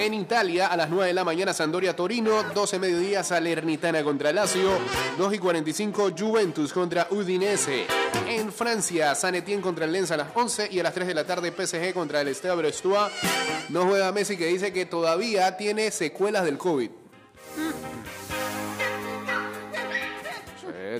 en 0.00 0.14
Italia 0.14 0.68
a 0.68 0.76
las 0.76 0.88
9 0.90 1.06
de 1.08 1.12
la 1.14 1.24
mañana, 1.24 1.52
Sandoria 1.52 1.94
Torino. 1.96 2.44
12 2.54 2.78
mediodía, 2.78 3.24
Salernitana 3.24 4.02
contra 4.04 4.32
Lazio. 4.32 4.70
2 5.18 5.34
y 5.34 5.38
45, 5.38 6.10
Juventus 6.16 6.72
contra 6.72 7.08
Udinese. 7.10 7.86
En 8.28 8.52
Francia, 8.52 9.14
San 9.14 9.34
Etienne 9.34 9.62
contra 9.62 9.86
el 9.86 9.92
Lens 9.92 10.10
a 10.10 10.16
las 10.16 10.28
11 10.34 10.68
y 10.70 10.78
a 10.80 10.82
las 10.82 10.94
3 10.94 11.08
de 11.08 11.14
la 11.14 11.24
tarde, 11.24 11.50
PSG 11.52 11.92
contra 11.94 12.20
el 12.20 12.28
Stade 12.34 12.54
Brestois. 12.56 13.10
No 13.70 13.84
juega 13.86 14.12
Messi 14.12 14.36
que 14.36 14.46
dice 14.46 14.72
que 14.72 14.86
todavía 14.86 15.56
tiene 15.56 15.90
secuelas 15.90 16.44
del 16.44 16.58
COVID. 16.58 16.90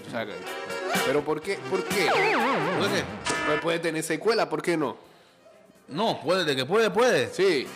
Tú 0.01 0.11
sabes 0.11 0.34
Pero 1.07 1.22
¿por 1.22 1.40
qué? 1.40 1.59
¿Por 1.70 1.84
qué? 1.84 2.09
Pues 3.46 3.61
puede 3.61 3.78
tener 3.78 4.03
secuela, 4.03 4.49
¿por 4.49 4.62
qué 4.62 4.76
no? 4.76 4.96
No, 5.88 6.20
puede, 6.20 6.44
de 6.44 6.55
que 6.55 6.66
puede, 6.66 6.90
puede. 6.90 7.28
Sí. 7.32 7.66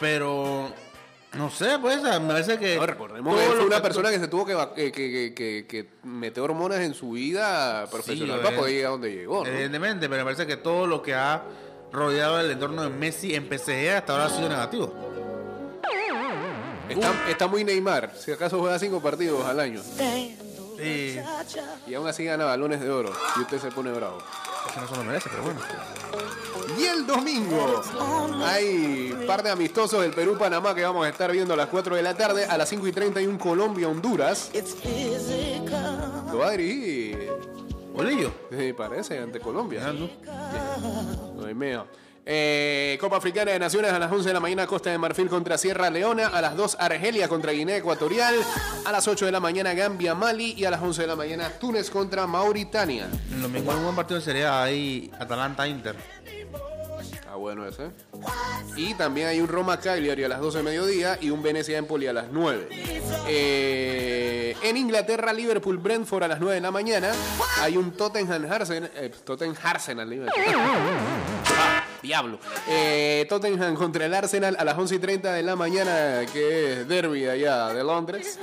Pero 0.00 0.72
no 1.34 1.50
sé, 1.50 1.78
pues 1.80 2.02
me 2.02 2.20
parece 2.20 2.58
que. 2.58 2.76
No, 2.76 2.86
recordemos 2.86 3.38
que 3.38 3.46
fue 3.46 3.66
una 3.66 3.82
persona 3.82 4.10
que 4.10 4.18
se 4.18 4.28
tuvo 4.28 4.46
que, 4.46 4.56
que, 4.74 4.92
que, 4.92 5.34
que, 5.34 5.66
que 5.68 5.88
meter 6.02 6.42
hormonas 6.42 6.80
en 6.80 6.94
su 6.94 7.12
vida 7.12 7.86
profesional 7.90 8.38
Sí, 8.38 8.44
para 8.44 8.56
poder 8.56 8.72
llegar 8.72 8.88
a 8.88 8.92
donde 8.92 9.12
llegó, 9.12 9.44
¿no? 9.44 9.50
Evidentemente, 9.50 10.08
pero 10.08 10.20
me 10.20 10.24
parece 10.24 10.46
que 10.46 10.56
todo 10.56 10.86
lo 10.86 11.02
que 11.02 11.14
ha 11.14 11.42
rodeado 11.92 12.38
del 12.38 12.50
entorno 12.52 12.82
de 12.82 12.90
Messi 12.90 13.34
en 13.34 13.46
PSG 13.46 13.90
hasta 13.96 14.12
ahora 14.12 14.26
ha 14.26 14.30
sido 14.30 14.48
negativo. 14.48 14.94
Está, 16.88 17.12
está 17.28 17.46
muy 17.46 17.64
Neymar. 17.64 18.12
Si 18.16 18.32
acaso 18.32 18.58
juega 18.58 18.78
cinco 18.78 19.00
partidos 19.00 19.44
al 19.44 19.60
año. 19.60 19.82
Y 20.78 21.18
Y 21.86 21.94
aún 21.94 22.06
así 22.06 22.24
gana 22.24 22.44
balones 22.44 22.80
de 22.80 22.90
oro. 22.90 23.12
Y 23.36 23.40
usted 23.40 23.58
se 23.58 23.70
pone 23.70 23.90
bravo. 23.92 24.18
es 24.66 24.72
que 24.72 24.80
no 24.80 24.88
se 24.88 24.96
lo 24.96 25.04
merece, 25.04 25.28
pero 25.30 25.42
bueno. 25.42 25.60
Y 26.78 26.84
el 26.84 27.06
domingo 27.06 27.82
hay 28.44 29.24
par 29.26 29.42
de 29.42 29.50
amistosos 29.50 30.02
del 30.02 30.12
Perú-Panamá 30.12 30.74
que 30.74 30.82
vamos 30.82 31.06
a 31.06 31.08
estar 31.08 31.32
viendo 31.32 31.54
a 31.54 31.56
las 31.56 31.68
4 31.68 31.96
de 31.96 32.02
la 32.02 32.14
tarde. 32.14 32.44
A 32.44 32.56
las 32.56 32.68
5 32.68 32.86
y 32.86 32.92
31 32.92 33.38
Colombia-Honduras. 33.38 34.50
Lo 36.30 36.38
va 36.38 36.48
a 36.48 36.50
dirigir, 36.52 37.30
Bolillo. 37.92 38.32
me 38.50 38.74
parece, 38.74 39.18
ante 39.18 39.40
Colombia. 39.40 39.92
¿no? 39.92 40.08
No 41.34 41.46
hay. 41.46 41.54
Eh, 42.30 42.98
Copa 43.00 43.16
Africana 43.16 43.52
de 43.52 43.58
Naciones 43.58 43.90
a 43.90 43.98
las 43.98 44.12
11 44.12 44.28
de 44.28 44.34
la 44.34 44.40
mañana 44.40 44.66
Costa 44.66 44.90
de 44.90 44.98
Marfil 44.98 45.30
contra 45.30 45.56
Sierra 45.56 45.88
Leona, 45.88 46.26
a 46.26 46.42
las 46.42 46.54
2 46.56 46.76
Argelia 46.78 47.26
contra 47.26 47.52
Guinea 47.52 47.78
Ecuatorial, 47.78 48.34
a 48.84 48.92
las 48.92 49.08
8 49.08 49.24
de 49.24 49.32
la 49.32 49.40
mañana 49.40 49.72
Gambia 49.72 50.14
Mali 50.14 50.52
y 50.52 50.66
a 50.66 50.70
las 50.70 50.82
11 50.82 51.00
de 51.00 51.08
la 51.08 51.16
mañana 51.16 51.48
Túnez 51.58 51.88
contra 51.88 52.26
Mauritania. 52.26 53.08
El 53.32 53.40
domingo 53.40 53.72
un 53.74 53.82
buen 53.82 53.96
partido 53.96 54.20
sería 54.20 54.62
ahí 54.62 55.10
Atalanta-Inter. 55.18 55.96
Ah, 57.30 57.36
bueno 57.36 57.66
ese. 57.66 57.92
Y 58.76 58.92
también 58.92 59.28
hay 59.28 59.40
un 59.40 59.48
Roma 59.48 59.80
Cagliari 59.80 60.24
a 60.24 60.28
las 60.28 60.40
12 60.40 60.58
de 60.58 60.64
mediodía 60.64 61.18
y 61.22 61.30
un 61.30 61.42
Venecia 61.42 61.78
Empoli 61.78 62.08
a 62.08 62.12
las 62.12 62.26
9. 62.30 62.68
Eh, 63.26 64.54
en 64.62 64.76
Inglaterra, 64.76 65.32
Liverpool 65.32 65.78
Brentford 65.78 66.24
a 66.24 66.28
las 66.28 66.40
9 66.40 66.56
de 66.56 66.60
la 66.60 66.70
mañana. 66.70 67.10
Hay 67.62 67.78
un 67.78 67.92
Tottenham 67.92 68.52
Arsenal. 68.52 68.90
Eh, 68.96 69.12
Tottenham 69.24 69.56
Diablo. 72.02 72.38
Eh, 72.68 73.26
Tottenham 73.28 73.74
contra 73.74 74.06
el 74.06 74.14
Arsenal 74.14 74.56
a 74.58 74.64
las 74.64 74.76
11 74.76 74.94
y 74.94 74.98
30 74.98 75.32
de 75.32 75.42
la 75.42 75.56
mañana, 75.56 76.24
que 76.32 76.72
es 76.72 76.88
derby 76.88 77.26
allá 77.26 77.68
de 77.68 77.84
Londres. 77.84 78.38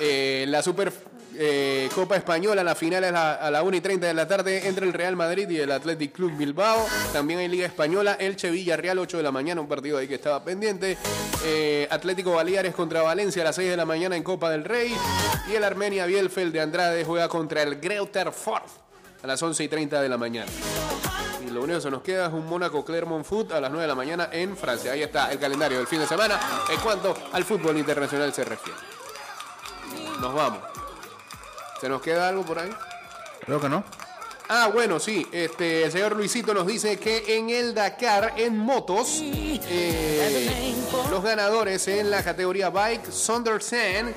Eh, 0.00 0.44
la 0.48 0.62
Super 0.62 0.92
eh, 1.36 1.88
Copa 1.94 2.16
Española, 2.16 2.62
la 2.62 2.74
final 2.74 3.04
es 3.04 3.12
a, 3.12 3.34
a 3.34 3.50
la 3.50 3.62
1 3.62 3.76
y 3.76 3.80
30 3.80 4.06
de 4.06 4.14
la 4.14 4.26
tarde 4.26 4.68
entre 4.68 4.86
el 4.86 4.92
Real 4.92 5.16
Madrid 5.16 5.48
y 5.50 5.58
el 5.58 5.70
Athletic 5.70 6.12
Club 6.12 6.36
Bilbao. 6.36 6.86
También 7.12 7.40
hay 7.40 7.48
Liga 7.48 7.66
Española, 7.66 8.16
Elche 8.18 8.50
Villarreal, 8.50 8.98
8 8.98 9.16
de 9.18 9.22
la 9.22 9.32
mañana, 9.32 9.60
un 9.60 9.68
partido 9.68 9.98
ahí 9.98 10.08
que 10.08 10.14
estaba 10.14 10.42
pendiente. 10.44 10.96
Atlético 11.90 12.32
Baleares 12.32 12.74
contra 12.74 13.02
Valencia 13.02 13.42
a 13.42 13.46
las 13.46 13.56
6 13.56 13.68
de 13.68 13.76
la 13.76 13.84
mañana 13.84 14.16
en 14.16 14.22
Copa 14.22 14.50
del 14.50 14.64
Rey. 14.64 14.94
Y 15.50 15.54
el 15.54 15.64
Armenia 15.64 16.06
Bielfeld 16.06 16.52
de 16.52 16.60
Andrade 16.60 17.04
juega 17.04 17.28
contra 17.28 17.62
el 17.62 17.80
Greuther 17.80 18.32
Ford 18.32 18.62
a 19.22 19.26
las 19.26 19.42
11 19.42 19.64
y 19.64 19.68
30 19.68 20.00
de 20.00 20.08
la 20.08 20.16
mañana. 20.16 20.50
Lo 21.54 21.62
único 21.62 21.78
que 21.78 21.82
se 21.82 21.90
nos 21.90 22.02
queda 22.02 22.26
es 22.26 22.32
un 22.32 22.46
Mónaco 22.46 22.84
Clermont 22.84 23.24
Foot 23.24 23.52
a 23.52 23.60
las 23.60 23.70
9 23.70 23.82
de 23.82 23.88
la 23.88 23.94
mañana 23.94 24.28
en 24.32 24.56
Francia. 24.56 24.90
Ahí 24.90 25.02
está 25.02 25.30
el 25.30 25.38
calendario 25.38 25.78
del 25.78 25.86
fin 25.86 26.00
de 26.00 26.06
semana 26.06 26.40
en 26.68 26.80
cuanto 26.80 27.16
al 27.32 27.44
fútbol 27.44 27.78
internacional 27.78 28.34
se 28.34 28.44
refiere. 28.44 28.78
Nos 30.20 30.34
vamos. 30.34 30.58
¿Se 31.80 31.88
nos 31.88 32.02
queda 32.02 32.28
algo 32.28 32.44
por 32.44 32.58
ahí? 32.58 32.70
Creo 33.46 33.60
que 33.60 33.68
no. 33.68 33.84
Ah, 34.48 34.70
bueno, 34.72 35.00
sí. 35.00 35.26
Este, 35.32 35.84
el 35.84 35.92
señor 35.92 36.14
Luisito 36.16 36.52
nos 36.52 36.66
dice 36.66 36.98
que 36.98 37.38
en 37.38 37.50
el 37.50 37.74
Dakar, 37.74 38.34
en 38.36 38.56
motos, 38.56 39.20
eh, 39.22 40.74
los 41.10 41.22
ganadores 41.22 41.88
en 41.88 42.10
la 42.10 42.22
categoría 42.22 42.68
Bike, 42.68 43.10
Sondersen, 43.10 44.14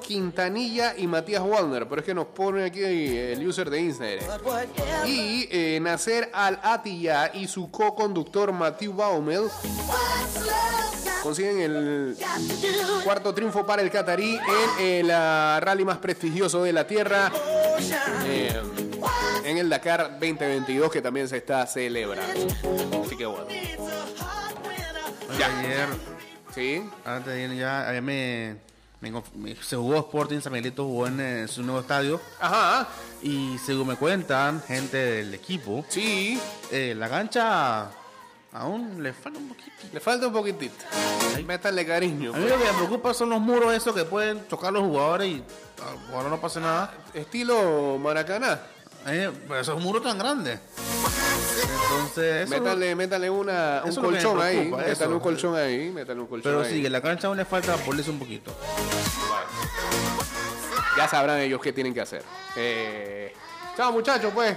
Quintanilla 0.00 0.94
y 0.96 1.06
Matías 1.06 1.42
Wallner. 1.42 1.86
Pero 1.88 2.00
es 2.00 2.06
que 2.06 2.14
nos 2.14 2.26
pone 2.26 2.64
aquí 2.64 2.82
el 2.82 3.46
user 3.46 3.68
de 3.68 3.80
Instagram. 3.80 4.40
Y 5.06 5.48
eh, 5.50 5.78
Nacer 5.80 6.30
Al-Attiyah 6.32 7.32
y 7.34 7.46
su 7.46 7.70
co-conductor 7.70 8.52
Matthew 8.52 8.94
Baumel 8.94 9.50
consiguen 11.22 11.60
el 11.60 12.16
cuarto 13.04 13.34
triunfo 13.34 13.64
para 13.66 13.82
el 13.82 13.90
catarí 13.90 14.38
en 14.78 14.84
el 15.06 15.10
ah, 15.10 15.58
rally 15.62 15.84
más 15.84 15.98
prestigioso 15.98 16.62
de 16.64 16.72
la 16.72 16.86
tierra. 16.86 17.30
eh, 18.24 18.60
en 19.44 19.56
el 19.58 19.68
Dakar 19.68 20.10
2022 20.20 20.90
que 20.90 21.00
también 21.02 21.28
se 21.28 21.38
está 21.38 21.66
celebrando. 21.66 22.46
Así 23.04 23.16
que 23.16 23.26
bueno. 23.26 23.46
Ya. 25.38 25.58
Ayer, 25.60 25.86
Sí. 26.54 26.82
antes 27.04 27.32
de 27.32 27.44
ayer 27.44 27.56
ya, 27.58 27.88
ayer 27.88 28.02
me, 28.02 28.56
me 29.00 29.12
conf- 29.12 29.32
me- 29.34 29.54
se 29.56 29.76
jugó 29.76 29.96
Sporting, 29.98 30.40
San 30.40 30.52
Miguelito 30.52 30.84
jugó 30.84 31.06
en 31.06 31.20
eh, 31.20 31.48
su 31.48 31.62
nuevo 31.62 31.80
estadio. 31.80 32.20
Ajá. 32.40 32.88
Y 33.22 33.56
según 33.64 33.88
me 33.88 33.96
cuentan, 33.96 34.62
gente 34.62 34.96
del 34.98 35.32
equipo, 35.34 35.84
Sí. 35.88 36.38
eh, 36.70 36.94
la 36.96 37.08
cancha 37.08 37.90
aún 38.52 39.02
le 39.02 39.12
falta 39.12 39.38
un 39.38 39.48
poquito. 39.48 39.70
Le 39.92 40.00
falta 40.00 40.26
un 40.26 40.32
poquitito. 40.32 40.84
Métanle 41.46 41.86
cariño. 41.86 42.32
A 42.34 42.36
mí 42.36 42.44
pues. 42.46 42.50
lo 42.52 42.58
que 42.58 42.70
me 42.72 42.78
preocupa 42.78 43.14
son 43.14 43.30
los 43.30 43.40
muros 43.40 43.72
esos 43.74 43.94
que 43.94 44.04
pueden 44.04 44.40
tocar 44.44 44.72
los 44.72 44.82
jugadores 44.82 45.28
y 45.28 45.42
ah, 45.82 46.14
ahora 46.14 46.28
no 46.28 46.40
pase 46.40 46.60
nada. 46.60 46.92
Estilo 47.14 47.98
Maracaná. 47.98 48.60
Eh, 49.06 49.30
pero 49.48 49.60
esos 49.60 49.80
muros 49.82 50.02
tan 50.02 50.18
grandes. 50.18 50.60
Entonces, 51.92 52.44
eso 52.44 52.50
Métanle, 52.50 52.94
métanle 52.94 53.30
una, 53.30 53.82
un 53.84 53.94
lo 53.94 54.02
colchón 54.02 54.40
ahí. 54.40 54.56
preocupa, 54.58 54.76
Métanle 54.76 54.92
eso. 54.92 55.10
un 55.14 55.20
colchón 55.20 55.56
ahí. 55.56 55.90
Métanle 55.90 56.20
un 56.22 56.26
colchón 56.28 56.52
Pero 56.52 56.62
ahí. 56.64 56.70
sí, 56.74 56.82
que 56.82 56.90
la 56.90 57.00
cancha 57.00 57.28
aún 57.28 57.36
le 57.36 57.44
falta 57.44 57.76
pulirse 57.76 58.10
un 58.10 58.18
poquito. 58.18 58.52
Ya 60.96 61.08
sabrán 61.08 61.38
ellos 61.40 61.60
qué 61.62 61.72
tienen 61.72 61.94
que 61.94 62.00
hacer. 62.02 62.22
Eh, 62.56 63.32
chao, 63.76 63.92
muchachos, 63.92 64.32
pues. 64.34 64.54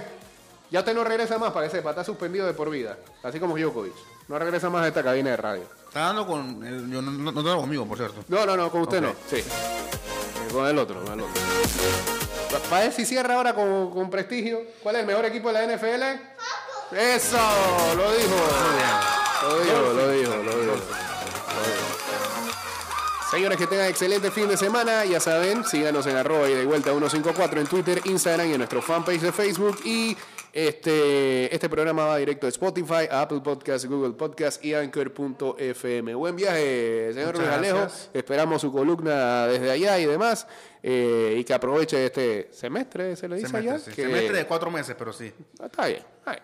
Ya 0.74 0.80
usted 0.80 0.92
no 0.92 1.04
regresa 1.04 1.38
más 1.38 1.52
para 1.52 1.66
que 1.68 1.70
sepa. 1.76 1.90
Está 1.90 2.02
suspendido 2.02 2.46
de 2.46 2.52
por 2.52 2.68
vida. 2.68 2.98
Así 3.22 3.38
como 3.38 3.56
Djokovic. 3.56 3.92
No 4.26 4.36
regresa 4.40 4.68
más 4.70 4.82
a 4.84 4.88
esta 4.88 5.04
cabina 5.04 5.30
de 5.30 5.36
radio. 5.36 5.62
Está 5.86 6.00
dando 6.00 6.26
con. 6.26 6.64
el- 6.66 6.90
yo 6.90 7.00
no, 7.00 7.12
no, 7.12 7.30
no 7.30 7.44
tengo 7.44 7.60
conmigo, 7.60 7.86
por 7.86 7.96
cierto. 7.96 8.24
No, 8.26 8.44
no, 8.44 8.56
no, 8.56 8.68
con 8.72 8.80
usted 8.80 9.00
no. 9.00 9.14
Sí. 9.30 9.36
Eh, 9.36 9.44
Con 10.52 10.66
el 10.66 10.76
otro, 10.76 11.00
con 11.04 11.12
el 11.12 11.20
otro. 11.20 11.42
Para 12.68 12.82
ver 12.82 12.92
si 12.92 13.06
cierra 13.06 13.36
ahora 13.36 13.54
con, 13.54 13.92
con 13.92 14.10
prestigio. 14.10 14.62
¿Cuál 14.82 14.96
es 14.96 15.00
el 15.02 15.06
mejor 15.06 15.24
equipo 15.26 15.52
de 15.52 15.54
la 15.54 15.76
NFL? 15.76 16.02
Eso, 16.96 17.38
lo 17.96 18.12
dijo. 18.12 18.34
Lo 19.42 19.60
dijo, 19.60 19.80
lo 19.80 20.10
dijo, 20.10 20.30
lo 20.34 20.42
dijo. 20.42 20.42
Lo 20.42 20.62
dijo. 20.64 20.74
Señores, 23.30 23.58
que 23.58 23.66
tengan 23.68 23.86
excelente 23.88 24.30
fin 24.32 24.48
de 24.48 24.56
semana. 24.56 25.04
Ya 25.04 25.20
saben, 25.20 25.64
síganos 25.64 26.06
en 26.06 26.16
arroba 26.16 26.48
y 26.48 26.54
de 26.54 26.64
vuelta 26.64 26.90
154 26.90 27.60
en 27.60 27.66
Twitter, 27.68 28.00
Instagram 28.04 28.48
y 28.48 28.52
en 28.52 28.58
nuestro 28.58 28.82
fanpage 28.82 29.20
de 29.20 29.32
Facebook. 29.32 29.78
Y 29.84 30.16
este, 30.54 31.52
este 31.52 31.68
programa 31.68 32.06
va 32.06 32.16
directo 32.16 32.46
a 32.46 32.48
Spotify, 32.48 33.08
a 33.10 33.22
Apple 33.22 33.40
Podcast, 33.42 33.86
Google 33.86 34.12
Podcast 34.12 34.64
y 34.64 34.72
Anchor.fm. 34.72 36.14
Buen 36.14 36.36
viaje, 36.36 37.10
señor 37.12 37.36
Alejo. 37.42 37.86
Esperamos 38.12 38.60
su 38.62 38.70
columna 38.72 39.48
desde 39.48 39.70
allá 39.70 39.98
y 39.98 40.06
demás. 40.06 40.46
eh, 40.86 41.36
y 41.38 41.44
que 41.44 41.54
aproveche 41.54 42.04
este 42.06 42.48
semestre, 42.52 43.16
se 43.16 43.26
le 43.26 43.36
dice 43.36 43.48
Semestre, 43.48 43.70
allá. 43.72 43.78
sí. 43.82 43.90
que- 43.92 44.02
Semestre 44.02 44.36
de 44.38 44.46
cuatro 44.46 44.70
meses, 44.70 44.94
pero 44.98 45.12
sí. 45.14 45.32
Ah, 45.58 45.64
Está 45.66 45.86
bien. 45.86 45.98
está 45.98 46.06
bien. 46.06 46.32